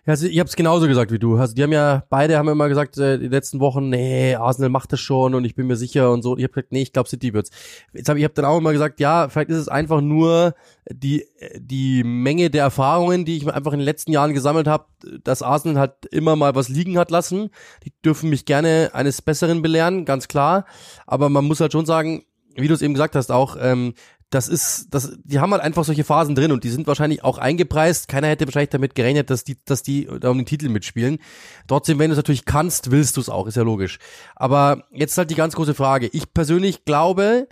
Also 0.08 0.26
ich 0.26 0.38
habe 0.38 0.48
es 0.48 0.56
genauso 0.56 0.88
gesagt 0.88 1.12
wie 1.12 1.18
du. 1.18 1.36
Also 1.36 1.54
die 1.54 1.62
haben 1.62 1.72
ja 1.72 2.02
beide 2.08 2.38
haben 2.38 2.48
immer 2.48 2.70
gesagt 2.70 2.96
äh, 2.96 3.18
die 3.18 3.28
letzten 3.28 3.60
Wochen, 3.60 3.90
nee, 3.90 4.34
Arsenal 4.34 4.70
macht 4.70 4.90
das 4.90 5.00
schon 5.00 5.34
und 5.34 5.44
ich 5.44 5.54
bin 5.54 5.66
mir 5.66 5.76
sicher 5.76 6.10
und 6.10 6.22
so. 6.22 6.38
Ich 6.38 6.44
habe 6.44 6.54
gesagt, 6.54 6.72
nee, 6.72 6.80
ich 6.80 6.94
glaube 6.94 7.10
City 7.10 7.34
wird's. 7.34 7.50
Jetzt 7.92 8.08
habe 8.08 8.18
ich 8.18 8.24
hab 8.24 8.34
dann 8.34 8.46
auch 8.46 8.56
immer 8.56 8.72
gesagt, 8.72 9.00
ja, 9.00 9.28
vielleicht 9.28 9.50
ist 9.50 9.58
es 9.58 9.68
einfach 9.68 10.00
nur 10.00 10.54
die 10.90 11.26
die 11.58 12.04
Menge 12.04 12.48
der 12.48 12.62
Erfahrungen, 12.62 13.26
die 13.26 13.36
ich 13.36 13.52
einfach 13.52 13.74
in 13.74 13.80
den 13.80 13.84
letzten 13.84 14.12
Jahren 14.12 14.32
gesammelt 14.32 14.66
habe, 14.66 14.86
dass 15.24 15.42
Arsenal 15.42 15.78
halt 15.78 16.06
immer 16.10 16.36
mal 16.36 16.54
was 16.54 16.70
liegen 16.70 16.96
hat 16.96 17.10
lassen. 17.10 17.50
Die 17.84 17.92
dürfen 18.02 18.30
mich 18.30 18.46
gerne 18.46 18.90
eines 18.94 19.20
Besseren 19.20 19.60
belehren, 19.60 20.06
ganz 20.06 20.26
klar. 20.26 20.64
Aber 21.06 21.28
man 21.28 21.44
muss 21.44 21.60
halt 21.60 21.72
schon 21.72 21.84
sagen, 21.84 22.24
wie 22.54 22.68
du 22.68 22.72
es 22.74 22.82
eben 22.82 22.94
gesagt 22.94 23.14
hast, 23.14 23.30
auch, 23.30 23.56
ähm, 23.60 23.92
das 24.30 24.48
ist, 24.48 24.88
das, 24.90 25.16
die 25.24 25.38
haben 25.38 25.52
halt 25.52 25.62
einfach 25.62 25.84
solche 25.84 26.04
Phasen 26.04 26.34
drin 26.34 26.52
und 26.52 26.62
die 26.62 26.68
sind 26.68 26.86
wahrscheinlich 26.86 27.24
auch 27.24 27.38
eingepreist. 27.38 28.08
Keiner 28.08 28.28
hätte 28.28 28.46
wahrscheinlich 28.46 28.70
damit 28.70 28.94
gerechnet, 28.94 29.30
dass 29.30 29.42
die, 29.42 29.56
dass 29.64 29.82
die 29.82 30.06
da 30.20 30.30
um 30.30 30.36
den 30.36 30.46
Titel 30.46 30.68
mitspielen. 30.68 31.18
Trotzdem, 31.66 31.98
wenn 31.98 32.10
du 32.10 32.12
es 32.12 32.18
natürlich 32.18 32.44
kannst, 32.44 32.90
willst 32.90 33.16
du 33.16 33.22
es 33.22 33.30
auch, 33.30 33.46
ist 33.46 33.56
ja 33.56 33.62
logisch. 33.62 33.98
Aber 34.36 34.84
jetzt 34.92 35.16
halt 35.16 35.30
die 35.30 35.34
ganz 35.34 35.54
große 35.54 35.74
Frage. 35.74 36.10
Ich 36.12 36.34
persönlich 36.34 36.84
glaube, 36.84 37.48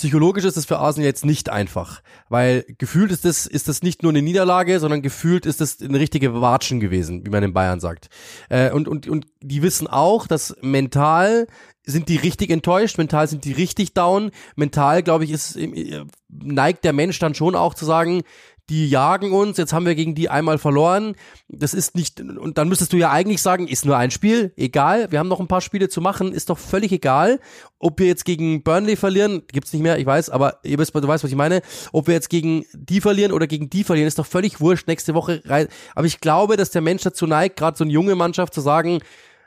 psychologisch 0.00 0.44
ist 0.44 0.56
es 0.56 0.64
für 0.64 0.78
Arsenal 0.78 1.06
jetzt 1.06 1.24
nicht 1.24 1.50
einfach, 1.50 2.02
weil 2.28 2.64
gefühlt 2.78 3.12
ist 3.12 3.24
das, 3.24 3.46
ist 3.46 3.68
das 3.68 3.82
nicht 3.82 4.02
nur 4.02 4.10
eine 4.10 4.22
Niederlage, 4.22 4.80
sondern 4.80 5.02
gefühlt 5.02 5.46
ist 5.46 5.60
das 5.60 5.80
eine 5.80 5.98
richtige 5.98 6.40
Watschen 6.40 6.80
gewesen, 6.80 7.26
wie 7.26 7.30
man 7.30 7.42
in 7.42 7.52
Bayern 7.52 7.80
sagt. 7.80 8.08
Äh, 8.48 8.70
und, 8.70 8.88
und, 8.88 9.08
und 9.08 9.26
die 9.42 9.62
wissen 9.62 9.86
auch, 9.86 10.26
dass 10.26 10.56
mental 10.62 11.46
sind 11.84 12.08
die 12.08 12.16
richtig 12.16 12.50
enttäuscht, 12.50 12.98
mental 12.98 13.26
sind 13.26 13.44
die 13.44 13.52
richtig 13.52 13.94
down. 13.94 14.30
Mental, 14.56 15.02
glaube 15.02 15.24
ich, 15.24 15.30
ist 15.30 15.56
äh, 15.56 16.04
neigt 16.28 16.84
der 16.84 16.92
Mensch 16.92 17.18
dann 17.18 17.34
schon 17.34 17.54
auch 17.54 17.74
zu 17.74 17.84
sagen, 17.84 18.22
die 18.70 18.88
jagen 18.88 19.32
uns, 19.32 19.58
jetzt 19.58 19.72
haben 19.72 19.84
wir 19.84 19.96
gegen 19.96 20.14
die 20.14 20.30
einmal 20.30 20.56
verloren. 20.56 21.16
Das 21.48 21.74
ist 21.74 21.96
nicht, 21.96 22.20
und 22.20 22.56
dann 22.56 22.68
müsstest 22.68 22.92
du 22.92 22.96
ja 22.96 23.10
eigentlich 23.10 23.42
sagen, 23.42 23.66
ist 23.66 23.84
nur 23.84 23.96
ein 23.96 24.12
Spiel, 24.12 24.52
egal, 24.56 25.10
wir 25.10 25.18
haben 25.18 25.28
noch 25.28 25.40
ein 25.40 25.48
paar 25.48 25.60
Spiele 25.60 25.88
zu 25.88 26.00
machen, 26.00 26.32
ist 26.32 26.50
doch 26.50 26.58
völlig 26.58 26.92
egal, 26.92 27.40
ob 27.80 27.98
wir 27.98 28.06
jetzt 28.06 28.24
gegen 28.24 28.62
Burnley 28.62 28.94
verlieren, 28.94 29.42
gibt's 29.50 29.72
nicht 29.72 29.82
mehr, 29.82 29.98
ich 29.98 30.06
weiß, 30.06 30.30
aber 30.30 30.60
ihr 30.62 30.78
wisst, 30.78 30.94
du 30.94 31.06
weißt, 31.06 31.24
was 31.24 31.30
ich 31.30 31.36
meine, 31.36 31.62
ob 31.92 32.06
wir 32.06 32.14
jetzt 32.14 32.30
gegen 32.30 32.64
die 32.72 33.00
verlieren 33.00 33.32
oder 33.32 33.48
gegen 33.48 33.68
die 33.68 33.82
verlieren, 33.82 34.06
ist 34.06 34.18
doch 34.18 34.26
völlig 34.26 34.60
wurscht, 34.60 34.86
nächste 34.86 35.14
Woche 35.14 35.42
rein. 35.46 35.66
Aber 35.96 36.06
ich 36.06 36.20
glaube, 36.20 36.56
dass 36.56 36.70
der 36.70 36.82
Mensch 36.82 37.02
dazu 37.02 37.26
neigt, 37.26 37.56
gerade 37.56 37.76
so 37.76 37.84
eine 37.84 37.92
junge 37.92 38.14
Mannschaft 38.14 38.54
zu 38.54 38.60
sagen, 38.60 39.00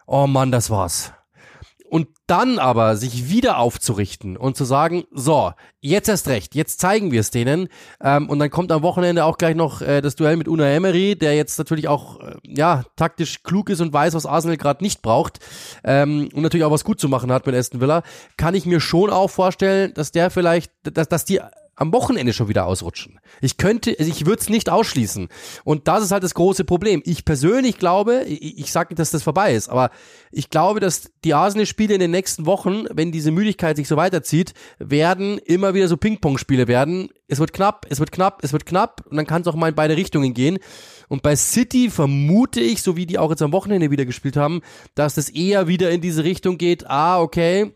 oh 0.06 0.28
Mann, 0.28 0.52
das 0.52 0.70
war's 0.70 1.14
und 1.94 2.08
dann 2.26 2.58
aber 2.58 2.98
sich 2.98 3.30
wieder 3.30 3.60
aufzurichten 3.60 4.36
und 4.36 4.58
zu 4.58 4.66
sagen, 4.66 5.04
so, 5.12 5.52
jetzt 5.80 6.10
erst 6.10 6.28
recht, 6.28 6.56
jetzt 6.56 6.80
zeigen 6.80 7.12
wir 7.12 7.20
es 7.20 7.30
denen. 7.30 7.68
Ähm, 8.02 8.32
und 8.32 8.40
dann 8.40 8.50
kommt 8.50 8.72
am 8.72 8.82
Wochenende 8.82 9.26
auch 9.26 9.38
gleich 9.38 9.56
noch 9.56 9.84
äh, 9.84 10.02
das 10.02 10.16
Duell 10.16 10.36
mit 10.36 10.48
Una 10.48 10.66
Emery, 10.66 11.16
der 11.16 11.36
jetzt 11.36 11.60
natürlich 11.60 11.88
auch 11.88 12.20
äh, 12.20 12.34
ja 12.48 12.84
taktisch 12.96 13.44
klug 13.44 13.70
ist 13.70 13.80
und 13.80 13.94
weiß, 13.94 14.16
was 14.16 14.26
Arsenal 14.26 14.58
gerade 14.58 14.84
nicht 14.84 15.04
braucht 15.04 15.40
ähm, 15.84 16.30
und 16.34 16.42
natürlich 16.42 16.66
auch 16.66 16.72
was 16.72 16.84
gut 16.84 17.00
zu 17.00 17.10
machen 17.10 17.32
hat 17.32 17.46
mit 17.46 17.54
Aston 17.54 17.80
Villa. 17.80 18.02
Kann 18.38 18.56
ich 18.56 18.66
mir 18.66 18.80
schon 18.80 19.12
auch 19.12 19.30
vorstellen, 19.30 19.94
dass 19.94 20.12
der 20.12 20.32
vielleicht, 20.32 20.72
dass, 20.82 21.08
dass 21.10 21.26
die 21.26 21.42
am 21.76 21.92
Wochenende 21.92 22.34
schon 22.34 22.48
wieder 22.48 22.66
ausrutschen. 22.66 23.20
Ich 23.42 23.58
könnte, 23.58 23.96
also 23.98 24.10
ich 24.10 24.26
würde 24.26 24.42
es 24.42 24.50
nicht 24.50 24.70
ausschließen. 24.70 25.28
Und 25.64 25.88
das 25.88 26.04
ist 26.04 26.12
halt 26.12 26.24
das 26.24 26.36
große 26.36 26.66
Problem. 26.66 27.02
Ich 27.06 27.26
persönlich 27.26 27.78
glaube, 27.78 28.24
ich, 28.28 28.60
ich 28.60 28.72
sage, 28.72 28.94
dass 28.96 29.12
das 29.12 29.24
vorbei 29.24 29.54
ist, 29.54 29.70
aber 29.70 29.90
ich 30.32 30.50
glaube, 30.50 30.80
dass 30.80 31.12
die 31.24 31.34
Arsenal-Spiele 31.34 31.96
in 31.96 32.00
den 32.00 32.12
nächsten 32.12 32.46
Wochen, 32.46 32.86
wenn 32.92 33.12
diese 33.12 33.32
Müdigkeit 33.32 33.76
sich 33.76 33.88
so 33.88 33.98
weiterzieht, 33.98 34.54
werden 34.78 35.40
immer 35.40 35.74
wieder 35.74 35.88
so 35.88 35.98
Ping-Pong-Spiele 35.98 36.68
werden. 36.68 37.10
Es 37.28 37.40
wird 37.40 37.54
knapp, 37.54 37.88
es 37.90 38.00
wird 38.00 38.12
knapp, 38.12 38.44
es 38.44 38.54
wird 38.54 38.66
knapp 38.66 39.04
und 39.10 39.18
dann 39.18 39.26
kann 39.26 39.42
es 39.42 39.48
auch 39.48 39.56
mal 39.56 39.70
in 39.70 39.76
beide 39.76 39.98
Richtungen 39.98 40.34
gehen. 40.34 40.60
Und 41.08 41.24
bei 41.24 41.36
City 41.36 41.90
vermute 41.90 42.60
ich, 42.60 42.82
so 42.82 42.96
wie 42.96 43.06
die 43.06 43.18
auch 43.18 43.30
jetzt 43.30 43.42
am 43.42 43.52
Wochenende 43.52 43.92
wieder 43.92 44.06
gespielt 44.06 44.38
haben, 44.38 44.62
dass 44.96 45.16
das 45.16 45.30
eher 45.30 45.68
wieder 45.68 45.90
in 45.92 46.02
diese 46.02 46.24
Richtung 46.24 46.58
geht. 46.58 46.88
Ah, 46.88 47.20
okay, 47.20 47.74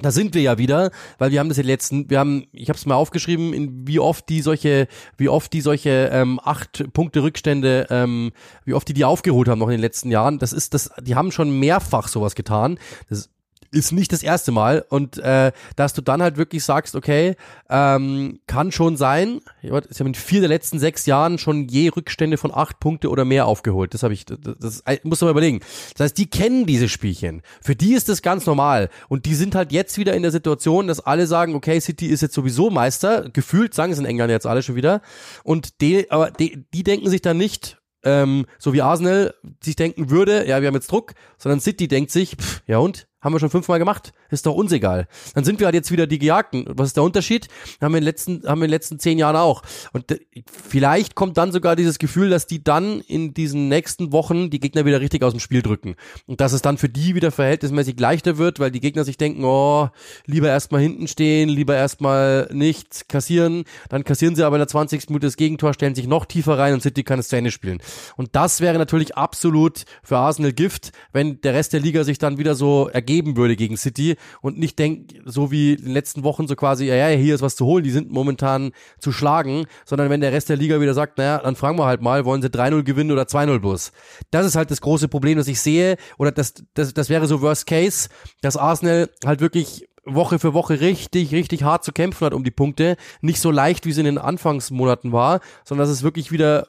da 0.00 0.10
sind 0.10 0.34
wir 0.34 0.42
ja 0.42 0.58
wieder, 0.58 0.90
weil 1.18 1.30
wir 1.30 1.40
haben 1.40 1.48
das 1.48 1.58
in 1.58 1.66
letzten, 1.66 2.10
wir 2.10 2.18
haben, 2.18 2.46
ich 2.52 2.68
habe 2.68 2.78
es 2.78 2.86
mal 2.86 2.94
aufgeschrieben, 2.94 3.52
in 3.52 3.86
wie 3.86 4.00
oft 4.00 4.28
die 4.28 4.40
solche, 4.40 4.88
wie 5.16 5.28
oft 5.28 5.52
die 5.52 5.60
solche 5.60 6.10
ähm, 6.12 6.40
acht 6.42 6.92
Punkte 6.92 7.22
Rückstände, 7.22 7.86
ähm, 7.90 8.32
wie 8.64 8.74
oft 8.74 8.88
die 8.88 8.94
die 8.94 9.04
aufgeholt 9.04 9.48
haben 9.48 9.58
noch 9.58 9.68
in 9.68 9.72
den 9.72 9.80
letzten 9.80 10.10
Jahren. 10.10 10.38
Das 10.38 10.52
ist 10.52 10.74
das, 10.74 10.90
die 11.00 11.14
haben 11.14 11.32
schon 11.32 11.58
mehrfach 11.58 12.08
sowas 12.08 12.34
getan. 12.34 12.78
Das 13.08 13.30
ist 13.72 13.92
nicht 13.92 14.12
das 14.12 14.22
erste 14.22 14.52
Mal 14.52 14.84
und 14.88 15.18
äh, 15.18 15.52
dass 15.76 15.94
du 15.94 16.02
dann 16.02 16.22
halt 16.22 16.36
wirklich 16.36 16.64
sagst, 16.64 16.96
okay, 16.96 17.36
ähm, 17.68 18.40
kann 18.46 18.72
schon 18.72 18.96
sein, 18.96 19.40
sie 19.62 19.70
haben 19.70 20.08
in 20.08 20.14
vier 20.14 20.40
der 20.40 20.48
letzten 20.48 20.78
sechs 20.78 21.06
Jahren 21.06 21.38
schon 21.38 21.68
je 21.68 21.88
Rückstände 21.88 22.36
von 22.36 22.52
acht 22.52 22.80
Punkte 22.80 23.10
oder 23.10 23.24
mehr 23.24 23.46
aufgeholt. 23.46 23.94
Das 23.94 24.02
habe 24.02 24.14
ich, 24.14 24.24
das, 24.24 24.38
das 24.58 24.82
muss 25.04 25.20
man 25.20 25.30
überlegen. 25.30 25.60
Das 25.96 26.06
heißt, 26.06 26.18
die 26.18 26.28
kennen 26.28 26.66
diese 26.66 26.88
Spielchen. 26.88 27.42
Für 27.62 27.76
die 27.76 27.94
ist 27.94 28.08
das 28.08 28.22
ganz 28.22 28.46
normal 28.46 28.90
und 29.08 29.24
die 29.26 29.34
sind 29.34 29.54
halt 29.54 29.72
jetzt 29.72 29.98
wieder 29.98 30.14
in 30.14 30.22
der 30.22 30.32
Situation, 30.32 30.88
dass 30.88 31.00
alle 31.00 31.26
sagen, 31.26 31.54
okay, 31.54 31.80
City 31.80 32.06
ist 32.06 32.22
jetzt 32.22 32.34
sowieso 32.34 32.70
Meister. 32.70 33.30
Gefühlt 33.30 33.74
sagen 33.74 33.92
es 33.92 33.98
in 33.98 34.04
England 34.04 34.30
jetzt 34.30 34.46
alle 34.46 34.62
schon 34.62 34.74
wieder 34.74 35.00
und 35.44 35.80
die, 35.80 36.10
aber 36.10 36.30
die, 36.30 36.64
die 36.74 36.82
denken 36.82 37.08
sich 37.08 37.22
dann 37.22 37.36
nicht, 37.36 37.78
ähm, 38.02 38.46
so 38.58 38.72
wie 38.72 38.82
Arsenal 38.82 39.34
sich 39.62 39.76
denken 39.76 40.10
würde, 40.10 40.46
ja, 40.48 40.60
wir 40.60 40.68
haben 40.68 40.74
jetzt 40.74 40.90
Druck, 40.90 41.14
sondern 41.38 41.60
City 41.60 41.86
denkt 41.86 42.10
sich, 42.10 42.36
pff, 42.36 42.62
ja 42.66 42.78
und? 42.78 43.06
Haben 43.20 43.34
wir 43.34 43.40
schon 43.40 43.50
fünfmal 43.50 43.78
gemacht. 43.78 44.14
Ist 44.30 44.46
doch 44.46 44.54
uns 44.54 44.72
egal. 44.72 45.06
Dann 45.34 45.44
sind 45.44 45.60
wir 45.60 45.66
halt 45.66 45.74
jetzt 45.74 45.90
wieder 45.90 46.06
die 46.06 46.18
Gejagten. 46.18 46.64
Was 46.68 46.88
ist 46.88 46.96
der 46.96 47.02
Unterschied? 47.02 47.48
Haben 47.80 47.92
wir 47.92 47.98
in 47.98 48.02
den 48.02 48.04
letzten, 48.04 48.46
haben 48.46 48.60
wir 48.60 48.64
in 48.64 48.70
den 48.70 48.70
letzten 48.70 48.98
zehn 48.98 49.18
Jahren 49.18 49.36
auch. 49.36 49.62
Und 49.92 50.18
vielleicht 50.50 51.14
kommt 51.14 51.36
dann 51.36 51.52
sogar 51.52 51.76
dieses 51.76 51.98
Gefühl, 51.98 52.30
dass 52.30 52.46
die 52.46 52.64
dann 52.64 53.00
in 53.00 53.34
diesen 53.34 53.68
nächsten 53.68 54.12
Wochen 54.12 54.48
die 54.48 54.58
Gegner 54.58 54.86
wieder 54.86 55.00
richtig 55.00 55.22
aus 55.22 55.34
dem 55.34 55.40
Spiel 55.40 55.60
drücken. 55.60 55.96
Und 56.26 56.40
dass 56.40 56.54
es 56.54 56.62
dann 56.62 56.78
für 56.78 56.88
die 56.88 57.14
wieder 57.14 57.30
verhältnismäßig 57.30 58.00
leichter 58.00 58.38
wird, 58.38 58.58
weil 58.58 58.70
die 58.70 58.80
Gegner 58.80 59.04
sich 59.04 59.18
denken, 59.18 59.44
oh, 59.44 59.90
lieber 60.24 60.48
erstmal 60.48 60.80
hinten 60.80 61.06
stehen, 61.06 61.50
lieber 61.50 61.76
erstmal 61.76 62.48
nichts 62.52 63.06
kassieren. 63.06 63.64
Dann 63.90 64.04
kassieren 64.04 64.34
sie 64.34 64.44
aber 64.44 64.56
in 64.56 64.60
der 64.60 64.68
20. 64.68 65.10
Minute 65.10 65.26
das 65.26 65.36
Gegentor, 65.36 65.74
stellen 65.74 65.94
sich 65.94 66.06
noch 66.06 66.24
tiefer 66.24 66.58
rein 66.58 66.72
und 66.72 66.80
City 66.80 67.02
kann 67.02 67.18
es 67.18 67.28
zu 67.28 67.36
Ende 67.36 67.50
spielen. 67.50 67.82
Und 68.16 68.30
das 68.32 68.62
wäre 68.62 68.78
natürlich 68.78 69.14
absolut 69.14 69.84
für 70.02 70.16
Arsenal 70.16 70.54
Gift, 70.54 70.92
wenn 71.12 71.42
der 71.42 71.52
Rest 71.52 71.74
der 71.74 71.80
Liga 71.80 72.04
sich 72.04 72.16
dann 72.16 72.38
wieder 72.38 72.54
so 72.54 72.88
ergeht 72.88 73.09
ergeben 73.10 73.36
würde 73.36 73.56
gegen 73.56 73.76
City 73.76 74.16
und 74.40 74.58
nicht 74.58 74.78
denkt, 74.78 75.14
so 75.24 75.50
wie 75.50 75.74
in 75.74 75.84
den 75.84 75.92
letzten 75.92 76.22
Wochen 76.22 76.46
so 76.46 76.54
quasi, 76.54 76.86
ja, 76.86 76.94
ja, 76.94 77.08
hier 77.08 77.34
ist 77.34 77.42
was 77.42 77.56
zu 77.56 77.66
holen, 77.66 77.82
die 77.82 77.90
sind 77.90 78.10
momentan 78.10 78.72
zu 78.98 79.12
schlagen, 79.12 79.66
sondern 79.84 80.10
wenn 80.10 80.20
der 80.20 80.32
Rest 80.32 80.48
der 80.48 80.56
Liga 80.56 80.80
wieder 80.80 80.94
sagt, 80.94 81.18
naja, 81.18 81.38
dann 81.38 81.56
fragen 81.56 81.78
wir 81.78 81.86
halt 81.86 82.02
mal, 82.02 82.24
wollen 82.24 82.42
sie 82.42 82.48
3-0 82.48 82.82
gewinnen 82.82 83.10
oder 83.10 83.22
2-0 83.22 83.58
bloß? 83.58 83.92
Das 84.30 84.46
ist 84.46 84.54
halt 84.54 84.70
das 84.70 84.80
große 84.80 85.08
Problem, 85.08 85.38
das 85.38 85.48
ich 85.48 85.60
sehe, 85.60 85.96
oder 86.18 86.30
das, 86.30 86.54
das, 86.74 86.94
das 86.94 87.08
wäre 87.08 87.26
so 87.26 87.42
Worst 87.42 87.66
Case, 87.66 88.08
dass 88.42 88.56
Arsenal 88.56 89.10
halt 89.24 89.40
wirklich 89.40 89.88
Woche 90.04 90.38
für 90.38 90.54
Woche 90.54 90.80
richtig, 90.80 91.32
richtig 91.32 91.62
hart 91.62 91.84
zu 91.84 91.92
kämpfen 91.92 92.24
hat 92.24 92.34
um 92.34 92.42
die 92.42 92.50
Punkte. 92.50 92.96
Nicht 93.20 93.40
so 93.40 93.50
leicht, 93.50 93.84
wie 93.84 93.90
es 93.90 93.98
in 93.98 94.06
den 94.06 94.18
Anfangsmonaten 94.18 95.12
war, 95.12 95.40
sondern 95.64 95.86
dass 95.86 95.94
es 95.94 96.02
wirklich 96.02 96.32
wieder 96.32 96.68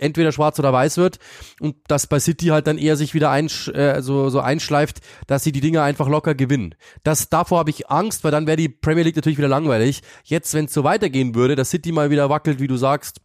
entweder 0.00 0.32
schwarz 0.32 0.58
oder 0.58 0.72
weiß 0.72 0.96
wird 0.96 1.18
und 1.60 1.76
dass 1.88 2.06
bei 2.06 2.20
City 2.20 2.46
halt 2.46 2.66
dann 2.66 2.78
eher 2.78 2.96
sich 2.96 3.14
wieder 3.14 3.30
einsch 3.30 3.68
äh, 3.68 4.00
so, 4.02 4.30
so 4.30 4.40
einschleift, 4.40 5.00
dass 5.26 5.44
sie 5.44 5.52
die 5.52 5.60
Dinge 5.60 5.82
einfach 5.82 6.08
locker 6.08 6.34
gewinnen. 6.34 6.74
Das, 7.02 7.28
davor 7.28 7.58
habe 7.58 7.70
ich 7.70 7.90
Angst, 7.90 8.24
weil 8.24 8.30
dann 8.30 8.46
wäre 8.46 8.56
die 8.56 8.68
Premier 8.68 9.04
League 9.04 9.16
natürlich 9.16 9.38
wieder 9.38 9.48
langweilig. 9.48 10.02
Jetzt, 10.24 10.54
wenn 10.54 10.66
es 10.66 10.74
so 10.74 10.84
weitergehen 10.84 11.34
würde, 11.34 11.56
dass 11.56 11.70
City 11.70 11.92
mal 11.92 12.10
wieder 12.10 12.30
wackelt, 12.30 12.60
wie 12.60 12.68
du 12.68 12.76
sagst, 12.76 13.20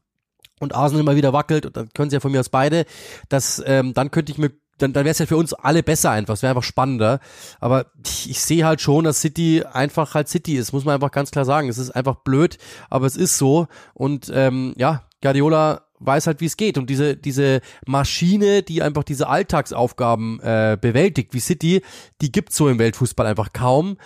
und 0.59 0.75
Arsenal 0.75 1.03
mal 1.03 1.15
wieder 1.15 1.31
wackelt, 1.31 1.65
und 1.65 1.77
dann 1.77 1.89
können 1.93 2.09
sie 2.09 2.17
ja 2.17 2.19
von 2.19 2.31
mir 2.31 2.41
aus 2.41 2.49
beide, 2.49 2.85
das, 3.29 3.63
ähm, 3.65 3.93
dann 3.93 4.11
könnte 4.11 4.31
ich 4.31 4.37
mir 4.37 4.51
dann, 4.81 4.93
dann 4.93 5.05
wäre 5.05 5.11
es 5.11 5.19
ja 5.19 5.25
für 5.25 5.37
uns 5.37 5.53
alle 5.53 5.83
besser 5.83 6.11
einfach. 6.11 6.33
Es 6.33 6.41
wäre 6.41 6.51
einfach 6.51 6.63
spannender. 6.63 7.19
Aber 7.59 7.87
ich, 8.05 8.29
ich 8.29 8.41
sehe 8.41 8.65
halt 8.65 8.81
schon, 8.81 9.03
dass 9.03 9.21
City 9.21 9.63
einfach 9.71 10.15
halt 10.15 10.29
City 10.29 10.55
ist, 10.55 10.73
muss 10.73 10.85
man 10.85 10.95
einfach 10.95 11.11
ganz 11.11 11.31
klar 11.31 11.45
sagen. 11.45 11.69
Es 11.69 11.77
ist 11.77 11.91
einfach 11.91 12.15
blöd, 12.23 12.57
aber 12.89 13.05
es 13.05 13.15
ist 13.15 13.37
so. 13.37 13.67
Und 13.93 14.31
ähm, 14.33 14.73
ja, 14.77 15.03
Guardiola 15.21 15.88
weiß 15.99 16.27
halt, 16.27 16.41
wie 16.41 16.45
es 16.45 16.57
geht. 16.57 16.77
Und 16.77 16.89
diese, 16.89 17.15
diese 17.15 17.61
Maschine, 17.85 18.63
die 18.63 18.81
einfach 18.81 19.03
diese 19.03 19.27
Alltagsaufgaben 19.27 20.39
äh, 20.41 20.77
bewältigt, 20.79 21.33
wie 21.33 21.39
City, 21.39 21.81
die 22.21 22.31
gibt's 22.31 22.55
so 22.55 22.69
im 22.69 22.79
Weltfußball 22.79 23.25
einfach 23.25 23.53
kaum. 23.53 23.97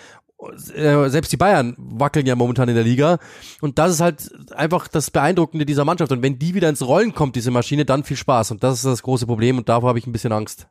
Äh, 0.75 1.10
selbst 1.10 1.32
die 1.32 1.38
Bayern 1.38 1.75
wackeln 1.77 2.25
ja 2.25 2.36
momentan 2.36 2.69
in 2.69 2.75
der 2.75 2.84
Liga. 2.84 3.19
Und 3.62 3.79
das 3.79 3.91
ist 3.91 4.01
halt 4.01 4.32
einfach 4.53 4.88
das 4.88 5.12
Beeindruckende 5.12 5.65
dieser 5.65 5.86
Mannschaft. 5.86 6.12
Und 6.12 6.21
wenn 6.21 6.39
die 6.39 6.53
wieder 6.53 6.69
ins 6.69 6.86
Rollen 6.86 7.13
kommt, 7.13 7.36
diese 7.36 7.51
Maschine, 7.51 7.86
dann 7.86 8.03
viel 8.03 8.17
Spaß. 8.17 8.51
Und 8.51 8.63
das 8.63 8.75
ist 8.75 8.86
das 8.86 9.03
große 9.03 9.25
Problem 9.25 9.58
und 9.58 9.69
davor 9.69 9.89
habe 9.89 9.99
ich 9.99 10.08
ein 10.08 10.12
bisschen 10.12 10.34
Angst 10.34 10.67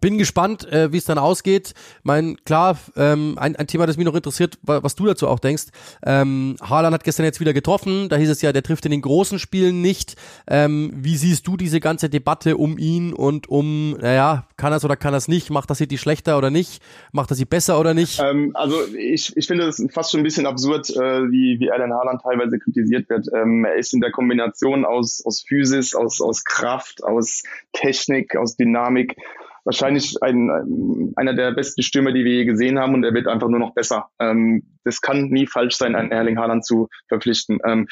bin 0.00 0.18
gespannt, 0.18 0.70
äh, 0.72 0.92
wie 0.92 0.98
es 0.98 1.04
dann 1.04 1.18
ausgeht. 1.18 1.74
Mein 2.02 2.36
klar, 2.44 2.78
ähm, 2.96 3.36
ein, 3.38 3.56
ein 3.56 3.66
Thema, 3.66 3.86
das 3.86 3.96
mich 3.96 4.06
noch 4.06 4.14
interessiert, 4.14 4.58
was 4.62 4.94
du 4.94 5.06
dazu 5.06 5.28
auch 5.28 5.38
denkst. 5.38 5.64
Ähm, 6.04 6.56
Haaland 6.60 6.94
hat 6.94 7.04
gestern 7.04 7.24
jetzt 7.24 7.40
wieder 7.40 7.52
getroffen. 7.52 8.08
Da 8.08 8.16
hieß 8.16 8.30
es 8.30 8.42
ja, 8.42 8.52
der 8.52 8.62
trifft 8.62 8.84
in 8.84 8.90
den 8.90 9.02
großen 9.02 9.38
Spielen 9.38 9.80
nicht. 9.80 10.16
Ähm, 10.48 10.92
wie 10.94 11.16
siehst 11.16 11.46
du 11.46 11.56
diese 11.56 11.80
ganze 11.80 12.08
Debatte 12.08 12.56
um 12.56 12.78
ihn 12.78 13.12
und 13.12 13.48
um, 13.48 13.92
naja, 13.92 14.46
kann 14.56 14.72
es 14.72 14.84
oder 14.84 14.96
kann 14.96 15.14
er 15.14 15.18
es 15.18 15.28
nicht? 15.28 15.50
Macht 15.50 15.70
das 15.70 15.78
City 15.78 15.98
schlechter 15.98 16.38
oder 16.38 16.50
nicht? 16.50 16.82
Macht 17.12 17.30
er 17.30 17.36
sie 17.36 17.44
besser 17.44 17.78
oder 17.78 17.94
nicht? 17.94 18.20
Ähm, 18.20 18.52
also 18.54 18.76
ich, 18.96 19.36
ich 19.36 19.46
finde 19.46 19.64
es 19.64 19.84
fast 19.92 20.10
schon 20.10 20.20
ein 20.20 20.24
bisschen 20.24 20.46
absurd, 20.46 20.90
äh, 20.90 21.30
wie, 21.30 21.58
wie 21.60 21.68
Erlen 21.68 21.92
Haaland 21.92 22.22
teilweise 22.22 22.58
kritisiert 22.58 23.08
wird. 23.08 23.28
Ähm, 23.34 23.64
er 23.64 23.76
ist 23.76 23.92
in 23.92 24.00
der 24.00 24.10
Kombination 24.10 24.84
aus, 24.84 25.22
aus 25.24 25.42
Physis, 25.42 25.94
aus, 25.94 26.20
aus 26.20 26.44
Kraft, 26.44 27.04
aus 27.04 27.42
Technik, 27.72 28.36
aus 28.36 28.56
Dynamik 28.56 29.16
wahrscheinlich 29.66 30.16
ein, 30.22 31.12
einer 31.16 31.34
der 31.34 31.52
besten 31.52 31.82
Stürmer, 31.82 32.12
die 32.12 32.24
wir 32.24 32.32
je 32.32 32.44
gesehen 32.44 32.78
haben 32.78 32.94
und 32.94 33.04
er 33.04 33.12
wird 33.12 33.26
einfach 33.26 33.48
nur 33.48 33.58
noch 33.58 33.74
besser. 33.74 34.08
Ähm, 34.18 34.62
das 34.84 35.00
kann 35.00 35.28
nie 35.28 35.46
falsch 35.46 35.76
sein, 35.76 35.94
einen 35.94 36.12
Erling 36.12 36.38
Haaland 36.38 36.64
zu 36.64 36.88
verpflichten. 37.08 37.58
Ähm, 37.66 37.88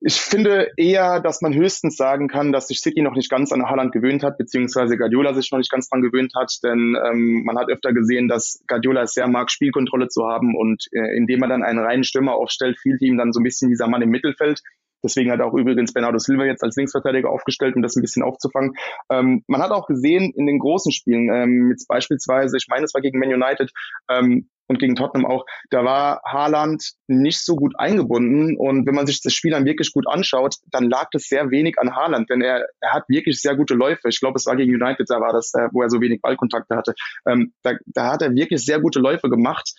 ich 0.00 0.20
finde 0.20 0.70
eher, 0.76 1.20
dass 1.20 1.40
man 1.42 1.54
höchstens 1.54 1.96
sagen 1.96 2.28
kann, 2.28 2.52
dass 2.52 2.68
sich 2.68 2.80
City 2.80 3.02
noch 3.02 3.14
nicht 3.14 3.30
ganz 3.30 3.50
an 3.50 3.68
Haaland 3.68 3.92
gewöhnt 3.92 4.22
hat, 4.22 4.38
beziehungsweise 4.38 4.96
Guardiola 4.96 5.34
sich 5.34 5.50
noch 5.50 5.58
nicht 5.58 5.72
ganz 5.72 5.88
dran 5.88 6.02
gewöhnt 6.02 6.34
hat, 6.36 6.52
denn 6.62 6.96
ähm, 7.04 7.42
man 7.44 7.58
hat 7.58 7.68
öfter 7.68 7.92
gesehen, 7.92 8.28
dass 8.28 8.62
Guardiola 8.68 9.02
es 9.02 9.14
sehr 9.14 9.26
mag, 9.26 9.50
Spielkontrolle 9.50 10.08
zu 10.08 10.24
haben 10.24 10.56
und 10.56 10.86
äh, 10.92 11.16
indem 11.16 11.42
er 11.42 11.48
dann 11.48 11.64
einen 11.64 11.80
reinen 11.80 12.04
Stürmer 12.04 12.34
aufstellt, 12.34 12.78
fehlt 12.78 13.02
ihm 13.02 13.18
dann 13.18 13.32
so 13.32 13.40
ein 13.40 13.44
bisschen 13.44 13.70
dieser 13.70 13.88
Mann 13.88 14.02
im 14.02 14.10
Mittelfeld, 14.10 14.62
Deswegen 15.02 15.30
hat 15.30 15.40
auch 15.40 15.54
übrigens 15.54 15.92
Bernardo 15.92 16.18
Silva 16.18 16.44
jetzt 16.44 16.62
als 16.62 16.76
Linksverteidiger 16.76 17.30
aufgestellt, 17.30 17.76
um 17.76 17.82
das 17.82 17.96
ein 17.96 18.02
bisschen 18.02 18.22
aufzufangen. 18.22 18.74
Ähm, 19.10 19.44
man 19.46 19.62
hat 19.62 19.70
auch 19.70 19.86
gesehen 19.86 20.32
in 20.34 20.46
den 20.46 20.58
großen 20.58 20.92
Spielen, 20.92 21.32
ähm, 21.32 21.70
jetzt 21.70 21.86
beispielsweise, 21.86 22.56
ich 22.56 22.66
meine, 22.68 22.84
es 22.84 22.94
war 22.94 23.00
gegen 23.00 23.18
Man 23.18 23.32
United 23.32 23.70
ähm, 24.10 24.48
und 24.66 24.78
gegen 24.78 24.96
Tottenham 24.96 25.24
auch, 25.24 25.46
da 25.70 25.84
war 25.84 26.20
Haaland 26.24 26.92
nicht 27.06 27.44
so 27.44 27.56
gut 27.56 27.74
eingebunden. 27.78 28.56
Und 28.58 28.86
wenn 28.86 28.94
man 28.94 29.06
sich 29.06 29.22
das 29.22 29.32
Spiel 29.32 29.52
dann 29.52 29.64
wirklich 29.64 29.92
gut 29.92 30.06
anschaut, 30.06 30.56
dann 30.70 30.90
lag 30.90 31.08
das 31.12 31.24
sehr 31.24 31.50
wenig 31.50 31.78
an 31.78 31.96
Haaland, 31.96 32.28
denn 32.28 32.42
er, 32.42 32.66
er 32.80 32.92
hat 32.92 33.04
wirklich 33.08 33.40
sehr 33.40 33.56
gute 33.56 33.74
Läufe. 33.74 34.08
Ich 34.08 34.20
glaube, 34.20 34.36
es 34.36 34.46
war 34.46 34.56
gegen 34.56 34.74
United, 34.74 35.08
da 35.08 35.20
war 35.20 35.32
das, 35.32 35.52
wo 35.72 35.82
er 35.82 35.88
so 35.88 36.00
wenig 36.00 36.20
Ballkontakte 36.20 36.76
hatte. 36.76 36.94
Ähm, 37.26 37.54
da, 37.62 37.72
da 37.86 38.12
hat 38.12 38.22
er 38.22 38.34
wirklich 38.34 38.64
sehr 38.64 38.80
gute 38.80 38.98
Läufe 38.98 39.30
gemacht. 39.30 39.72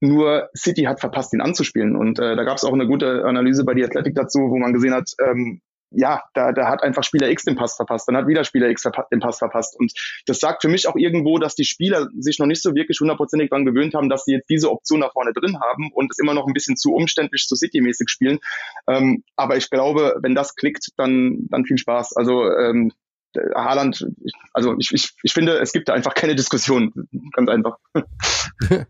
Nur 0.00 0.48
City 0.56 0.82
hat 0.82 1.00
verpasst, 1.00 1.32
ihn 1.34 1.40
anzuspielen. 1.40 1.96
Und 1.96 2.18
äh, 2.18 2.36
da 2.36 2.44
gab 2.44 2.56
es 2.56 2.64
auch 2.64 2.72
eine 2.72 2.86
gute 2.86 3.24
Analyse 3.24 3.64
bei 3.64 3.74
die 3.74 3.84
Athletic 3.84 4.14
dazu, 4.14 4.38
wo 4.50 4.58
man 4.58 4.72
gesehen 4.72 4.94
hat, 4.94 5.10
ähm, 5.20 5.60
ja, 5.90 6.22
da, 6.34 6.52
da 6.52 6.68
hat 6.68 6.82
einfach 6.82 7.02
Spieler 7.02 7.30
X 7.30 7.44
den 7.44 7.56
Pass 7.56 7.76
verpasst, 7.76 8.08
dann 8.08 8.16
hat 8.16 8.26
wieder 8.26 8.44
Spieler 8.44 8.68
X 8.68 8.86
den 9.10 9.20
Pass 9.20 9.38
verpasst. 9.38 9.78
Und 9.78 9.92
das 10.26 10.38
sagt 10.38 10.62
für 10.62 10.68
mich 10.68 10.86
auch 10.86 10.96
irgendwo, 10.96 11.38
dass 11.38 11.54
die 11.54 11.64
Spieler 11.64 12.08
sich 12.18 12.38
noch 12.38 12.46
nicht 12.46 12.62
so 12.62 12.74
wirklich 12.74 13.00
hundertprozentig 13.00 13.50
daran 13.50 13.64
gewöhnt 13.64 13.94
haben, 13.94 14.08
dass 14.08 14.24
sie 14.24 14.32
jetzt 14.32 14.50
diese 14.50 14.70
Option 14.70 15.00
da 15.00 15.10
vorne 15.10 15.32
drin 15.32 15.58
haben 15.60 15.90
und 15.94 16.10
es 16.10 16.18
immer 16.18 16.34
noch 16.34 16.46
ein 16.46 16.52
bisschen 16.52 16.76
zu 16.76 16.92
umständlich, 16.92 17.46
zu 17.46 17.56
City-mäßig 17.56 18.08
spielen. 18.10 18.38
Ähm, 18.86 19.24
aber 19.36 19.56
ich 19.56 19.70
glaube, 19.70 20.16
wenn 20.20 20.34
das 20.34 20.56
klickt, 20.56 20.88
dann, 20.96 21.46
dann 21.48 21.64
viel 21.64 21.78
Spaß. 21.78 22.16
Also 22.16 22.50
ähm, 22.52 22.92
Haaland, 23.54 24.06
also 24.52 24.74
ich, 24.78 24.92
ich, 24.92 25.14
ich 25.22 25.32
finde, 25.32 25.58
es 25.58 25.72
gibt 25.72 25.88
da 25.88 25.94
einfach 25.94 26.14
keine 26.14 26.34
Diskussion. 26.34 26.92
Ganz 27.32 27.48
einfach. 27.48 27.76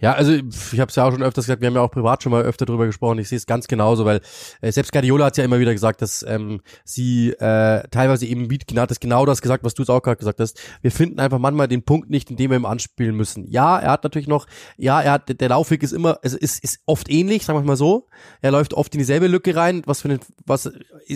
Ja, 0.00 0.14
also 0.14 0.32
ich 0.32 0.80
habe 0.80 0.88
es 0.88 0.96
ja 0.96 1.04
auch 1.04 1.12
schon 1.12 1.22
öfters 1.22 1.44
gesagt, 1.44 1.60
wir 1.60 1.66
haben 1.68 1.74
ja 1.74 1.82
auch 1.82 1.90
privat 1.90 2.22
schon 2.22 2.32
mal 2.32 2.42
öfter 2.42 2.64
drüber 2.64 2.86
gesprochen. 2.86 3.18
Ich 3.18 3.28
sehe 3.28 3.36
es 3.36 3.46
ganz 3.46 3.68
genauso, 3.68 4.06
weil 4.06 4.20
äh, 4.62 4.72
selbst 4.72 4.92
Guardiola 4.92 5.26
hat 5.26 5.36
ja 5.36 5.44
immer 5.44 5.60
wieder 5.60 5.72
gesagt, 5.72 6.00
dass 6.00 6.24
ähm, 6.26 6.62
sie 6.84 7.30
äh, 7.32 7.82
teilweise 7.90 8.24
eben 8.24 8.48
Beat 8.48 8.64
hat 8.78 8.90
es 8.90 9.00
genau 9.00 9.26
das 9.26 9.42
gesagt, 9.42 9.62
was 9.62 9.74
du 9.74 9.82
es 9.82 9.90
auch 9.90 10.00
gerade 10.00 10.16
gesagt 10.16 10.40
hast. 10.40 10.58
Wir 10.80 10.90
finden 10.90 11.20
einfach 11.20 11.38
manchmal 11.38 11.68
den 11.68 11.82
Punkt 11.82 12.08
nicht, 12.08 12.30
in 12.30 12.36
dem 12.36 12.50
wir 12.50 12.56
ihm 12.56 12.64
anspielen 12.64 13.14
müssen. 13.14 13.46
Ja, 13.50 13.78
er 13.78 13.90
hat 13.90 14.04
natürlich 14.04 14.28
noch, 14.28 14.46
ja, 14.78 15.02
er 15.02 15.12
hat 15.12 15.40
der 15.40 15.48
Laufweg 15.50 15.82
ist 15.82 15.92
immer, 15.92 16.18
es 16.22 16.32
ist, 16.32 16.64
ist 16.64 16.80
oft 16.86 17.10
ähnlich, 17.10 17.44
sagen 17.44 17.58
wir 17.58 17.64
mal 17.64 17.76
so. 17.76 18.08
Er 18.40 18.52
läuft 18.52 18.72
oft 18.72 18.94
in 18.94 18.98
dieselbe 19.00 19.26
Lücke 19.26 19.54
rein, 19.54 19.82
was 19.84 20.00
für 20.00 20.08
eine, 20.08 20.20
was 20.46 20.70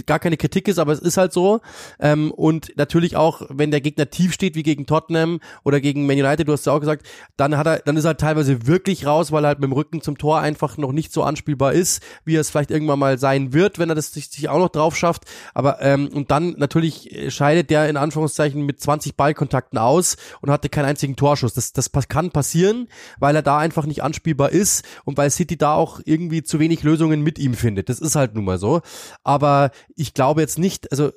gar 0.04 0.18
keine 0.18 0.36
Kritik 0.36 0.68
ist, 0.68 0.78
aber 0.78 0.92
es 0.92 0.98
ist 1.00 1.16
halt 1.16 1.32
so. 1.32 1.60
Ähm, 2.00 2.32
und 2.32 2.76
natürlich 2.76 3.16
auch, 3.16 3.42
wenn 3.48 3.70
der 3.70 3.80
Gegner 3.80 4.10
tief 4.10 4.34
steht, 4.34 4.56
wie 4.56 4.62
gegen 4.62 4.84
Tottenham 4.84 5.40
oder 5.64 5.80
gegen 5.80 6.06
Man 6.06 6.18
United, 6.18 6.46
du 6.46 6.52
hast 6.52 6.66
ja 6.66 6.72
auch 6.74 6.80
gesagt, 6.80 7.06
dann 7.38 7.56
hat 7.56 7.66
er, 7.66 7.78
dann 7.78 7.96
ist 7.96 8.04
er 8.04 8.18
teilweise 8.18 8.66
wirklich 8.66 8.73
wirklich 8.74 9.06
raus, 9.06 9.30
weil 9.30 9.44
er 9.44 9.48
halt 9.48 9.60
mit 9.60 9.70
dem 9.70 9.72
Rücken 9.72 10.02
zum 10.02 10.18
Tor 10.18 10.40
einfach 10.40 10.76
noch 10.78 10.90
nicht 10.90 11.12
so 11.12 11.22
anspielbar 11.22 11.72
ist, 11.72 12.02
wie 12.24 12.34
er 12.34 12.40
es 12.40 12.50
vielleicht 12.50 12.72
irgendwann 12.72 12.98
mal 12.98 13.18
sein 13.18 13.52
wird, 13.52 13.78
wenn 13.78 13.88
er 13.88 13.94
das 13.94 14.12
sich, 14.12 14.28
sich 14.28 14.48
auch 14.48 14.58
noch 14.58 14.68
drauf 14.68 14.96
schafft. 14.96 15.22
Aber 15.54 15.80
ähm, 15.80 16.08
und 16.12 16.32
dann 16.32 16.54
natürlich 16.58 17.26
scheidet 17.28 17.70
der 17.70 17.88
in 17.88 17.96
Anführungszeichen 17.96 18.66
mit 18.66 18.80
20 18.80 19.16
Ballkontakten 19.16 19.78
aus 19.78 20.16
und 20.40 20.50
hatte 20.50 20.68
keinen 20.68 20.86
einzigen 20.86 21.14
Torschuss. 21.14 21.54
Das, 21.54 21.72
das 21.72 21.90
kann 22.08 22.32
passieren, 22.32 22.88
weil 23.20 23.36
er 23.36 23.42
da 23.42 23.58
einfach 23.58 23.86
nicht 23.86 24.02
anspielbar 24.02 24.50
ist 24.50 24.84
und 25.04 25.16
weil 25.16 25.30
City 25.30 25.56
da 25.56 25.74
auch 25.74 26.00
irgendwie 26.04 26.42
zu 26.42 26.58
wenig 26.58 26.82
Lösungen 26.82 27.22
mit 27.22 27.38
ihm 27.38 27.54
findet. 27.54 27.88
Das 27.88 28.00
ist 28.00 28.16
halt 28.16 28.34
nun 28.34 28.44
mal 28.44 28.58
so. 28.58 28.80
Aber 29.22 29.70
ich 29.94 30.14
glaube 30.14 30.40
jetzt 30.40 30.58
nicht, 30.58 30.90
also 30.90 31.12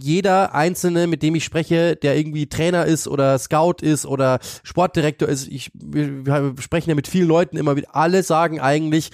jeder 0.00 0.54
Einzelne, 0.54 1.06
mit 1.06 1.22
dem 1.22 1.34
ich 1.34 1.44
spreche, 1.44 1.96
der 1.96 2.16
irgendwie 2.16 2.46
Trainer 2.46 2.84
ist 2.86 3.08
oder 3.08 3.38
Scout 3.38 3.76
ist 3.82 4.06
oder 4.06 4.38
Sportdirektor 4.62 5.28
ist, 5.28 5.48
ich, 5.48 5.70
wir, 5.74 6.26
wir 6.26 6.54
sprechen 6.60 6.90
ja 6.90 6.96
mit 6.96 7.08
vielen 7.08 7.28
Leuten 7.28 7.56
immer 7.56 7.76
wieder, 7.76 7.94
alle 7.94 8.22
sagen 8.22 8.60
eigentlich, 8.60 9.10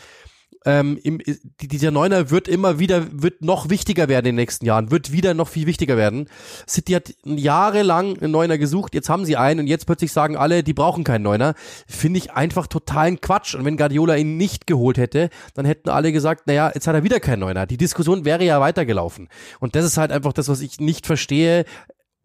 ähm, 0.64 0.98
im, 1.02 1.20
dieser 1.60 1.90
Neuner 1.90 2.30
wird 2.30 2.48
immer 2.48 2.78
wieder, 2.78 3.06
wird 3.10 3.42
noch 3.42 3.70
wichtiger 3.70 4.08
werden 4.08 4.26
in 4.26 4.36
den 4.36 4.42
nächsten 4.42 4.66
Jahren, 4.66 4.90
wird 4.90 5.12
wieder 5.12 5.34
noch 5.34 5.48
viel 5.48 5.66
wichtiger 5.66 5.96
werden. 5.96 6.28
City 6.68 6.92
hat 6.92 7.14
jahrelang 7.24 8.18
einen 8.18 8.32
Neuner 8.32 8.58
gesucht, 8.58 8.94
jetzt 8.94 9.08
haben 9.08 9.24
sie 9.24 9.36
einen 9.36 9.60
und 9.60 9.66
jetzt 9.66 9.86
plötzlich 9.86 10.12
sagen 10.12 10.36
alle, 10.36 10.62
die 10.62 10.74
brauchen 10.74 11.04
keinen 11.04 11.22
Neuner. 11.22 11.54
Finde 11.86 12.18
ich 12.18 12.32
einfach 12.32 12.66
totalen 12.66 13.20
Quatsch. 13.20 13.54
Und 13.54 13.64
wenn 13.64 13.76
Guardiola 13.76 14.16
ihn 14.16 14.36
nicht 14.36 14.66
geholt 14.66 14.98
hätte, 14.98 15.30
dann 15.54 15.64
hätten 15.64 15.88
alle 15.88 16.12
gesagt, 16.12 16.46
naja, 16.46 16.70
jetzt 16.74 16.86
hat 16.86 16.94
er 16.94 17.04
wieder 17.04 17.20
keinen 17.20 17.40
Neuner. 17.40 17.66
Die 17.66 17.76
Diskussion 17.76 18.24
wäre 18.24 18.44
ja 18.44 18.60
weitergelaufen. 18.60 19.28
Und 19.60 19.76
das 19.76 19.84
ist 19.84 19.96
halt 19.96 20.12
einfach 20.12 20.32
das, 20.32 20.48
was 20.48 20.60
ich 20.60 20.80
nicht 20.80 21.06
verstehe. 21.06 21.64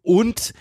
Und 0.02 0.52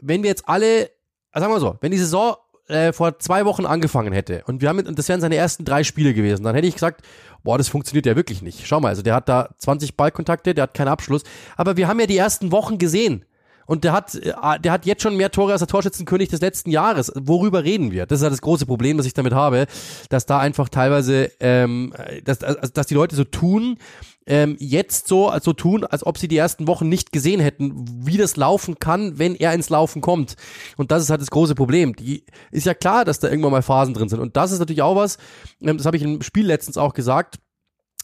wenn 0.00 0.22
wir 0.22 0.30
jetzt 0.30 0.48
alle, 0.48 0.90
sagen 1.34 1.52
wir 1.52 1.60
so, 1.60 1.76
wenn 1.80 1.92
die 1.92 1.98
Saison 1.98 2.36
äh, 2.68 2.92
vor 2.92 3.18
zwei 3.18 3.44
Wochen 3.44 3.66
angefangen 3.66 4.12
hätte. 4.12 4.42
Und 4.46 4.60
wir 4.60 4.68
haben 4.68 4.86
und 4.86 4.98
das 4.98 5.08
wären 5.08 5.20
seine 5.20 5.36
ersten 5.36 5.64
drei 5.64 5.84
Spiele 5.84 6.14
gewesen, 6.14 6.44
dann 6.44 6.54
hätte 6.54 6.66
ich 6.66 6.74
gesagt, 6.74 7.02
boah, 7.42 7.58
das 7.58 7.68
funktioniert 7.68 8.06
ja 8.06 8.16
wirklich 8.16 8.42
nicht. 8.42 8.66
Schau 8.66 8.80
mal, 8.80 8.88
also 8.88 9.02
der 9.02 9.14
hat 9.14 9.28
da 9.28 9.50
20 9.58 9.96
Ballkontakte, 9.96 10.54
der 10.54 10.64
hat 10.64 10.74
keinen 10.74 10.88
Abschluss, 10.88 11.22
aber 11.56 11.76
wir 11.76 11.88
haben 11.88 12.00
ja 12.00 12.06
die 12.06 12.16
ersten 12.16 12.52
Wochen 12.52 12.78
gesehen 12.78 13.24
Und 13.68 13.84
der 13.84 13.92
hat, 13.92 14.14
äh, 14.14 14.32
der 14.60 14.72
hat 14.72 14.86
jetzt 14.86 15.02
schon 15.02 15.16
mehr 15.16 15.30
Tore 15.30 15.52
als 15.52 15.60
der 15.60 15.68
Torschützenkönig 15.68 16.30
des 16.30 16.40
letzten 16.40 16.70
Jahres. 16.70 17.12
Worüber 17.14 17.64
reden 17.64 17.92
wir? 17.92 18.06
Das 18.06 18.20
ist 18.20 18.22
ja 18.22 18.30
das 18.30 18.40
große 18.40 18.64
Problem, 18.64 18.96
das 18.96 19.06
ich 19.06 19.12
damit 19.12 19.34
habe, 19.34 19.66
dass 20.08 20.24
da 20.24 20.38
einfach 20.38 20.70
teilweise, 20.70 21.30
ähm, 21.38 21.92
dass, 22.24 22.38
dass 22.38 22.86
die 22.86 22.94
Leute 22.94 23.14
so 23.14 23.24
tun, 23.24 23.76
ähm, 24.26 24.56
jetzt 24.58 25.06
so 25.06 25.28
also 25.28 25.52
tun, 25.52 25.84
als 25.84 26.04
ob 26.06 26.16
sie 26.16 26.28
die 26.28 26.38
ersten 26.38 26.66
Wochen 26.66 26.88
nicht 26.88 27.12
gesehen 27.12 27.40
hätten, 27.40 28.06
wie 28.06 28.16
das 28.16 28.36
laufen 28.36 28.78
kann, 28.78 29.18
wenn 29.18 29.34
er 29.34 29.52
ins 29.52 29.68
Laufen 29.68 30.00
kommt. 30.00 30.36
Und 30.78 30.90
das 30.90 31.02
ist 31.02 31.10
halt 31.10 31.20
das 31.20 31.30
große 31.30 31.54
Problem. 31.54 31.94
Die 31.94 32.24
ist 32.50 32.64
ja 32.64 32.72
klar, 32.72 33.04
dass 33.04 33.20
da 33.20 33.28
irgendwann 33.28 33.52
mal 33.52 33.62
Phasen 33.62 33.92
drin 33.92 34.08
sind. 34.08 34.20
Und 34.20 34.36
das 34.36 34.50
ist 34.50 34.60
natürlich 34.60 34.82
auch 34.82 34.96
was, 34.96 35.18
ähm, 35.60 35.76
das 35.76 35.84
habe 35.84 35.98
ich 35.98 36.02
im 36.02 36.22
Spiel 36.22 36.46
letztens 36.46 36.78
auch 36.78 36.94
gesagt. 36.94 37.36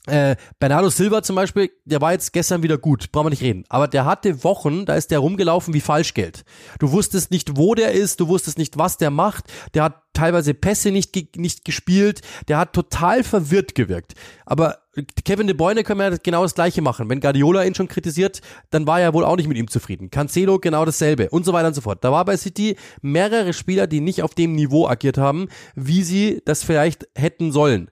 Äh, 0.06 0.36
Bernardo 0.58 0.90
Silva 0.90 1.22
zum 1.22 1.36
Beispiel, 1.36 1.70
der 1.86 2.00
war 2.02 2.12
jetzt 2.12 2.32
gestern 2.34 2.62
wieder 2.62 2.76
gut, 2.76 3.10
brauchen 3.10 3.26
wir 3.26 3.30
nicht 3.30 3.42
reden. 3.42 3.64
Aber 3.70 3.88
der 3.88 4.04
hatte 4.04 4.44
Wochen, 4.44 4.84
da 4.84 4.96
ist 4.96 5.10
der 5.10 5.20
rumgelaufen 5.20 5.72
wie 5.72 5.80
Falschgeld. 5.80 6.44
Du 6.78 6.92
wusstest 6.92 7.30
nicht, 7.30 7.56
wo 7.56 7.74
der 7.74 7.92
ist, 7.92 8.20
du 8.20 8.28
wusstest 8.28 8.58
nicht, 8.58 8.76
was 8.76 8.98
der 8.98 9.10
macht. 9.10 9.44
Der 9.72 9.84
hat 9.84 10.02
teilweise 10.12 10.52
Pässe 10.52 10.90
nicht, 10.90 11.36
nicht 11.36 11.64
gespielt. 11.64 12.20
Der 12.48 12.58
hat 12.58 12.74
total 12.74 13.24
verwirrt 13.24 13.74
gewirkt. 13.74 14.12
Aber 14.44 14.78
Kevin 15.24 15.46
De 15.46 15.56
Bruyne 15.56 15.84
können 15.84 16.00
wir 16.00 16.18
genau 16.18 16.42
das 16.42 16.54
Gleiche 16.54 16.82
machen. 16.82 17.08
Wenn 17.08 17.20
Guardiola 17.20 17.64
ihn 17.64 17.74
schon 17.74 17.88
kritisiert, 17.88 18.42
dann 18.70 18.86
war 18.86 19.00
er 19.00 19.14
wohl 19.14 19.24
auch 19.24 19.36
nicht 19.36 19.48
mit 19.48 19.56
ihm 19.56 19.68
zufrieden. 19.68 20.10
Cancelo 20.10 20.58
genau 20.58 20.84
dasselbe 20.84 21.30
und 21.30 21.44
so 21.44 21.52
weiter 21.52 21.68
und 21.68 21.74
so 21.74 21.80
fort. 21.80 22.04
Da 22.04 22.12
war 22.12 22.24
bei 22.26 22.36
City 22.36 22.76
mehrere 23.00 23.54
Spieler, 23.54 23.86
die 23.86 24.00
nicht 24.00 24.22
auf 24.22 24.34
dem 24.34 24.54
Niveau 24.54 24.86
agiert 24.86 25.18
haben, 25.18 25.48
wie 25.74 26.02
sie 26.02 26.42
das 26.44 26.62
vielleicht 26.62 27.08
hätten 27.14 27.52
sollen. 27.52 27.90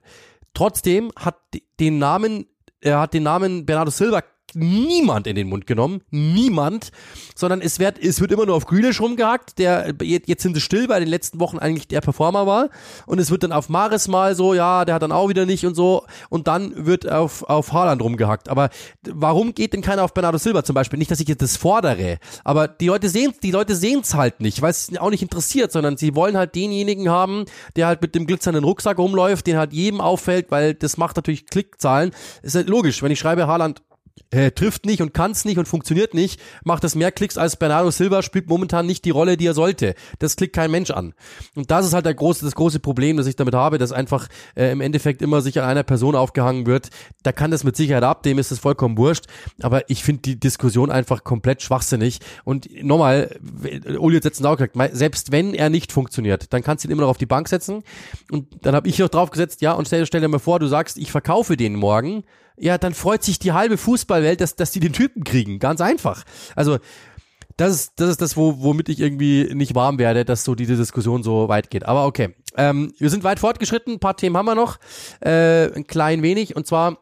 Trotzdem 0.53 1.11
hat 1.15 1.37
den 1.79 1.97
Namen, 1.97 2.47
er 2.81 2.99
hat 2.99 3.13
den 3.13 3.23
Namen 3.23 3.65
Bernardo 3.65 3.91
Silva 3.91 4.21
niemand 4.55 5.27
in 5.27 5.35
den 5.35 5.49
Mund 5.49 5.67
genommen. 5.67 6.01
Niemand. 6.09 6.91
Sondern 7.35 7.61
es 7.61 7.79
wird, 7.79 8.01
es 8.01 8.21
wird 8.21 8.31
immer 8.31 8.45
nur 8.45 8.55
auf 8.55 8.65
Grealish 8.65 9.01
rumgehackt, 9.01 9.59
der 9.59 9.93
jetzt 10.01 10.43
sind 10.43 10.55
sie 10.55 10.61
still, 10.61 10.89
weil 10.89 11.01
in 11.01 11.07
den 11.07 11.11
letzten 11.11 11.39
Wochen 11.39 11.59
eigentlich 11.59 11.87
der 11.87 12.01
Performer 12.01 12.47
war. 12.47 12.69
Und 13.05 13.19
es 13.19 13.31
wird 13.31 13.43
dann 13.43 13.51
auf 13.51 13.69
Maris 13.69 14.07
mal 14.07 14.35
so, 14.35 14.53
ja, 14.53 14.85
der 14.85 14.95
hat 14.95 15.03
dann 15.03 15.11
auch 15.11 15.29
wieder 15.29 15.45
nicht 15.45 15.65
und 15.65 15.75
so. 15.75 16.05
Und 16.29 16.47
dann 16.47 16.85
wird 16.85 17.11
auf, 17.11 17.43
auf 17.43 17.73
Haaland 17.73 18.01
rumgehackt. 18.01 18.49
Aber 18.49 18.69
warum 19.07 19.53
geht 19.53 19.73
denn 19.73 19.81
keiner 19.81 20.03
auf 20.03 20.13
Bernardo 20.13 20.37
Silva 20.37 20.63
zum 20.63 20.75
Beispiel? 20.75 20.99
Nicht, 20.99 21.11
dass 21.11 21.19
ich 21.19 21.27
jetzt 21.27 21.41
das 21.41 21.57
fordere. 21.57 22.17
Aber 22.43 22.67
die 22.67 22.87
Leute 22.87 23.09
sehen 23.09 23.33
die 23.41 23.51
Leute 23.51 23.75
sehen's 23.75 24.13
halt 24.13 24.39
nicht, 24.39 24.61
weil 24.61 24.71
es 24.71 24.95
auch 24.97 25.09
nicht 25.09 25.21
interessiert, 25.21 25.71
sondern 25.71 25.97
sie 25.97 26.15
wollen 26.15 26.37
halt 26.37 26.55
denjenigen 26.55 27.09
haben, 27.09 27.45
der 27.75 27.87
halt 27.87 28.01
mit 28.01 28.15
dem 28.15 28.27
glitzernden 28.27 28.63
Rucksack 28.63 28.97
rumläuft, 28.97 29.47
den 29.47 29.57
halt 29.57 29.73
jedem 29.73 30.01
auffällt, 30.01 30.51
weil 30.51 30.73
das 30.73 30.97
macht 30.97 31.15
natürlich 31.15 31.45
Klickzahlen. 31.47 32.11
Ist 32.41 32.55
halt 32.55 32.69
logisch, 32.69 33.01
wenn 33.01 33.11
ich 33.11 33.19
schreibe 33.19 33.47
Haaland 33.47 33.81
äh, 34.33 34.51
trifft 34.51 34.85
nicht 34.85 35.01
und 35.01 35.13
kann 35.13 35.31
es 35.31 35.45
nicht 35.45 35.57
und 35.57 35.67
funktioniert 35.67 36.13
nicht, 36.13 36.39
macht 36.63 36.83
das 36.83 36.95
mehr 36.95 37.11
Klicks 37.11 37.37
als 37.37 37.55
Bernardo 37.55 37.91
Silva, 37.91 38.21
spielt 38.21 38.47
momentan 38.47 38.85
nicht 38.85 39.05
die 39.05 39.11
Rolle, 39.11 39.37
die 39.37 39.45
er 39.45 39.53
sollte. 39.53 39.95
Das 40.19 40.35
klickt 40.35 40.55
kein 40.55 40.71
Mensch 40.71 40.91
an. 40.91 41.13
Und 41.55 41.71
das 41.71 41.85
ist 41.85 41.93
halt 41.93 42.05
der 42.05 42.13
große, 42.13 42.43
das 42.43 42.55
große 42.55 42.79
Problem, 42.79 43.17
das 43.17 43.27
ich 43.27 43.35
damit 43.35 43.53
habe, 43.53 43.77
dass 43.77 43.91
einfach 43.91 44.27
äh, 44.55 44.71
im 44.71 44.81
Endeffekt 44.81 45.21
immer 45.21 45.41
sich 45.41 45.59
an 45.59 45.69
einer 45.69 45.83
Person 45.83 46.15
aufgehangen 46.15 46.65
wird. 46.65 46.89
Da 47.21 47.31
kann 47.31 47.51
das 47.51 47.63
mit 47.63 47.75
Sicherheit 47.75 48.03
ab, 48.03 48.23
dem 48.23 48.39
ist 48.39 48.51
es 48.51 48.59
vollkommen 48.59 48.97
wurscht. 48.97 49.25
Aber 49.61 49.89
ich 49.89 50.03
finde 50.03 50.21
die 50.23 50.39
Diskussion 50.39 50.91
einfach 50.91 51.23
komplett 51.23 51.61
schwachsinnig. 51.61 52.19
Und 52.43 52.67
nochmal, 52.83 53.37
Uli 53.99 54.15
hat 54.15 54.23
letztens 54.23 54.47
auch 54.47 54.57
gesagt, 54.57 54.75
selbst 54.95 55.31
wenn 55.31 55.53
er 55.53 55.69
nicht 55.69 55.91
funktioniert, 55.91 56.53
dann 56.53 56.63
kannst 56.63 56.83
du 56.83 56.87
ihn 56.87 56.91
immer 56.91 57.03
noch 57.03 57.09
auf 57.09 57.17
die 57.17 57.25
Bank 57.25 57.47
setzen. 57.47 57.83
Und 58.31 58.47
dann 58.65 58.75
habe 58.75 58.87
ich 58.87 58.97
noch 58.97 59.09
drauf 59.09 59.29
gesetzt, 59.29 59.61
ja, 59.61 59.73
und 59.73 59.87
stell, 59.87 60.05
stell 60.05 60.21
dir 60.21 60.27
mal 60.27 60.39
vor, 60.39 60.59
du 60.59 60.67
sagst, 60.67 60.97
ich 60.97 61.11
verkaufe 61.11 61.55
den 61.57 61.75
morgen 61.75 62.23
ja, 62.57 62.77
dann 62.77 62.93
freut 62.93 63.23
sich 63.23 63.39
die 63.39 63.51
halbe 63.51 63.77
Fußballwelt, 63.77 64.41
dass, 64.41 64.55
dass 64.55 64.71
die 64.71 64.79
den 64.79 64.93
Typen 64.93 65.23
kriegen. 65.23 65.59
Ganz 65.59 65.81
einfach. 65.81 66.23
Also, 66.55 66.77
das 67.57 67.73
ist, 67.73 67.93
das 67.97 68.09
ist 68.09 68.21
das, 68.21 68.35
wo, 68.35 68.61
womit 68.61 68.89
ich 68.89 68.99
irgendwie 68.99 69.53
nicht 69.53 69.75
warm 69.75 69.99
werde, 69.99 70.25
dass 70.25 70.43
so 70.43 70.55
diese 70.55 70.75
Diskussion 70.75 71.23
so 71.23 71.49
weit 71.49 71.69
geht. 71.69 71.85
Aber 71.85 72.05
okay. 72.05 72.35
Ähm, 72.55 72.93
wir 72.97 73.09
sind 73.09 73.23
weit 73.23 73.39
fortgeschritten, 73.39 73.93
ein 73.93 73.99
paar 73.99 74.15
Themen 74.17 74.37
haben 74.37 74.45
wir 74.45 74.55
noch. 74.55 74.79
Äh, 75.21 75.71
ein 75.73 75.85
klein 75.87 76.21
wenig. 76.21 76.55
Und 76.55 76.67
zwar 76.67 76.99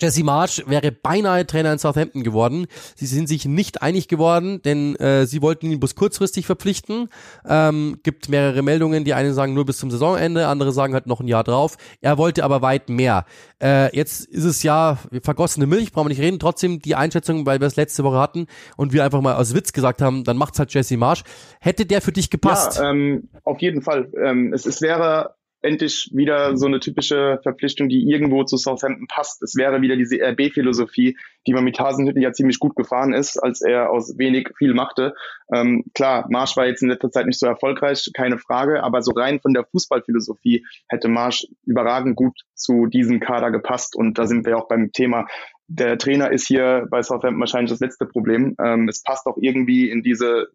Jesse 0.00 0.22
March 0.22 0.62
wäre 0.66 0.92
beinahe 0.92 1.46
Trainer 1.46 1.72
in 1.72 1.78
Southampton 1.78 2.22
geworden. 2.22 2.66
Sie 2.94 3.06
sind 3.06 3.26
sich 3.26 3.46
nicht 3.46 3.82
einig 3.82 4.06
geworden, 4.06 4.60
denn 4.62 4.94
äh, 4.96 5.26
sie 5.26 5.40
wollten 5.40 5.70
ihn 5.70 5.80
bloß 5.80 5.94
kurzfristig 5.94 6.46
verpflichten. 6.46 7.08
Ähm, 7.46 7.98
gibt 8.02 8.28
mehrere 8.28 8.62
Meldungen. 8.62 9.04
Die 9.04 9.14
einen 9.14 9.32
sagen 9.32 9.54
nur 9.54 9.64
bis 9.64 9.78
zum 9.78 9.90
Saisonende, 9.90 10.46
andere 10.46 10.72
sagen 10.72 10.92
halt 10.92 11.06
noch 11.06 11.20
ein 11.20 11.26
Jahr 11.26 11.42
drauf. 11.42 11.78
Er 12.02 12.18
wollte 12.18 12.44
aber 12.44 12.60
weit 12.60 12.90
mehr. 12.90 13.24
Äh, 13.62 13.94
jetzt 13.96 14.26
ist 14.26 14.44
es 14.44 14.62
ja 14.62 14.98
vergossene 15.22 15.66
Milch, 15.66 15.92
brauchen 15.92 16.06
wir 16.06 16.10
nicht 16.10 16.20
reden. 16.22 16.38
Trotzdem 16.38 16.80
die 16.80 16.94
Einschätzung, 16.94 17.46
weil 17.46 17.58
wir 17.60 17.66
es 17.66 17.76
letzte 17.76 18.04
Woche 18.04 18.18
hatten 18.18 18.46
und 18.76 18.92
wir 18.92 19.04
einfach 19.04 19.22
mal 19.22 19.36
aus 19.36 19.54
Witz 19.54 19.72
gesagt 19.72 20.02
haben, 20.02 20.22
dann 20.22 20.36
macht's 20.36 20.58
halt 20.58 20.72
Jesse 20.72 20.98
March. 20.98 21.24
Hätte 21.60 21.86
der 21.86 22.02
für 22.02 22.12
dich 22.12 22.28
gepasst? 22.28 22.78
Ja, 22.78 22.90
ähm, 22.90 23.30
auf 23.42 23.60
jeden 23.62 23.80
Fall. 23.80 24.12
Ähm, 24.22 24.52
es, 24.52 24.66
es 24.66 24.82
wäre 24.82 25.37
endlich 25.60 26.10
wieder 26.12 26.56
so 26.56 26.66
eine 26.66 26.80
typische 26.80 27.40
Verpflichtung, 27.42 27.88
die 27.88 28.08
irgendwo 28.08 28.44
zu 28.44 28.56
Southampton 28.56 29.06
passt. 29.08 29.42
Es 29.42 29.56
wäre 29.56 29.82
wieder 29.82 29.96
diese 29.96 30.16
RB-Philosophie, 30.20 31.16
die 31.46 31.52
man 31.52 31.64
mit 31.64 31.78
Hasenhüttl 31.78 32.20
ja 32.20 32.32
ziemlich 32.32 32.58
gut 32.58 32.76
gefahren 32.76 33.12
ist, 33.12 33.38
als 33.38 33.60
er 33.60 33.90
aus 33.90 34.16
wenig 34.18 34.50
viel 34.56 34.74
machte. 34.74 35.14
Ähm, 35.52 35.84
klar, 35.94 36.26
Marsch 36.30 36.56
war 36.56 36.66
jetzt 36.66 36.82
in 36.82 36.88
letzter 36.88 37.10
Zeit 37.10 37.26
nicht 37.26 37.38
so 37.38 37.46
erfolgreich, 37.46 38.10
keine 38.14 38.38
Frage, 38.38 38.82
aber 38.82 39.02
so 39.02 39.12
rein 39.12 39.40
von 39.40 39.54
der 39.54 39.64
Fußballphilosophie 39.64 40.64
hätte 40.88 41.08
Marsch 41.08 41.46
überragend 41.64 42.16
gut 42.16 42.38
zu 42.54 42.86
diesem 42.86 43.20
Kader 43.20 43.50
gepasst. 43.50 43.96
Und 43.96 44.18
da 44.18 44.26
sind 44.26 44.46
wir 44.46 44.58
auch 44.58 44.68
beim 44.68 44.92
Thema 44.92 45.26
der 45.68 45.98
Trainer 45.98 46.32
ist 46.32 46.46
hier 46.46 46.86
bei 46.90 47.02
Southampton 47.02 47.40
wahrscheinlich 47.40 47.70
das 47.70 47.80
letzte 47.80 48.06
Problem. 48.06 48.56
Ähm, 48.58 48.88
es 48.88 49.02
passt 49.02 49.26
auch 49.26 49.36
irgendwie 49.38 49.90
in 49.90 50.02
diese 50.02 50.48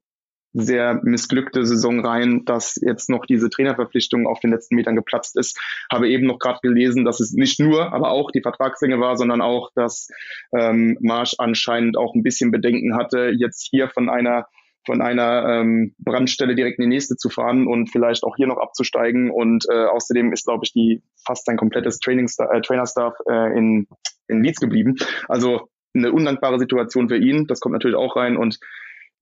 sehr 0.54 0.99
missglückte 1.04 1.66
Saison 1.66 2.06
rein, 2.06 2.43
dass 2.45 2.80
jetzt 2.82 3.10
noch 3.10 3.26
diese 3.26 3.49
Trainerverpflichtung 3.49 4.28
auf 4.28 4.39
den 4.39 4.51
letzten 4.51 4.76
Metern 4.76 4.95
geplatzt 4.95 5.38
ist. 5.38 5.60
Habe 5.91 6.10
eben 6.10 6.28
noch 6.28 6.39
gerade 6.39 6.60
gelesen, 6.62 7.06
dass 7.06 7.20
es 7.20 7.34
nicht 7.34 7.60
nur, 7.60 7.91
aber 7.91 8.12
auch 8.12 8.32
die 8.32 8.41
Vertragslänge 8.41 8.99
war, 8.99 9.18
sondern 9.18 9.41
auch, 9.41 9.72
dass 9.76 10.08
ähm, 10.56 10.97
Marsch 11.01 11.36
anscheinend 11.39 11.97
auch 11.97 12.14
ein 12.14 12.24
bisschen 12.24 12.51
Bedenken 12.51 12.95
hatte, 12.95 13.32
jetzt 13.36 13.68
hier 13.70 13.89
von 13.89 14.10
einer 14.10 14.47
von 14.86 15.01
einer 15.01 15.45
ähm, 15.47 15.95
Brandstelle 15.97 16.56
direkt 16.56 16.78
in 16.78 16.84
die 16.84 16.95
nächste 16.95 17.16
zu 17.16 17.30
fahren 17.30 17.68
und 17.68 17.89
vielleicht 17.89 18.24
auch 18.24 18.36
hier 18.36 18.47
noch 18.47 18.58
abzusteigen. 18.58 19.32
Und 19.32 19.66
äh, 19.72 19.86
außerdem 19.86 20.34
ist, 20.34 20.45
glaube 20.45 20.66
ich, 20.66 20.74
die 20.74 21.01
fast 21.26 21.47
ein 21.47 21.58
komplettes 21.58 21.99
Training 21.99 22.30
äh, 22.38 22.62
Trainerstaff 22.62 23.14
äh, 23.30 23.58
in, 23.58 23.88
in 24.28 24.43
Leeds 24.43 24.60
geblieben. 24.60 24.95
Also 25.30 25.70
eine 25.95 26.12
undankbare 26.12 26.60
Situation 26.60 27.08
für 27.08 27.18
ihn. 27.18 27.47
Das 27.47 27.60
kommt 27.60 27.74
natürlich 27.74 27.95
auch 27.95 28.16
rein. 28.16 28.36
Und 28.36 28.60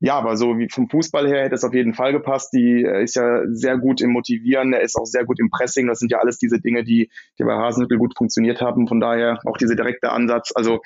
ja, 0.04 0.16
aber 0.18 0.36
so 0.36 0.58
wie 0.58 0.68
vom 0.68 0.89
Fußball 0.89 1.28
her 1.28 1.43
hätte 1.43 1.54
es 1.54 1.64
auf 1.64 1.76
jeden 1.76 1.93
Fall 1.93 2.12
gepasst. 2.12 2.52
Die 2.54 2.84
äh, 2.84 3.04
ist 3.04 3.16
ja 3.16 3.43
sehr 3.47 3.78
gut 3.78 4.02
im 4.02 4.10
Motivieren, 4.10 4.74
er 4.74 4.82
ist 4.82 4.95
auch 4.95 5.06
sehr 5.06 5.26
gut 5.26 5.39
im 5.39 5.52
Pressing. 5.52 5.88
Das 5.88 5.99
sind 5.99 6.12
ja 6.12 6.18
alles 6.18 6.39
diese 6.39 6.60
Dinge, 6.60 6.84
die, 6.84 7.12
die 7.38 7.43
bei 7.43 7.54
Hasenhüttl 7.54 7.97
gut 7.97 8.18
funktioniert 8.18 8.62
haben. 8.62 8.88
Von 8.88 8.99
daher 8.99 9.38
auch 9.45 9.58
dieser 9.58 9.76
direkte 9.76 10.12
Ansatz. 10.12 10.52
Also 10.56 10.82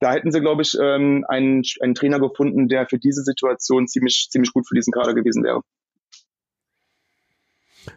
da 0.00 0.12
hätten 0.12 0.32
sie, 0.32 0.40
glaube 0.40 0.62
ich, 0.62 0.76
ähm, 0.80 1.24
einen, 1.28 1.62
einen 1.80 1.94
Trainer 1.94 2.18
gefunden, 2.18 2.66
der 2.66 2.88
für 2.88 2.98
diese 2.98 3.22
Situation 3.22 3.86
ziemlich, 3.86 4.26
ziemlich 4.28 4.52
gut 4.52 4.66
für 4.66 4.74
diesen 4.74 4.92
Kader 4.92 5.14
gewesen 5.14 5.44
wäre. 5.44 5.60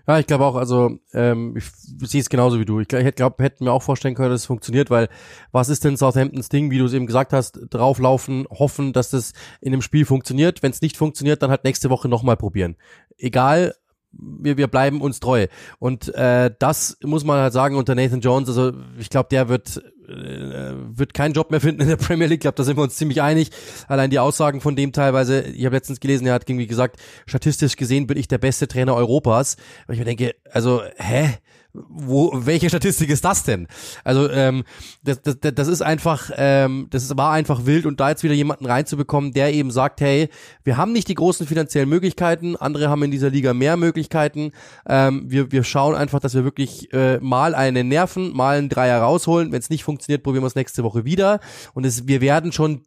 Ja, 0.08 0.20
ich 0.20 0.28
glaube 0.28 0.46
auch, 0.46 0.56
also 0.56 1.00
ähm, 1.14 1.56
ich 1.58 1.66
sehe 2.10 2.22
es 2.22 2.30
genauso 2.30 2.60
wie 2.60 2.66
du. 2.66 2.80
Ich 2.80 2.88
glaube, 2.88 3.44
hätten 3.44 3.66
wir 3.66 3.74
auch 3.74 3.84
vorstellen 3.84 4.16
können, 4.16 4.30
dass 4.30 4.42
es 4.42 4.46
funktioniert, 4.46 4.90
weil 4.90 5.10
was 5.52 5.70
ist 5.70 5.84
denn 5.84 5.98
Southamptons 5.98 6.50
Ding, 6.50 6.72
wie 6.72 6.78
du 6.78 6.86
es 6.86 6.94
eben 6.94 7.08
gesagt 7.08 7.34
hast, 7.34 7.60
drauflaufen, 7.70 8.46
hoffen, 8.50 8.94
dass 8.94 9.10
das 9.10 9.34
in 9.60 9.72
dem 9.72 9.82
Spiel 9.82 10.06
funktioniert. 10.06 10.64
Wenn 10.64 10.72
es 10.72 10.82
nicht 10.82 10.98
funktioniert, 10.98 11.42
dann 11.42 11.52
halt 11.52 11.64
nächste 11.64 11.90
Woche 11.90 12.08
nochmal 12.08 12.38
probieren. 12.38 12.78
Egal, 13.18 13.76
wir, 14.12 14.58
wir 14.58 14.68
bleiben 14.68 15.02
uns 15.02 15.20
treu. 15.20 15.48
Und 15.80 16.14
äh, 16.16 16.52
das 16.60 16.98
muss 17.04 17.24
man 17.24 17.40
halt 17.40 17.54
sagen 17.54 17.76
unter 17.76 17.96
Nathan 17.96 18.22
Jones. 18.22 18.50
Also 18.50 18.74
ich 19.00 19.10
glaube, 19.10 19.30
der 19.30 19.50
wird 19.50 19.82
äh, 20.08 20.74
wird 20.98 21.14
keinen 21.14 21.34
Job 21.34 21.52
mehr 21.52 21.62
finden 21.62 21.82
in 21.82 21.88
der 21.88 21.96
Premier 21.96 22.28
League. 22.28 22.40
Ich 22.40 22.42
glaube, 22.42 22.56
da 22.56 22.64
sind 22.64 22.78
wir 22.78 22.84
uns 22.84 22.96
ziemlich 22.96 23.22
einig. 23.22 23.52
Allein 23.88 24.10
die 24.10 24.20
Aussagen 24.20 24.62
von 24.62 24.76
dem 24.76 24.92
teilweise. 24.92 25.42
Ich 25.42 25.66
habe 25.66 25.76
letztens 25.76 26.00
gelesen, 26.00 26.28
er 26.28 26.34
hat 26.34 26.50
irgendwie 26.50 26.68
gesagt, 26.68 26.98
statistisch 27.26 27.76
gesehen 27.76 28.08
bin 28.08 28.18
ich 28.18 28.28
der 28.28 28.38
beste 28.38 28.68
Trainer 28.68 28.96
Europas. 28.96 29.58
Und 29.88 29.94
ich 29.94 30.00
mir 30.00 30.06
denke, 30.06 30.36
also 30.52 30.82
hä? 30.98 31.38
Wo, 31.74 32.32
welche 32.34 32.70
Statistik 32.70 33.10
ist 33.10 33.24
das 33.24 33.44
denn? 33.44 33.68
Also 34.04 34.30
ähm, 34.30 34.64
das, 35.04 35.22
das, 35.22 35.38
das 35.40 35.68
ist 35.68 35.82
einfach, 35.82 36.30
ähm, 36.36 36.88
das 36.90 37.16
war 37.18 37.32
einfach 37.32 37.66
wild 37.66 37.86
und 37.86 38.00
da 38.00 38.10
jetzt 38.10 38.24
wieder 38.24 38.34
jemanden 38.34 38.66
reinzubekommen, 38.66 39.34
der 39.34 39.54
eben 39.54 39.72
sagt, 39.72 40.02
hey, 40.02 40.30
wir 40.64 40.78
haben 40.78 40.92
nicht 40.92 41.08
die 41.08 41.16
großen 41.16 41.48
finanziellen 41.48 41.90
Möglichkeiten, 41.90 42.56
andere 42.56 42.90
haben 42.90 43.04
in 43.04 43.12
dieser 43.12 43.30
Liga 43.30 43.54
mehr 43.54 43.78
Möglichkeiten. 43.78 44.52
Ähm, 44.88 45.26
wir, 45.28 45.52
wir 45.52 45.64
schauen 45.64 45.96
einfach, 45.96 46.20
dass 46.20 46.34
wir 46.34 46.44
wirklich 46.44 46.94
äh, 46.94 47.20
mal 47.20 47.56
einen 47.56 47.88
nerven, 47.88 48.36
mal 48.36 48.58
einen 48.58 48.70
Dreier 48.70 49.02
rausholen. 49.02 49.52
Wenn 49.52 49.60
es 49.60 49.70
nicht 49.70 49.84
funktioniert, 49.84 50.24
probieren 50.24 50.44
wir 50.44 50.48
es 50.48 50.56
nächste 50.56 50.84
Woche 50.84 51.06
wieder. 51.06 51.40
Und 51.74 51.86
es, 51.86 52.08
wir 52.08 52.22
werden 52.22 52.52
schon 52.52 52.84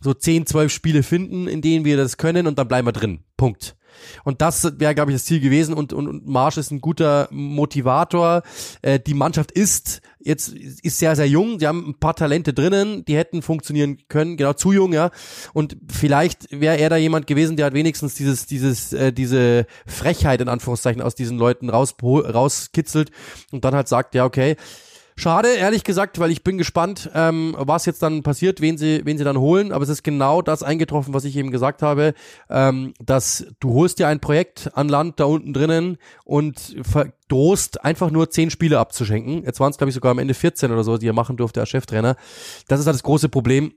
so 0.00 0.14
10, 0.14 0.46
12 0.46 0.72
Spiele 0.72 1.02
finden, 1.02 1.46
in 1.46 1.62
denen 1.62 1.84
wir 1.84 1.96
das 1.96 2.16
können 2.16 2.46
und 2.46 2.58
dann 2.58 2.68
bleiben 2.68 2.86
wir 2.86 2.92
drin. 2.92 3.20
Punkt. 3.36 3.76
Und 4.24 4.40
das 4.40 4.78
wäre, 4.78 4.94
glaube 4.94 5.10
ich, 5.10 5.16
das 5.16 5.24
Ziel 5.24 5.40
gewesen. 5.40 5.74
Und, 5.74 5.92
und, 5.92 6.08
und 6.08 6.26
Marsch 6.26 6.56
ist 6.56 6.70
ein 6.70 6.80
guter 6.80 7.28
Motivator. 7.30 8.42
Äh, 8.82 9.00
die 9.00 9.14
Mannschaft 9.14 9.52
ist 9.52 10.00
jetzt 10.24 10.52
ist 10.54 10.98
sehr, 10.98 11.16
sehr 11.16 11.28
jung. 11.28 11.58
Sie 11.58 11.66
haben 11.66 11.88
ein 11.88 11.98
paar 11.98 12.14
Talente 12.14 12.52
drinnen, 12.52 13.04
die 13.04 13.16
hätten 13.16 13.42
funktionieren 13.42 13.98
können. 14.08 14.36
Genau, 14.36 14.52
zu 14.52 14.72
jung, 14.72 14.92
ja. 14.92 15.10
Und 15.52 15.76
vielleicht 15.90 16.48
wäre 16.50 16.78
er 16.78 16.90
da 16.90 16.96
jemand 16.96 17.26
gewesen, 17.26 17.56
der 17.56 17.66
hat 17.66 17.74
wenigstens 17.74 18.14
dieses, 18.14 18.46
dieses, 18.46 18.92
äh, 18.92 19.12
diese 19.12 19.66
Frechheit 19.86 20.40
in 20.40 20.48
Anführungszeichen 20.48 21.02
aus 21.02 21.14
diesen 21.14 21.38
Leuten 21.38 21.70
raus, 21.70 21.94
rauskitzelt 22.02 23.10
und 23.50 23.64
dann 23.64 23.74
halt 23.74 23.88
sagt, 23.88 24.14
ja, 24.14 24.24
okay, 24.24 24.56
Schade, 25.16 25.48
ehrlich 25.48 25.84
gesagt, 25.84 26.18
weil 26.18 26.30
ich 26.30 26.42
bin 26.42 26.58
gespannt, 26.58 27.10
ähm, 27.14 27.54
was 27.58 27.84
jetzt 27.86 28.02
dann 28.02 28.22
passiert, 28.22 28.60
wen 28.60 28.78
sie, 28.78 29.02
wen 29.04 29.18
sie 29.18 29.24
dann 29.24 29.38
holen. 29.38 29.72
Aber 29.72 29.84
es 29.84 29.90
ist 29.90 30.02
genau 30.02 30.42
das 30.42 30.62
eingetroffen, 30.62 31.12
was 31.12 31.24
ich 31.24 31.36
eben 31.36 31.50
gesagt 31.50 31.82
habe, 31.82 32.14
ähm, 32.48 32.94
dass 32.98 33.46
du 33.60 33.74
holst 33.74 33.98
dir 33.98 34.08
ein 34.08 34.20
Projekt 34.20 34.70
an 34.74 34.88
Land 34.88 35.20
da 35.20 35.24
unten 35.24 35.52
drinnen 35.52 35.98
und 36.24 36.76
verdrohst 36.82 37.84
einfach 37.84 38.10
nur 38.10 38.30
zehn 38.30 38.50
Spiele 38.50 38.78
abzuschenken. 38.78 39.44
Jetzt 39.44 39.60
waren 39.60 39.70
es, 39.70 39.78
glaube 39.78 39.90
ich, 39.90 39.94
sogar 39.94 40.12
am 40.12 40.18
Ende 40.18 40.34
14 40.34 40.72
oder 40.72 40.84
so, 40.84 40.96
die 40.96 41.08
er 41.08 41.12
machen 41.12 41.36
durfte 41.36 41.60
als 41.60 41.68
Cheftrainer. 41.68 42.16
Das 42.68 42.80
ist 42.80 42.86
halt 42.86 42.94
das 42.94 43.02
große 43.02 43.28
Problem. 43.28 43.72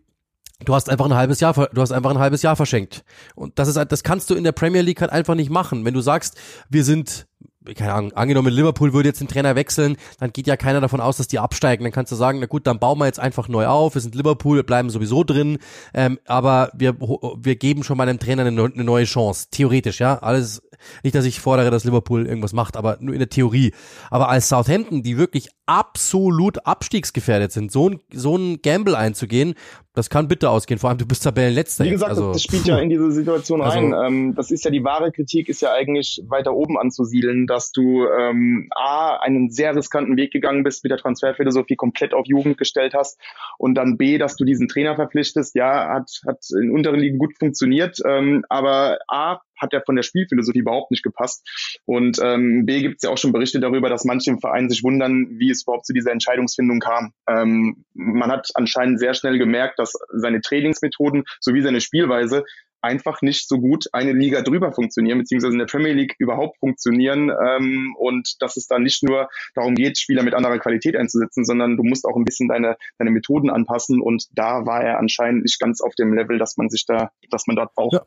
Du 0.63 0.73
hast 0.73 0.89
einfach 0.89 1.05
ein 1.05 1.13
halbes 1.13 1.41
Jahr, 1.41 1.53
du 1.53 1.81
hast 1.81 1.91
einfach 1.91 2.11
ein 2.11 2.19
halbes 2.19 2.41
Jahr 2.41 2.55
verschenkt. 2.55 3.03
Und 3.36 3.59
das 3.59 3.67
ist, 3.67 3.75
halt, 3.75 3.91
das 3.91 4.03
kannst 4.03 4.29
du 4.29 4.36
in 4.36 4.45
der 4.45 4.53
Premier 4.53 4.81
League 4.81 5.01
halt 5.01 5.11
einfach 5.11 5.36
nicht 5.36 5.49
machen. 5.49 5.83
Wenn 5.83 5.93
du 5.93 5.99
sagst, 5.99 6.38
wir 6.69 6.86
sind 6.86 7.27
keine 7.74 7.93
Ahnung, 7.93 8.13
angenommen 8.13 8.53
Liverpool 8.53 8.93
würde 8.93 9.09
jetzt 9.09 9.22
den 9.22 9.28
Trainer 9.28 9.55
wechseln, 9.55 9.97
dann 10.20 10.32
geht 10.32 10.47
ja 10.47 10.57
keiner 10.57 10.82
davon 10.82 11.01
aus, 11.01 11.18
dass 11.18 11.28
die 11.28 11.39
absteigen. 11.39 11.84
Dann 11.84 11.91
kannst 11.91 12.11
du 12.11 12.16
sagen, 12.16 12.39
na 12.39 12.45
gut, 12.45 12.68
dann 12.68 12.80
bauen 12.80 12.99
wir 12.99 13.05
jetzt 13.05 13.20
einfach 13.20 13.47
neu 13.47 13.68
auf. 13.68 13.95
Wir 13.95 14.01
sind 14.01 14.16
Liverpool, 14.16 14.57
wir 14.57 14.63
bleiben 14.63 14.89
sowieso 14.89 15.24
drin, 15.24 15.57
ähm, 15.93 16.20
aber 16.26 16.72
wir 16.74 16.95
wir 16.99 17.55
geben 17.55 17.84
schon 17.84 17.97
mal 17.97 18.07
Trainer 18.20 18.45
eine, 18.45 18.63
eine 18.63 18.84
neue 18.84 19.05
Chance. 19.05 19.47
Theoretisch, 19.51 19.99
ja, 19.99 20.18
alles. 20.20 20.61
Nicht, 21.03 21.16
dass 21.16 21.26
ich 21.26 21.39
fordere, 21.39 21.72
dass 21.72 21.86
Liverpool 21.86 22.28
irgendwas 22.28 22.53
macht, 22.53 22.78
aber 22.78 22.97
nur 22.99 23.13
in 23.13 23.20
der 23.20 23.30
Theorie. 23.30 23.74
Aber 24.09 24.30
als 24.30 24.49
Southampton, 24.49 25.03
die 25.03 25.18
wirklich 25.18 25.49
absolut 25.66 26.66
abstiegsgefährdet 26.66 27.51
sind, 27.51 27.72
so 27.72 27.89
ein 27.89 27.99
so 28.11 28.36
ein 28.36 28.61
Gamble 28.61 28.95
einzugehen, 28.95 29.55
das 29.95 30.09
kann 30.09 30.28
bitter 30.28 30.51
ausgehen. 30.51 30.78
Vor 30.78 30.89
allem, 30.89 30.99
du 30.99 31.07
bist 31.07 31.24
Tabellenletzter. 31.24 31.86
Wie 31.86 31.91
gesagt, 31.91 32.11
also, 32.11 32.34
das 32.34 32.43
spielt 32.43 32.66
ja 32.66 32.78
in 32.80 32.89
diese 32.89 33.11
Situation 33.11 33.61
also 33.61 33.78
rein. 33.78 33.93
Also, 33.93 34.05
ähm, 34.05 34.36
das 34.36 34.51
ist 34.51 34.66
ja 34.66 34.72
die 34.72 34.84
wahre 34.84 35.11
Kritik, 35.11 35.47
ist 35.47 35.61
ja 35.61 35.72
eigentlich 35.72 36.22
weiter 36.28 36.53
oben 36.53 36.78
anzusiedeln, 36.78 37.47
dass 37.47 37.72
du 37.72 38.05
ähm, 38.05 38.70
A, 38.76 39.16
einen 39.18 39.49
sehr 39.49 39.74
riskanten 39.76 40.18
Weg 40.18 40.32
gegangen 40.32 40.63
bist 40.63 40.84
mit 40.84 40.91
der 40.91 40.97
Transferphilosophie, 40.97 41.78
komplett 41.78 42.13
auf 42.13 42.26
Jugend 42.28 42.57
gestellt 42.57 42.93
hast 42.93 43.20
und 43.57 43.76
dann 43.76 43.97
B, 43.97 44.18
dass 44.18 44.36
du 44.36 44.43
diesen 44.43 44.68
Trainer 44.68 44.95
verpflichtest. 44.95 45.55
Ja, 45.55 45.88
hat, 45.88 46.22
hat 46.28 46.45
in 46.61 46.72
unteren 46.72 46.99
Ligen 46.99 47.18
gut 47.18 47.38
funktioniert, 47.39 47.99
ähm, 48.05 48.43
aber 48.49 48.99
A, 49.07 49.39
hat 49.57 49.73
ja 49.73 49.81
von 49.85 49.95
der 49.95 50.03
Spielphilosophie 50.03 50.59
überhaupt 50.59 50.91
nicht 50.91 51.03
gepasst. 51.03 51.47
Und 51.85 52.19
ähm, 52.21 52.65
B 52.65 52.81
gibt 52.81 52.97
es 52.97 53.03
ja 53.03 53.09
auch 53.09 53.17
schon 53.17 53.31
Berichte 53.31 53.59
darüber, 53.59 53.89
dass 53.89 54.05
manche 54.05 54.31
im 54.31 54.39
Verein 54.39 54.69
sich 54.69 54.83
wundern, 54.83 55.27
wie 55.39 55.49
es 55.49 55.63
überhaupt 55.63 55.85
zu 55.85 55.93
dieser 55.93 56.11
Entscheidungsfindung 56.11 56.79
kam. 56.79 57.13
Ähm, 57.27 57.85
man 57.93 58.31
hat 58.31 58.49
anscheinend 58.55 58.99
sehr 58.99 59.13
schnell 59.13 59.37
gemerkt, 59.37 59.79
dass 59.79 59.93
seine 60.13 60.41
Trainingsmethoden 60.41 61.23
sowie 61.39 61.61
seine 61.61 61.81
Spielweise 61.81 62.43
einfach 62.85 63.21
nicht 63.21 63.49
so 63.49 63.59
gut 63.59 63.87
eine 63.93 64.13
Liga 64.13 64.41
drüber 64.41 64.71
funktionieren, 64.71 65.17
beziehungsweise 65.17 65.53
in 65.53 65.59
der 65.59 65.65
Premier 65.65 65.93
League 65.93 66.15
überhaupt 66.19 66.59
funktionieren 66.59 67.31
ähm, 67.31 67.95
und 67.97 68.35
dass 68.41 68.57
es 68.57 68.67
da 68.67 68.77
nicht 68.77 69.03
nur 69.03 69.27
darum 69.55 69.73
geht, 69.73 69.97
Spieler 69.97 70.23
mit 70.23 70.35
anderer 70.35 70.59
Qualität 70.59 70.95
einzusetzen, 70.95 71.45
sondern 71.45 71.77
du 71.77 71.83
musst 71.83 72.05
auch 72.05 72.15
ein 72.15 72.25
bisschen 72.25 72.47
deine, 72.47 72.77
deine 72.99 73.09
Methoden 73.09 73.49
anpassen 73.49 74.01
und 74.01 74.25
da 74.33 74.65
war 74.65 74.83
er 74.83 74.99
anscheinend 74.99 75.43
nicht 75.43 75.59
ganz 75.59 75.81
auf 75.81 75.95
dem 75.95 76.13
Level, 76.13 76.37
dass 76.37 76.57
man 76.57 76.69
sich 76.69 76.85
da, 76.85 77.09
dass 77.31 77.47
man 77.47 77.55
dort 77.55 77.73
braucht. 77.73 77.93
Ja. 77.93 78.05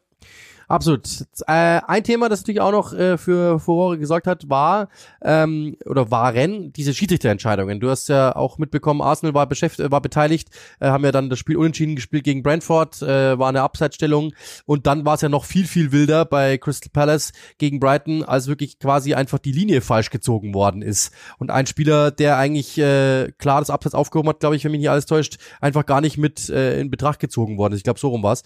Absolut. 0.69 1.25
Äh, 1.47 1.81
ein 1.87 2.05
Thema, 2.05 2.29
das 2.29 2.41
natürlich 2.41 2.61
auch 2.61 2.73
noch 2.73 2.93
äh, 2.93 3.17
für 3.17 3.59
Furore 3.59 3.99
gesorgt 3.99 4.27
hat, 4.27 4.51
war 4.51 4.89
ähm, 5.23 5.77
oder 5.87 6.11
waren 6.11 6.75
diese 6.75 6.93
Schiedsrichterentscheidungen. 6.93 7.81
Du 7.81 7.89
hast 7.89 8.11
ja 8.11 8.37
auch 8.37 8.59
mitbekommen, 8.59 9.01
Arsenal 9.01 9.33
war 9.33 9.47
beschäftigt, 9.47 9.91
war 9.91 10.03
beteiligt, 10.03 10.51
äh, 10.81 10.89
haben 10.89 11.05
ja 11.05 11.11
dann 11.11 11.31
das 11.31 11.39
Spiel 11.39 11.57
unentschieden 11.57 11.97
gespielt 11.97 12.25
gegen 12.25 12.43
Brentford, 12.43 13.01
äh, 13.01 13.39
war 13.39 13.49
eine 13.49 13.63
Abseitsstellung 13.63 14.35
und 14.67 14.87
dann 14.87 15.07
war 15.07 15.15
es 15.15 15.23
ja 15.23 15.31
noch 15.31 15.47
viel 15.47 15.67
viel 15.67 15.91
wilder 15.91 16.27
bei 16.27 16.59
Crystal 16.59 16.91
Palace 16.93 17.33
gegen 17.57 17.81
Brighton, 17.81 18.23
als 18.23 18.47
wirklich 18.47 18.79
quasi 18.79 19.15
einfach 19.15 19.39
die 19.39 19.53
Linie 19.53 19.81
falsch 19.81 20.11
gezogen 20.11 20.53
worden 20.53 20.83
ist 20.83 21.13
und 21.39 21.51
ein 21.51 21.67
Spieler, 21.67 22.11
der 22.11 22.37
eigentlich 22.37 22.77
äh, 22.77 23.33
klar 23.39 23.61
das 23.61 23.71
Abseits 23.71 23.95
aufgehoben 23.95 24.29
hat, 24.29 24.41
glaube 24.41 24.57
ich, 24.57 24.65
wenn 24.65 24.73
mich 24.73 24.81
nicht 24.81 24.91
alles 24.91 25.07
täuscht, 25.07 25.39
einfach 25.63 25.87
gar 25.87 26.03
nicht 26.03 26.19
mit 26.19 26.51
äh, 26.51 26.79
in 26.79 26.91
Betracht 26.91 27.21
gezogen 27.21 27.57
worden 27.57 27.73
ist. 27.73 27.79
Ich 27.79 27.85
glaube, 27.85 27.99
so 27.99 28.09
rum 28.09 28.23
war's. 28.23 28.43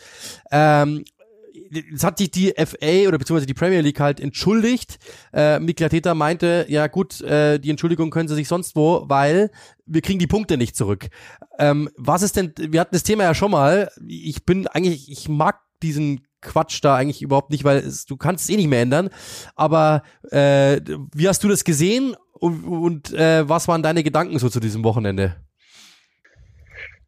Ähm, 0.52 1.04
jetzt 1.72 2.04
hat 2.04 2.18
sich 2.18 2.30
die 2.30 2.52
FA 2.56 3.08
oder 3.08 3.18
beziehungsweise 3.18 3.46
die 3.46 3.54
Premier 3.54 3.80
League 3.80 4.00
halt 4.00 4.20
entschuldigt. 4.20 4.98
Äh, 5.32 5.58
Mikla 5.58 5.88
Teta 5.88 6.14
meinte, 6.14 6.66
ja 6.68 6.86
gut, 6.86 7.20
äh, 7.22 7.58
die 7.58 7.70
Entschuldigung 7.70 8.10
können 8.10 8.28
sie 8.28 8.34
sich 8.34 8.48
sonst 8.48 8.76
wo, 8.76 9.04
weil 9.06 9.50
wir 9.86 10.02
kriegen 10.02 10.18
die 10.18 10.26
Punkte 10.26 10.56
nicht 10.56 10.76
zurück. 10.76 11.08
Ähm, 11.58 11.88
was 11.96 12.22
ist 12.22 12.36
denn, 12.36 12.52
wir 12.56 12.80
hatten 12.80 12.94
das 12.94 13.02
Thema 13.02 13.24
ja 13.24 13.34
schon 13.34 13.50
mal, 13.50 13.90
ich 14.06 14.44
bin 14.44 14.66
eigentlich, 14.66 15.10
ich 15.10 15.28
mag 15.28 15.60
diesen 15.82 16.26
Quatsch 16.40 16.80
da 16.82 16.96
eigentlich 16.96 17.22
überhaupt 17.22 17.50
nicht, 17.50 17.64
weil 17.64 17.78
es, 17.78 18.04
du 18.04 18.16
kannst 18.16 18.44
es 18.44 18.50
eh 18.50 18.56
nicht 18.56 18.68
mehr 18.68 18.82
ändern. 18.82 19.10
Aber 19.54 20.02
äh, 20.30 20.80
wie 21.14 21.28
hast 21.28 21.42
du 21.42 21.48
das 21.48 21.64
gesehen 21.64 22.16
und, 22.32 22.64
und 22.64 23.12
äh, 23.14 23.48
was 23.48 23.68
waren 23.68 23.82
deine 23.82 24.02
Gedanken 24.02 24.38
so 24.38 24.48
zu 24.48 24.60
diesem 24.60 24.84
Wochenende? 24.84 25.36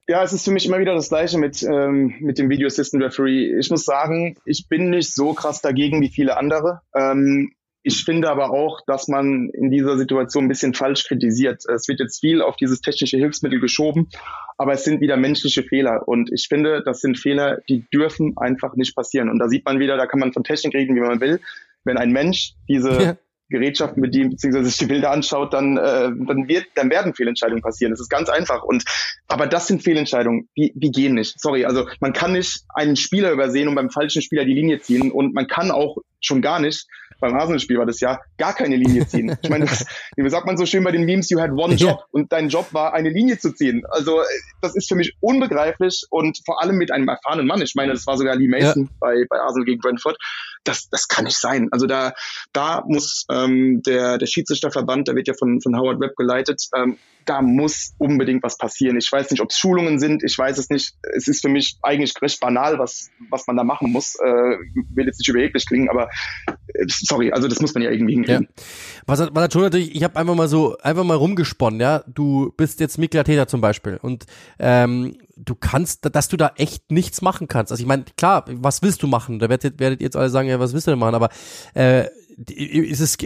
Ja, 0.06 0.22
es 0.22 0.34
ist 0.34 0.44
für 0.44 0.50
mich 0.50 0.66
immer 0.66 0.78
wieder 0.78 0.94
das 0.94 1.08
Gleiche 1.08 1.38
mit, 1.38 1.62
ähm, 1.62 2.14
mit 2.20 2.38
dem 2.38 2.50
Video 2.50 2.66
Assistant 2.66 3.02
Referee. 3.02 3.58
Ich 3.58 3.70
muss 3.70 3.84
sagen, 3.84 4.36
ich 4.44 4.66
bin 4.68 4.90
nicht 4.90 5.14
so 5.14 5.32
krass 5.32 5.62
dagegen 5.62 6.02
wie 6.02 6.10
viele 6.10 6.36
andere. 6.36 6.82
Ähm, 6.94 7.54
ich 7.82 8.04
finde 8.04 8.30
aber 8.30 8.50
auch, 8.50 8.80
dass 8.86 9.08
man 9.08 9.50
in 9.50 9.70
dieser 9.70 9.96
Situation 9.98 10.44
ein 10.44 10.48
bisschen 10.48 10.74
falsch 10.74 11.04
kritisiert. 11.04 11.64
Es 11.68 11.86
wird 11.86 12.00
jetzt 12.00 12.20
viel 12.20 12.40
auf 12.40 12.56
dieses 12.56 12.80
technische 12.80 13.18
Hilfsmittel 13.18 13.60
geschoben, 13.60 14.08
aber 14.56 14.72
es 14.72 14.84
sind 14.84 15.02
wieder 15.02 15.18
menschliche 15.18 15.62
Fehler. 15.62 16.06
Und 16.06 16.30
ich 16.32 16.48
finde, 16.48 16.82
das 16.82 17.00
sind 17.00 17.18
Fehler, 17.18 17.58
die 17.68 17.84
dürfen 17.92 18.36
einfach 18.36 18.74
nicht 18.76 18.96
passieren. 18.96 19.28
Und 19.28 19.38
da 19.38 19.48
sieht 19.48 19.66
man 19.66 19.80
wieder, 19.80 19.98
da 19.98 20.06
kann 20.06 20.20
man 20.20 20.32
von 20.32 20.44
Technik 20.44 20.74
reden, 20.74 20.96
wie 20.96 21.00
man 21.00 21.20
will. 21.20 21.40
Wenn 21.84 21.98
ein 21.98 22.10
Mensch 22.10 22.54
diese. 22.68 23.18
Gerätschaften 23.48 24.02
bedient, 24.02 24.30
beziehungsweise 24.30 24.66
sich 24.66 24.78
die 24.78 24.86
Bilder 24.86 25.10
anschaut, 25.10 25.52
dann, 25.52 25.76
äh, 25.76 26.10
dann 26.26 26.48
wird, 26.48 26.66
dann 26.74 26.90
werden 26.90 27.14
Fehlentscheidungen 27.14 27.62
passieren. 27.62 27.92
Das 27.92 28.00
ist 28.00 28.08
ganz 28.08 28.28
einfach. 28.28 28.62
Und 28.62 28.84
aber 29.28 29.46
das 29.46 29.66
sind 29.66 29.82
Fehlentscheidungen, 29.82 30.48
die, 30.56 30.72
die 30.74 30.90
gehen 30.90 31.14
nicht. 31.14 31.40
Sorry, 31.40 31.64
also 31.64 31.86
man 32.00 32.12
kann 32.12 32.32
nicht 32.32 32.64
einen 32.74 32.96
Spieler 32.96 33.32
übersehen 33.32 33.68
und 33.68 33.74
beim 33.74 33.90
falschen 33.90 34.22
Spieler 34.22 34.44
die 34.44 34.54
Linie 34.54 34.80
ziehen 34.80 35.12
und 35.12 35.34
man 35.34 35.46
kann 35.46 35.70
auch 35.70 35.98
schon 36.20 36.40
gar 36.40 36.58
nicht 36.58 36.86
beim 37.24 37.34
Arsenal-Spiel 37.34 37.78
war 37.78 37.86
das 37.86 38.00
ja 38.00 38.20
gar 38.36 38.54
keine 38.54 38.76
Linie 38.76 39.06
ziehen. 39.06 39.36
Ich 39.42 39.48
meine, 39.48 39.64
das, 39.64 39.86
wie 40.16 40.28
sagt 40.28 40.46
man 40.46 40.56
so 40.56 40.66
schön 40.66 40.84
bei 40.84 40.92
den 40.92 41.04
Memes, 41.04 41.30
you 41.30 41.40
had 41.40 41.50
one 41.52 41.74
job 41.74 42.04
und 42.12 42.32
dein 42.32 42.48
Job 42.48 42.72
war, 42.72 42.92
eine 42.92 43.08
Linie 43.08 43.38
zu 43.38 43.52
ziehen. 43.52 43.82
Also 43.90 44.22
das 44.60 44.76
ist 44.76 44.88
für 44.88 44.94
mich 44.94 45.16
unbegreiflich 45.20 46.04
und 46.10 46.40
vor 46.44 46.62
allem 46.62 46.76
mit 46.76 46.90
einem 46.92 47.08
erfahrenen 47.08 47.46
Mann. 47.46 47.62
Ich 47.62 47.74
meine, 47.74 47.92
das 47.92 48.06
war 48.06 48.18
sogar 48.18 48.36
Lee 48.36 48.48
Mason 48.48 48.84
ja. 48.84 48.90
bei, 49.00 49.24
bei 49.28 49.40
Arsenal 49.40 49.64
gegen 49.64 49.80
Brentford 49.80 50.18
das, 50.64 50.88
das 50.88 51.08
kann 51.08 51.24
nicht 51.24 51.38
sein. 51.38 51.68
Also 51.70 51.86
da, 51.86 52.12
da 52.52 52.82
muss 52.86 53.26
ähm, 53.30 53.82
der, 53.82 54.18
der 54.18 54.26
Schiedsrichterverband, 54.26 55.08
der 55.08 55.14
wird 55.14 55.28
ja 55.28 55.34
von, 55.34 55.60
von 55.60 55.78
Howard 55.78 56.00
Webb 56.00 56.16
geleitet, 56.16 56.68
ähm, 56.74 56.98
da 57.24 57.42
muss 57.42 57.94
unbedingt 57.98 58.42
was 58.42 58.58
passieren. 58.58 58.96
Ich 58.96 59.10
weiß 59.10 59.30
nicht, 59.30 59.40
ob 59.40 59.50
es 59.50 59.58
Schulungen 59.58 59.98
sind, 59.98 60.22
ich 60.24 60.36
weiß 60.36 60.58
es 60.58 60.70
nicht. 60.70 60.94
Es 61.14 61.28
ist 61.28 61.42
für 61.42 61.48
mich 61.48 61.78
eigentlich 61.82 62.14
recht 62.20 62.40
banal, 62.40 62.78
was, 62.78 63.10
was 63.30 63.46
man 63.46 63.56
da 63.56 63.64
machen 63.64 63.92
muss. 63.92 64.14
Äh, 64.16 64.24
will 64.24 65.06
jetzt 65.06 65.18
nicht 65.18 65.28
überheblich 65.28 65.66
klingen, 65.66 65.88
aber 65.88 66.08
äh, 66.46 66.84
sorry, 66.88 67.32
also 67.32 67.48
das 67.48 67.60
muss 67.60 67.74
man 67.74 67.82
ja 67.82 67.90
irgendwie 67.90 68.14
hinkriegen. 68.14 68.48
Ja. 68.50 68.64
Was, 69.06 69.20
was 69.20 69.42
hat 69.42 69.52
schon 69.52 69.62
natürlich, 69.62 69.94
ich 69.94 70.02
habe 70.04 70.16
einfach 70.16 70.34
mal 70.34 70.48
so, 70.48 70.76
einfach 70.78 71.04
mal 71.04 71.16
rumgesponnen, 71.16 71.80
ja. 71.80 72.04
Du 72.06 72.52
bist 72.56 72.80
jetzt 72.80 72.98
Mikla 72.98 73.24
Täter 73.24 73.46
zum 73.46 73.60
Beispiel 73.60 73.98
und 74.00 74.26
ähm, 74.58 75.16
du 75.36 75.54
kannst, 75.54 76.08
dass 76.14 76.28
du 76.28 76.36
da 76.36 76.52
echt 76.56 76.90
nichts 76.90 77.22
machen 77.22 77.48
kannst. 77.48 77.72
Also 77.72 77.82
ich 77.82 77.86
meine, 77.88 78.04
klar, 78.16 78.44
was 78.48 78.82
willst 78.82 79.02
du 79.02 79.06
machen? 79.06 79.38
Da 79.38 79.48
werdet, 79.48 79.80
werdet 79.80 80.00
ihr 80.00 80.06
jetzt 80.06 80.16
alle 80.16 80.30
sagen, 80.30 80.48
ja, 80.48 80.60
was 80.60 80.72
willst 80.72 80.86
du 80.86 80.92
denn 80.92 81.00
machen? 81.00 81.14
Aber 81.14 81.30
äh, 81.74 82.04
ist 82.36 83.00
es, 83.00 83.16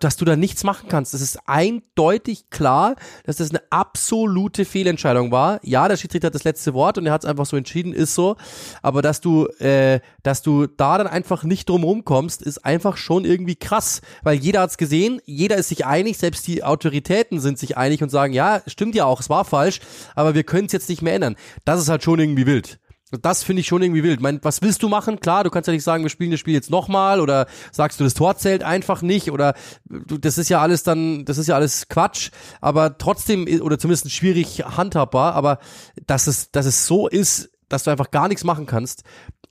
dass 0.00 0.16
du 0.16 0.24
da 0.24 0.36
nichts 0.36 0.64
machen 0.64 0.88
kannst. 0.88 1.14
Es 1.14 1.20
ist 1.20 1.38
eindeutig 1.46 2.50
klar, 2.50 2.96
dass 3.24 3.36
das 3.36 3.50
eine 3.50 3.62
absolute 3.70 4.64
Fehlentscheidung 4.64 5.30
war. 5.30 5.60
Ja, 5.62 5.88
der 5.88 5.96
Schiedsrichter 5.96 6.26
hat 6.26 6.34
das 6.34 6.44
letzte 6.44 6.74
Wort 6.74 6.98
und 6.98 7.06
er 7.06 7.12
hat 7.12 7.24
es 7.24 7.30
einfach 7.30 7.46
so 7.46 7.56
entschieden, 7.56 7.92
ist 7.92 8.14
so. 8.14 8.36
Aber 8.82 9.02
dass 9.02 9.20
du, 9.20 9.46
äh, 9.58 10.00
dass 10.22 10.42
du 10.42 10.66
da 10.66 10.98
dann 10.98 11.06
einfach 11.06 11.44
nicht 11.44 11.68
drum 11.68 11.84
rumkommst, 11.84 12.42
ist 12.42 12.64
einfach 12.64 12.96
schon 12.96 13.24
irgendwie 13.24 13.56
krass, 13.56 14.02
weil 14.22 14.36
jeder 14.36 14.60
hat's 14.60 14.78
gesehen, 14.78 15.20
jeder 15.24 15.56
ist 15.56 15.68
sich 15.68 15.86
einig, 15.86 16.18
selbst 16.18 16.46
die 16.46 16.62
Autoritäten 16.62 17.40
sind 17.40 17.58
sich 17.58 17.76
einig 17.76 18.02
und 18.02 18.10
sagen, 18.10 18.32
ja, 18.32 18.62
stimmt 18.66 18.94
ja 18.94 19.04
auch, 19.04 19.20
es 19.20 19.30
war 19.30 19.44
falsch, 19.44 19.80
aber 20.14 20.34
wir 20.34 20.44
können 20.44 20.66
es 20.66 20.72
jetzt 20.72 20.88
nicht 20.88 21.02
mehr 21.02 21.14
ändern. 21.14 21.36
Das 21.64 21.80
ist 21.80 21.88
halt 21.88 22.02
schon 22.02 22.18
irgendwie 22.18 22.46
wild. 22.46 22.78
Das 23.10 23.42
finde 23.42 23.60
ich 23.60 23.66
schon 23.66 23.82
irgendwie 23.82 24.02
wild. 24.02 24.20
Mein, 24.20 24.38
was 24.42 24.62
willst 24.62 24.82
du 24.82 24.88
machen? 24.88 25.20
Klar, 25.20 25.44
du 25.44 25.50
kannst 25.50 25.66
ja 25.66 25.72
nicht 25.72 25.84
sagen, 25.84 26.02
wir 26.02 26.10
spielen 26.10 26.30
das 26.30 26.40
Spiel 26.40 26.54
jetzt 26.54 26.70
nochmal 26.70 27.20
oder 27.20 27.46
sagst 27.72 27.98
du, 27.98 28.04
das 28.04 28.14
Tor 28.14 28.36
zählt 28.36 28.62
einfach 28.62 29.02
nicht 29.02 29.30
oder 29.30 29.54
du, 29.84 30.18
das 30.18 30.38
ist 30.38 30.48
ja 30.48 30.60
alles 30.60 30.82
dann, 30.82 31.24
das 31.24 31.38
ist 31.38 31.46
ja 31.46 31.54
alles 31.54 31.88
Quatsch, 31.88 32.30
aber 32.60 32.98
trotzdem, 32.98 33.46
oder 33.62 33.78
zumindest 33.78 34.10
schwierig 34.12 34.64
handhabbar, 34.64 35.34
aber 35.34 35.58
dass 36.06 36.26
es, 36.26 36.50
dass 36.50 36.66
es 36.66 36.86
so 36.86 37.08
ist, 37.08 37.50
dass 37.68 37.84
du 37.84 37.90
einfach 37.90 38.10
gar 38.10 38.28
nichts 38.28 38.44
machen 38.44 38.66
kannst, 38.66 39.04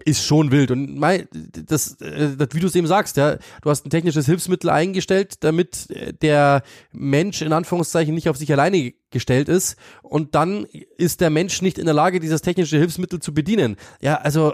ist 0.06 0.24
schon 0.24 0.52
wild. 0.52 0.72
Und 0.72 0.98
mein, 0.98 1.28
das, 1.32 2.00
äh, 2.02 2.36
das, 2.38 2.50
wie 2.54 2.60
du 2.60 2.68
es 2.68 2.76
eben 2.76 2.88
sagst, 2.88 3.18
ja, 3.18 3.38
du 3.62 3.70
hast 3.70 3.86
ein 3.86 3.90
technisches 3.90 4.26
Hilfsmittel 4.26 4.70
eingestellt, 4.70 5.44
damit 5.44 5.90
äh, 5.90 6.14
der 6.14 6.64
Mensch 6.92 7.42
in 7.42 7.54
Anführungszeichen 7.54 8.14
nicht 8.14 8.30
auf 8.30 8.38
sich 8.38 8.52
alleine 8.52 8.94
gestellt 9.10 9.48
ist 9.50 9.78
und 10.02 10.36
dann 10.36 10.66
ist 10.98 11.22
der 11.22 11.30
Mensch 11.30 11.62
nicht 11.62 11.80
in 11.80 11.86
der 11.86 11.94
Lage, 11.94 12.20
dieses 12.20 12.42
technische 12.42 12.78
Hilfsmittel 12.78 13.20
zu 13.20 13.34
bedienen. 13.34 13.78
Ja, 14.02 14.16
also 14.16 14.54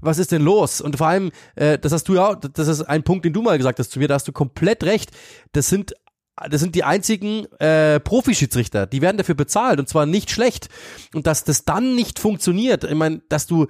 was 0.00 0.18
ist 0.18 0.30
denn 0.30 0.42
los? 0.42 0.80
Und 0.80 0.96
vor 0.96 1.08
allem, 1.08 1.32
äh, 1.56 1.78
das 1.78 1.92
hast 1.92 2.04
du 2.08 2.14
ja, 2.14 2.34
das 2.34 2.68
ist 2.68 2.82
ein 2.82 3.02
Punkt, 3.02 3.24
den 3.24 3.32
du 3.32 3.42
mal 3.42 3.56
gesagt 3.56 3.78
hast 3.78 3.90
zu 3.90 3.98
mir, 3.98 4.08
da 4.08 4.14
hast 4.14 4.28
du 4.28 4.32
komplett 4.32 4.84
recht. 4.84 5.10
Das 5.52 5.68
sind 5.68 5.94
das 6.50 6.60
sind 6.60 6.74
die 6.74 6.84
einzigen 6.84 7.46
äh, 7.60 8.00
Profischiedsrichter, 8.00 8.86
die 8.86 9.02
werden 9.02 9.18
dafür 9.18 9.34
bezahlt 9.34 9.78
und 9.78 9.88
zwar 9.88 10.06
nicht 10.06 10.30
schlecht. 10.30 10.68
Und 11.14 11.26
dass 11.26 11.44
das 11.44 11.64
dann 11.64 11.94
nicht 11.94 12.18
funktioniert, 12.18 12.84
ich 12.84 12.94
meine, 12.94 13.22
dass 13.28 13.46
du 13.46 13.66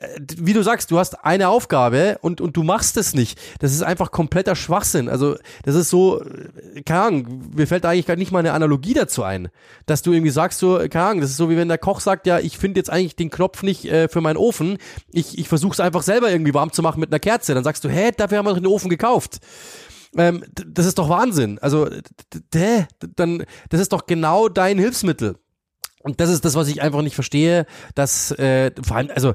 äh, 0.00 0.20
wie 0.38 0.52
du 0.52 0.62
sagst, 0.62 0.90
du 0.90 0.98
hast 0.98 1.24
eine 1.24 1.48
Aufgabe 1.48 2.18
und, 2.20 2.40
und 2.40 2.56
du 2.56 2.62
machst 2.62 2.96
es 2.96 3.14
nicht. 3.14 3.38
Das 3.60 3.72
ist 3.72 3.82
einfach 3.82 4.10
kompletter 4.10 4.56
Schwachsinn. 4.56 5.08
Also, 5.08 5.36
das 5.64 5.74
ist 5.74 5.90
so, 5.90 6.22
äh, 6.22 6.82
keine 6.82 7.00
Ahnung, 7.00 7.42
mir 7.54 7.66
fällt 7.66 7.84
eigentlich 7.84 8.06
gar 8.06 8.16
nicht 8.16 8.32
mal 8.32 8.40
eine 8.40 8.52
Analogie 8.52 8.94
dazu 8.94 9.22
ein. 9.22 9.48
Dass 9.86 10.02
du 10.02 10.12
irgendwie 10.12 10.30
sagst, 10.30 10.58
so, 10.58 10.78
keine 10.90 11.04
Ahnung, 11.04 11.20
das 11.20 11.30
ist 11.30 11.36
so 11.36 11.50
wie 11.50 11.56
wenn 11.56 11.68
der 11.68 11.78
Koch 11.78 12.00
sagt, 12.00 12.26
ja, 12.26 12.38
ich 12.38 12.58
finde 12.58 12.80
jetzt 12.80 12.90
eigentlich 12.90 13.16
den 13.16 13.30
Knopf 13.30 13.62
nicht 13.62 13.84
äh, 13.86 14.08
für 14.08 14.20
meinen 14.20 14.36
Ofen. 14.36 14.78
Ich, 15.12 15.38
ich 15.38 15.48
versuche 15.48 15.72
es 15.72 15.80
einfach 15.80 16.02
selber 16.02 16.30
irgendwie 16.30 16.54
warm 16.54 16.72
zu 16.72 16.82
machen 16.82 17.00
mit 17.00 17.10
einer 17.10 17.20
Kerze. 17.20 17.54
Dann 17.54 17.64
sagst 17.64 17.84
du, 17.84 17.88
hä, 17.88 18.10
dafür 18.16 18.38
haben 18.38 18.46
wir 18.46 18.50
doch 18.50 18.60
den 18.60 18.66
Ofen 18.66 18.90
gekauft. 18.90 19.40
Ähm, 20.16 20.44
das 20.54 20.86
ist 20.86 20.98
doch 20.98 21.08
Wahnsinn. 21.08 21.58
Also, 21.60 21.88
dann, 23.16 23.44
das 23.68 23.80
ist 23.80 23.92
doch 23.92 24.06
genau 24.06 24.48
dein 24.48 24.78
Hilfsmittel. 24.78 25.36
Und 26.02 26.20
das 26.20 26.30
ist 26.30 26.44
das, 26.44 26.54
was 26.54 26.68
ich 26.68 26.82
einfach 26.82 27.02
nicht 27.02 27.14
verstehe, 27.14 27.66
dass 27.94 28.30
äh, 28.32 28.70
vor 28.82 28.96
allem, 28.96 29.10
also 29.12 29.34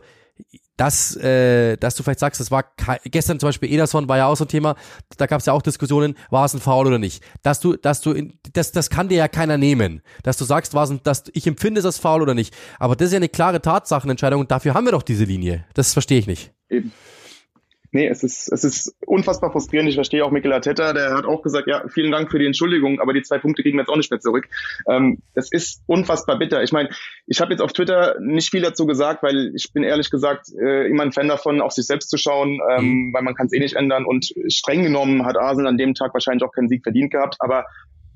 dass, 0.78 1.16
äh, 1.18 1.78
dass 1.78 1.96
du 1.96 2.02
vielleicht 2.02 2.20
sagst, 2.20 2.40
das 2.40 2.50
war 2.50 2.66
gestern 3.04 3.40
zum 3.40 3.50
Beispiel 3.50 3.72
Ederson 3.72 4.08
war 4.08 4.18
ja 4.18 4.26
auch 4.26 4.38
so 4.38 4.46
ein 4.46 4.48
Thema, 4.48 4.76
da 5.18 5.28
gab 5.28 5.42
es 5.42 5.46
ja 5.46 5.54
auch 5.54 5.62
Diskussionen, 5.62 6.16
war 6.32 6.46
es 6.46 6.54
ein 6.54 6.60
Foul 6.60 6.88
oder 6.88 6.98
nicht. 6.98 7.24
Dass 7.44 7.60
du, 7.60 7.76
dass 7.76 8.02
du, 8.02 8.14
in, 8.14 8.40
das, 8.54 8.72
das 8.72 8.90
kann 8.90 9.10
dir 9.10 9.18
ja 9.18 9.28
keiner 9.28 9.58
nehmen, 9.58 10.02
dass 10.24 10.38
du 10.38 10.46
sagst, 10.46 10.74
war 10.74 10.86
es 10.86 10.90
ein, 10.90 11.02
dass 11.04 11.26
ich 11.34 11.46
empfinde 11.46 11.80
es 11.80 11.86
als 11.86 12.00
Foul 12.00 12.22
oder 12.22 12.34
nicht. 12.34 12.56
Aber 12.80 12.96
das 12.96 13.08
ist 13.08 13.12
ja 13.12 13.18
eine 13.18 13.30
klare 13.30 13.62
Tatsachenentscheidung 13.62 14.40
und 14.40 14.50
dafür 14.50 14.74
haben 14.74 14.86
wir 14.86 14.94
doch 14.94 15.04
diese 15.04 15.26
Linie. 15.26 15.66
Das 15.74 15.94
verstehe 15.94 16.18
ich 16.18 16.26
nicht. 16.26 16.52
Eben 16.70 16.92
nee, 17.92 18.08
es 18.08 18.24
ist, 18.24 18.52
es 18.52 18.64
ist 18.64 18.96
unfassbar 19.06 19.52
frustrierend. 19.52 19.90
Ich 19.90 19.96
verstehe 19.96 20.24
auch 20.26 20.32
Mikel 20.32 20.54
Arteta, 20.54 20.94
der 20.94 21.14
hat 21.14 21.26
auch 21.26 21.42
gesagt, 21.42 21.68
ja, 21.68 21.84
vielen 21.90 22.12
Dank 22.12 22.32
für 22.32 22.40
die 22.40 22.46
Entschuldigung, 22.46 23.00
aber 23.00 23.14
die 23.14 23.22
zwei 23.22 23.38
Punkte 23.38 23.62
kriegen 23.62 23.78
wir 23.78 23.84
jetzt 23.84 23.90
auch 23.90 23.98
nicht 23.98 24.12
mehr 24.12 24.20
zurück. 24.20 24.48
Ähm, 24.90 25.20
das 25.36 25.52
ist 25.52 25.84
unfassbar 25.88 26.40
bitter. 26.40 26.64
Ich 26.64 26.72
meine, 26.72 26.90
ich 27.28 27.42
habe 27.42 27.52
jetzt 27.52 27.62
auf 27.62 27.74
Twitter 27.74 28.16
nicht 28.20 28.50
viel 28.50 28.62
dazu 28.62 28.86
gesagt, 28.86 29.24
weil 29.24 29.52
ich 29.56 29.72
bin 29.74 29.84
ehrlich 29.84 30.10
gesagt 30.10 30.48
äh, 30.60 30.88
immer 30.88 31.04
ein 31.04 31.12
Fan 31.12 31.28
davon, 31.28 31.62
auf 31.62 31.74
sich 31.74 31.86
selbst 31.86 32.10
zu 32.10 32.18
schauen, 32.18 32.60
ähm, 32.72 32.86
mhm. 32.86 33.14
weil 33.14 33.24
man 33.24 33.36
kann 33.36 33.48
es 33.48 33.54
eh 33.54 33.60
nicht 33.60 33.76
ändern. 33.76 34.06
Und 34.06 34.34
streng 34.48 34.84
genommen 34.84 35.26
hat 35.26 35.38
Arsenal 35.38 35.72
an 35.72 35.78
dem 35.78 35.94
Tag 35.94 36.14
wahrscheinlich 36.14 36.44
auch 36.44 36.54
keinen 36.54 36.70
Sieg 36.70 36.84
verdient 36.84 37.12
gehabt, 37.12 37.36
aber 37.40 37.66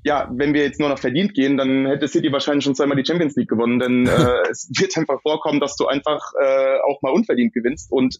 ja, 0.05 0.29
wenn 0.31 0.53
wir 0.53 0.61
jetzt 0.61 0.79
nur 0.79 0.87
noch 0.87 0.99
verdient 0.99 1.33
gehen, 1.33 1.57
dann 1.57 1.87
hätte 1.87 2.07
City 2.07 2.31
wahrscheinlich 2.31 2.63
schon 2.63 2.75
zweimal 2.75 2.95
die 2.95 3.05
Champions 3.05 3.35
League 3.35 3.49
gewonnen, 3.49 3.79
denn 3.79 4.05
äh, 4.05 4.43
es 4.51 4.69
wird 4.77 4.95
einfach 4.97 5.19
vorkommen, 5.21 5.59
dass 5.59 5.75
du 5.77 5.87
einfach 5.87 6.21
äh, 6.39 6.77
auch 6.87 7.01
mal 7.01 7.11
unverdient 7.11 7.53
gewinnst 7.53 7.91
und 7.91 8.19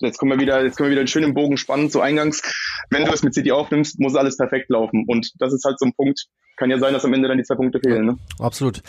jetzt 0.00 0.16
kommen 0.16 0.32
wir 0.32 0.40
wieder, 0.40 0.64
jetzt 0.64 0.76
können 0.76 0.88
wir 0.88 0.92
wieder 0.92 1.02
einen 1.02 1.08
schönen 1.08 1.34
Bogen 1.34 1.58
spannen 1.58 1.90
zu 1.90 2.00
Eingangs. 2.00 2.42
Wenn 2.88 3.04
du 3.04 3.12
es 3.12 3.22
mit 3.22 3.34
City 3.34 3.52
aufnimmst, 3.52 4.00
muss 4.00 4.16
alles 4.16 4.38
perfekt 4.38 4.70
laufen. 4.70 5.04
Und 5.06 5.32
das 5.38 5.52
ist 5.52 5.64
halt 5.64 5.78
so 5.78 5.84
ein 5.84 5.92
Punkt. 5.92 6.28
Kann 6.58 6.70
ja 6.70 6.78
sein, 6.78 6.92
dass 6.92 7.04
am 7.04 7.12
Ende 7.12 7.28
dann 7.28 7.38
die 7.38 7.44
zwei 7.44 7.54
Punkte 7.54 7.78
fehlen. 7.78 8.04
Ne? 8.04 8.18
Absolut. 8.40 8.82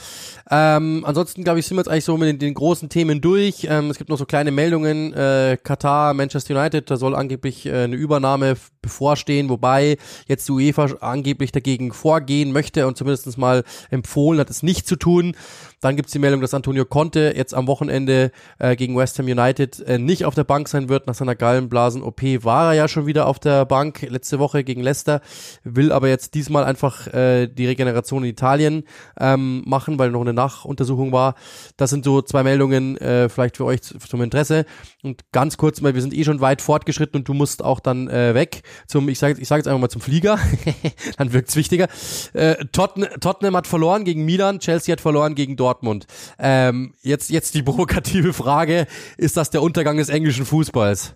Ähm, 0.49 1.03
ansonsten, 1.05 1.43
glaube 1.43 1.59
ich, 1.59 1.67
sind 1.67 1.77
wir 1.77 1.81
jetzt 1.81 1.87
eigentlich 1.87 2.05
so 2.05 2.17
mit 2.17 2.27
den, 2.27 2.39
den 2.39 2.55
großen 2.55 2.89
Themen 2.89 3.21
durch. 3.21 3.67
Ähm, 3.69 3.91
es 3.91 3.99
gibt 3.99 4.09
noch 4.09 4.17
so 4.17 4.25
kleine 4.25 4.49
Meldungen. 4.49 5.13
Äh, 5.13 5.55
Katar, 5.63 6.15
Manchester 6.15 6.59
United, 6.59 6.89
da 6.89 6.97
soll 6.97 7.15
angeblich 7.15 7.67
äh, 7.67 7.83
eine 7.83 7.95
Übernahme 7.95 8.55
bevorstehen, 8.81 9.49
wobei 9.49 9.97
jetzt 10.27 10.47
die 10.47 10.51
UEFA 10.51 10.87
angeblich 11.01 11.51
dagegen 11.51 11.93
vorgehen 11.93 12.51
möchte 12.53 12.87
und 12.87 12.97
zumindest 12.97 13.37
mal 13.37 13.63
empfohlen 13.91 14.39
hat, 14.39 14.49
es 14.49 14.63
nicht 14.63 14.87
zu 14.87 14.95
tun. 14.95 15.35
Dann 15.81 15.95
gibt's 15.95 16.11
die 16.11 16.19
Meldung, 16.19 16.41
dass 16.41 16.53
Antonio 16.53 16.83
Conte 16.83 17.33
jetzt 17.35 17.53
am 17.53 17.67
Wochenende 17.67 18.31
äh, 18.57 18.75
gegen 18.75 18.97
West 18.97 19.17
Ham 19.19 19.27
United 19.27 19.79
äh, 19.81 19.97
nicht 19.97 20.25
auf 20.25 20.35
der 20.35 20.43
Bank 20.43 20.67
sein 20.67 20.89
wird. 20.89 21.07
Nach 21.07 21.13
seiner 21.13 21.35
Gallenblasen-OP 21.35 22.21
war 22.43 22.69
er 22.69 22.73
ja 22.73 22.87
schon 22.87 23.05
wieder 23.05 23.27
auf 23.27 23.39
der 23.39 23.65
Bank 23.65 24.01
letzte 24.01 24.39
Woche 24.39 24.63
gegen 24.63 24.81
Leicester, 24.81 25.21
will 25.63 25.91
aber 25.91 26.09
jetzt 26.09 26.33
diesmal 26.33 26.65
einfach 26.65 27.07
äh, 27.07 27.47
die 27.47 27.65
Regeneration 27.65 28.23
in 28.23 28.29
Italien 28.29 28.83
ähm, 29.19 29.63
machen, 29.65 29.97
weil 29.99 30.11
noch 30.11 30.21
eine 30.21 30.33
Nachuntersuchung 30.33 31.13
war. 31.13 31.35
Das 31.77 31.89
sind 31.89 32.03
so 32.03 32.21
zwei 32.21 32.43
Meldungen 32.43 32.97
äh, 32.97 33.29
vielleicht 33.29 33.55
für 33.55 33.65
euch 33.65 33.81
zum 33.81 34.21
Interesse. 34.21 34.65
Und 35.01 35.31
ganz 35.31 35.55
kurz 35.55 35.79
mal, 35.79 35.95
wir 35.95 36.01
sind 36.01 36.13
eh 36.13 36.25
schon 36.25 36.41
weit 36.41 36.61
fortgeschritten 36.61 37.21
und 37.21 37.27
du 37.27 37.33
musst 37.33 37.63
auch 37.63 37.79
dann 37.79 38.09
äh, 38.09 38.33
weg 38.33 38.63
zum, 38.87 39.07
ich 39.07 39.17
sage 39.17 39.39
ich 39.39 39.47
sag 39.47 39.57
jetzt 39.57 39.67
einfach 39.67 39.79
mal 39.79 39.89
zum 39.89 40.01
Flieger, 40.01 40.37
dann 41.17 41.31
wirkt's 41.31 41.55
wichtiger. 41.55 41.87
Äh, 42.33 42.65
Tottenham, 42.73 43.09
Tottenham 43.21 43.55
hat 43.55 43.67
verloren 43.67 44.03
gegen 44.03 44.25
Milan, 44.25 44.59
Chelsea 44.59 44.91
hat 44.91 44.99
verloren 44.99 45.35
gegen 45.35 45.55
Dortmund. 45.55 45.68
Dortmund. 45.69 46.07
Ähm, 46.39 46.93
jetzt, 47.01 47.29
jetzt 47.29 47.53
die 47.53 47.61
provokative 47.61 48.33
Frage, 48.33 48.87
ist 49.17 49.37
das 49.37 49.51
der 49.51 49.61
Untergang 49.61 49.97
des 49.97 50.09
englischen 50.09 50.45
Fußballs? 50.45 51.15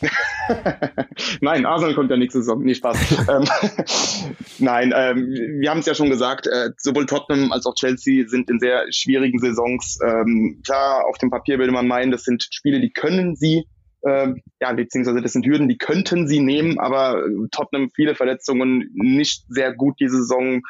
Nein, 1.40 1.64
Arsenal 1.64 1.94
kommt 1.94 2.10
ja 2.10 2.16
nächste 2.16 2.40
Saison. 2.40 2.62
Nee, 2.62 2.74
Spaß. 2.74 3.26
ähm, 3.28 3.44
nein, 4.58 4.92
ähm, 4.94 5.26
wir 5.60 5.70
haben 5.70 5.80
es 5.80 5.86
ja 5.86 5.94
schon 5.94 6.10
gesagt, 6.10 6.46
äh, 6.46 6.70
sowohl 6.76 7.06
Tottenham 7.06 7.50
als 7.50 7.66
auch 7.66 7.74
Chelsea 7.74 8.28
sind 8.28 8.48
in 8.48 8.60
sehr 8.60 8.84
schwierigen 8.90 9.38
Saisons. 9.38 9.98
Ähm, 10.06 10.60
klar, 10.64 11.04
auf 11.06 11.18
dem 11.18 11.30
Papier 11.30 11.58
würde 11.58 11.72
man 11.72 11.88
meinen, 11.88 12.12
das 12.12 12.22
sind 12.22 12.46
Spiele, 12.52 12.80
die 12.80 12.92
können 12.92 13.34
sie, 13.34 13.64
äh, 14.02 14.28
ja, 14.60 14.72
beziehungsweise 14.72 15.20
das 15.20 15.32
sind 15.32 15.46
Hürden, 15.46 15.68
die 15.68 15.78
könnten 15.78 16.28
sie 16.28 16.40
nehmen, 16.40 16.78
aber 16.78 17.24
Tottenham 17.50 17.90
viele 17.90 18.14
Verletzungen, 18.14 18.90
nicht 18.92 19.44
sehr 19.48 19.74
gut 19.74 19.96
diese 19.98 20.18
Saison 20.18 20.62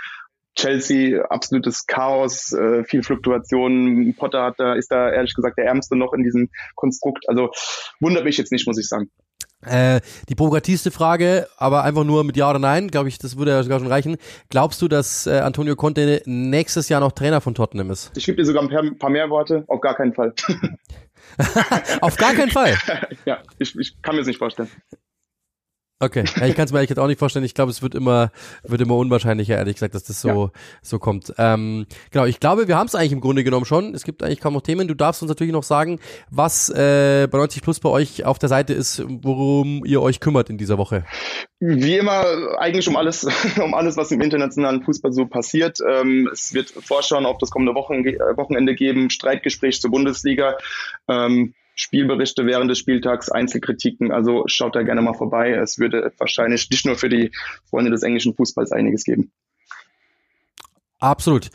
Chelsea 0.57 1.23
absolutes 1.31 1.87
Chaos, 1.87 2.53
äh, 2.53 2.85
viel 2.85 3.03
Fluktuation. 3.03 4.15
Potter 4.17 4.43
hat 4.43 4.55
da, 4.59 4.75
ist 4.75 4.91
da 4.91 5.11
ehrlich 5.11 5.35
gesagt 5.35 5.59
der 5.59 5.67
Ärmste 5.67 5.97
noch 5.97 6.13
in 6.13 6.25
diesem 6.25 6.51
Konstrukt. 6.75 7.29
Also 7.29 7.51
wundert 8.01 8.25
mich 8.25 8.39
jetzt 8.39 8.53
nicht, 8.53 8.67
muss 8.67 8.79
ich 8.79 8.89
sagen. 8.89 9.11
Äh, 9.65 10.01
die 10.29 10.37
provokativste 10.37 10.93
Frage, 10.93 11.49
aber 11.57 11.83
einfach 11.83 12.05
nur 12.05 12.23
mit 12.23 12.37
Ja 12.37 12.49
oder 12.49 12.61
Nein, 12.61 12.89
glaube 12.89 13.09
ich, 13.09 13.19
das 13.19 13.37
würde 13.37 13.51
ja 13.51 13.63
sogar 13.63 13.81
schon 13.81 13.89
reichen. 13.89 14.17
Glaubst 14.51 14.81
du, 14.81 14.87
dass 14.87 15.27
äh, 15.27 15.39
Antonio 15.41 15.75
Conte 15.75 16.23
nächstes 16.27 16.89
Jahr 16.89 17.01
noch 17.01 17.11
Trainer 17.11 17.41
von 17.41 17.55
Tottenham 17.55 17.91
ist? 17.91 18.13
Ich 18.17 18.25
gebe 18.25 18.37
dir 18.37 18.45
sogar 18.45 18.63
ein 18.63 18.69
paar, 18.69 18.85
paar 18.99 19.11
mehr 19.11 19.31
Worte. 19.31 19.65
Auf 19.67 19.81
gar 19.81 19.97
keinen 19.97 20.15
Fall. 20.15 20.33
Auf 22.01 22.17
gar 22.17 22.35
keinen 22.35 22.51
Fall? 22.51 22.79
ja, 23.25 23.43
ich, 23.59 23.77
ich 23.77 24.01
kann 24.01 24.15
mir 24.15 24.21
das 24.21 24.29
nicht 24.29 24.39
vorstellen. 24.39 24.71
Okay, 26.01 26.23
ja, 26.37 26.47
ich 26.47 26.55
kann 26.55 26.67
es 26.67 26.73
mir 26.73 26.79
ehrlich 26.79 26.91
gesagt 26.91 27.05
auch 27.05 27.09
nicht 27.09 27.19
vorstellen. 27.19 27.45
Ich 27.45 27.55
glaube, 27.55 27.73
es 27.73 27.83
wird 27.83 27.97
immer, 27.97 28.31
wird 28.63 28.81
immer 28.81 28.97
unwahrscheinlicher, 28.97 29.57
ehrlich 29.57 29.75
gesagt, 29.75 29.97
dass 29.97 30.05
das 30.05 30.21
so, 30.21 30.29
ja. 30.29 30.61
so 30.81 31.01
kommt. 31.01 31.35
Ähm, 31.39 31.87
genau, 32.13 32.25
ich 32.25 32.39
glaube, 32.39 32.69
wir 32.69 32.77
haben 32.77 32.87
es 32.87 32.95
eigentlich 32.95 33.11
im 33.11 33.21
Grunde 33.21 33.43
genommen 33.43 33.65
schon. 33.65 33.95
Es 33.95 34.05
gibt 34.05 34.23
eigentlich 34.23 34.39
kaum 34.39 34.55
noch 34.55 34.63
Themen. 34.63 34.87
Du 34.87 34.95
darfst 34.95 35.23
uns 35.23 35.29
natürlich 35.29 35.53
noch 35.53 35.65
sagen, 35.65 35.99
was 36.31 36.69
äh, 36.69 37.27
bei 37.29 37.39
90 37.39 37.63
Plus 37.63 37.81
bei 37.81 37.89
euch 37.89 38.25
auf 38.25 38.39
der 38.39 38.49
Seite 38.49 38.75
ist, 38.75 39.03
worum 39.09 39.85
ihr 39.85 40.01
euch 40.01 40.21
kümmert 40.21 40.51
in 40.51 40.57
dieser 40.57 40.79
Woche. 40.79 41.05
Wie 41.59 41.97
immer, 41.97 42.25
eigentlich 42.59 42.87
um 42.87 42.97
alles, 42.97 43.27
um 43.61 43.75
alles, 43.75 43.97
was 43.97 44.13
im 44.13 44.21
internationalen 44.21 44.85
Fußball 44.85 45.13
so 45.13 45.27
passiert. 45.27 45.81
Ähm, 45.85 46.29
es 46.33 46.55
wird 46.55 46.71
Vorschauen 46.71 47.27
auf 47.27 47.39
das 47.39 47.51
kommende 47.51 47.75
Wochen, 47.75 48.05
Wochenende 48.05 48.77
geben, 48.77 49.11
Streitgespräch 49.11 49.81
zur 49.81 49.91
Bundesliga. 49.91 50.57
Ähm, 51.09 51.55
Spielberichte 51.79 52.45
während 52.45 52.71
des 52.71 52.79
Spieltags, 52.79 53.31
Einzelkritiken. 53.31 54.11
Also 54.11 54.45
schaut 54.47 54.75
da 54.75 54.83
gerne 54.83 55.01
mal 55.01 55.15
vorbei. 55.15 55.53
Es 55.53 55.79
würde 55.79 56.13
wahrscheinlich 56.19 56.69
nicht 56.71 56.85
nur 56.85 56.97
für 56.97 57.09
die 57.09 57.31
Freunde 57.71 57.91
des 57.91 58.03
englischen 58.03 58.35
Fußballs 58.35 58.73
einiges 58.73 59.05
geben. 59.05 59.31
Absolut. 61.01 61.51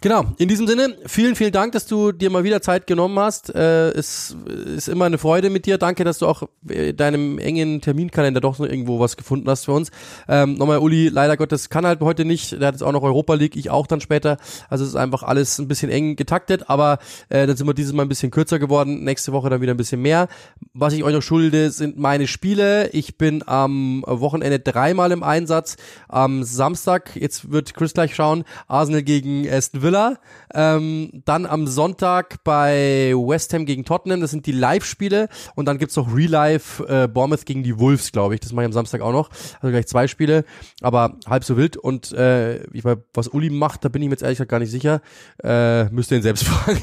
Genau. 0.00 0.24
In 0.38 0.48
diesem 0.48 0.66
Sinne, 0.66 0.96
vielen, 1.06 1.36
vielen 1.36 1.52
Dank, 1.52 1.70
dass 1.70 1.86
du 1.86 2.10
dir 2.10 2.30
mal 2.30 2.42
wieder 2.42 2.60
Zeit 2.60 2.88
genommen 2.88 3.16
hast. 3.20 3.54
Äh, 3.54 3.90
es 3.90 4.36
ist 4.44 4.88
immer 4.88 5.04
eine 5.04 5.18
Freude 5.18 5.50
mit 5.50 5.66
dir. 5.66 5.78
Danke, 5.78 6.02
dass 6.02 6.18
du 6.18 6.26
auch 6.26 6.42
in 6.68 6.96
deinem 6.96 7.38
engen 7.38 7.80
Terminkalender 7.80 8.40
doch 8.40 8.58
noch 8.58 8.66
irgendwo 8.66 8.98
was 8.98 9.16
gefunden 9.16 9.48
hast 9.48 9.66
für 9.66 9.72
uns. 9.72 9.92
Ähm, 10.26 10.54
nochmal, 10.54 10.78
Uli, 10.78 11.10
leider 11.10 11.36
Gottes 11.36 11.70
kann 11.70 11.86
halt 11.86 12.00
heute 12.00 12.24
nicht. 12.24 12.60
Der 12.60 12.68
hat 12.68 12.74
jetzt 12.74 12.82
auch 12.82 12.90
noch 12.90 13.04
Europa 13.04 13.34
League, 13.34 13.54
ich 13.54 13.70
auch 13.70 13.86
dann 13.86 14.00
später. 14.00 14.36
Also 14.68 14.82
es 14.82 14.90
ist 14.90 14.96
einfach 14.96 15.22
alles 15.22 15.58
ein 15.58 15.68
bisschen 15.68 15.90
eng 15.90 16.16
getaktet, 16.16 16.68
aber 16.68 16.98
äh, 17.28 17.46
dann 17.46 17.56
sind 17.56 17.68
wir 17.68 17.74
dieses 17.74 17.92
Mal 17.92 18.02
ein 18.02 18.08
bisschen 18.08 18.32
kürzer 18.32 18.58
geworden. 18.58 19.04
Nächste 19.04 19.32
Woche 19.32 19.48
dann 19.48 19.60
wieder 19.60 19.74
ein 19.74 19.78
bisschen 19.78 20.02
mehr. 20.02 20.26
Was 20.74 20.92
ich 20.92 21.04
euch 21.04 21.14
noch 21.14 21.22
schulde, 21.22 21.70
sind 21.70 21.98
meine 21.98 22.26
Spiele. 22.26 22.88
Ich 22.88 23.16
bin 23.16 23.46
am 23.46 24.02
Wochenende 24.06 24.58
dreimal 24.58 25.12
im 25.12 25.22
Einsatz. 25.22 25.76
Am 26.08 26.42
Samstag, 26.42 27.14
jetzt 27.14 27.52
wird 27.52 27.74
Chris 27.74 27.94
gleich 27.94 28.16
schauen, 28.16 28.42
Arsenal 28.66 28.87
Arsenal 28.88 29.02
gegen 29.02 29.46
Aston 29.46 29.82
Villa. 29.82 30.16
Ähm, 30.54 31.10
dann 31.26 31.44
am 31.44 31.66
Sonntag 31.66 32.42
bei 32.42 33.12
West 33.14 33.52
Ham 33.52 33.66
gegen 33.66 33.84
Tottenham. 33.84 34.22
Das 34.22 34.30
sind 34.30 34.46
die 34.46 34.52
Live-Spiele. 34.52 35.28
Und 35.54 35.66
dann 35.66 35.76
gibt's 35.76 35.94
noch 35.96 36.14
Real 36.14 36.30
Life 36.30 36.82
äh, 36.88 37.06
Bournemouth 37.06 37.44
gegen 37.44 37.62
die 37.62 37.78
Wolves, 37.78 38.12
glaube 38.12 38.34
ich. 38.34 38.40
Das 38.40 38.52
mache 38.52 38.64
ich 38.64 38.68
am 38.68 38.72
Samstag 38.72 39.02
auch 39.02 39.12
noch. 39.12 39.28
Also 39.60 39.70
gleich 39.70 39.86
zwei 39.88 40.08
Spiele, 40.08 40.46
aber 40.80 41.16
halb 41.28 41.44
so 41.44 41.58
wild. 41.58 41.76
Und 41.76 42.12
äh, 42.12 42.64
ich 42.72 42.82
weiß, 42.82 42.96
was 43.12 43.28
Uli 43.28 43.50
macht, 43.50 43.84
da 43.84 43.90
bin 43.90 44.00
ich 44.00 44.08
mir 44.08 44.14
jetzt 44.14 44.22
ehrlich 44.22 44.38
gesagt 44.38 44.50
gar 44.50 44.58
nicht 44.58 44.70
sicher. 44.70 45.02
Äh, 45.44 45.84
müsst 45.90 46.10
ihr 46.10 46.16
ihn 46.16 46.22
selbst 46.22 46.44
fragen. 46.48 46.80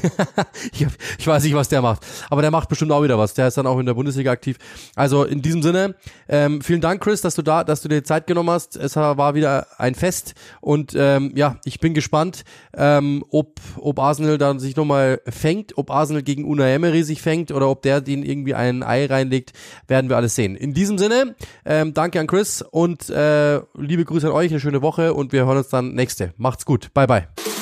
ich, 0.72 0.84
hab, 0.84 0.92
ich 1.18 1.26
weiß 1.26 1.42
nicht, 1.42 1.54
was 1.54 1.68
der 1.68 1.82
macht. 1.82 2.06
Aber 2.30 2.40
der 2.40 2.52
macht 2.52 2.68
bestimmt 2.68 2.92
auch 2.92 3.02
wieder 3.02 3.18
was. 3.18 3.34
Der 3.34 3.48
ist 3.48 3.58
dann 3.58 3.66
auch 3.66 3.80
in 3.80 3.86
der 3.86 3.94
Bundesliga 3.94 4.30
aktiv. 4.30 4.58
Also 4.94 5.24
in 5.24 5.42
diesem 5.42 5.60
Sinne, 5.60 5.96
ähm, 6.28 6.60
vielen 6.60 6.80
Dank, 6.80 7.02
Chris, 7.02 7.20
dass 7.20 7.34
du 7.34 7.42
da, 7.42 7.64
dass 7.64 7.80
du 7.80 7.88
dir 7.88 8.04
Zeit 8.04 8.28
genommen 8.28 8.50
hast. 8.50 8.76
Es 8.76 8.94
war 8.94 9.34
wieder 9.34 9.66
ein 9.78 9.96
Fest. 9.96 10.34
Und 10.60 10.94
ähm, 10.96 11.32
ja, 11.34 11.56
ich 11.64 11.80
bin 11.80 11.95
gespannt, 11.96 12.44
ähm, 12.76 13.24
ob, 13.30 13.58
ob 13.80 13.98
Arsenal 13.98 14.38
dann 14.38 14.60
sich 14.60 14.76
nochmal 14.76 15.20
fängt, 15.28 15.76
ob 15.76 15.90
Arsenal 15.90 16.22
gegen 16.22 16.44
Una 16.44 16.68
Emery 16.68 17.02
sich 17.02 17.22
fängt 17.22 17.50
oder 17.50 17.68
ob 17.68 17.82
der 17.82 18.00
den 18.00 18.22
irgendwie 18.22 18.54
ein 18.54 18.82
Ei 18.84 19.06
reinlegt, 19.06 19.52
werden 19.88 20.08
wir 20.08 20.16
alles 20.16 20.36
sehen. 20.36 20.54
In 20.54 20.74
diesem 20.74 20.98
Sinne, 20.98 21.34
ähm, 21.64 21.94
danke 21.94 22.20
an 22.20 22.26
Chris 22.26 22.62
und 22.62 23.08
äh, 23.08 23.60
liebe 23.74 24.04
Grüße 24.04 24.26
an 24.26 24.32
euch, 24.32 24.50
eine 24.50 24.60
schöne 24.60 24.82
Woche 24.82 25.14
und 25.14 25.32
wir 25.32 25.46
hören 25.46 25.58
uns 25.58 25.68
dann 25.68 25.94
nächste. 25.94 26.34
Macht's 26.36 26.66
gut. 26.66 26.92
Bye 26.94 27.06
bye. 27.06 27.55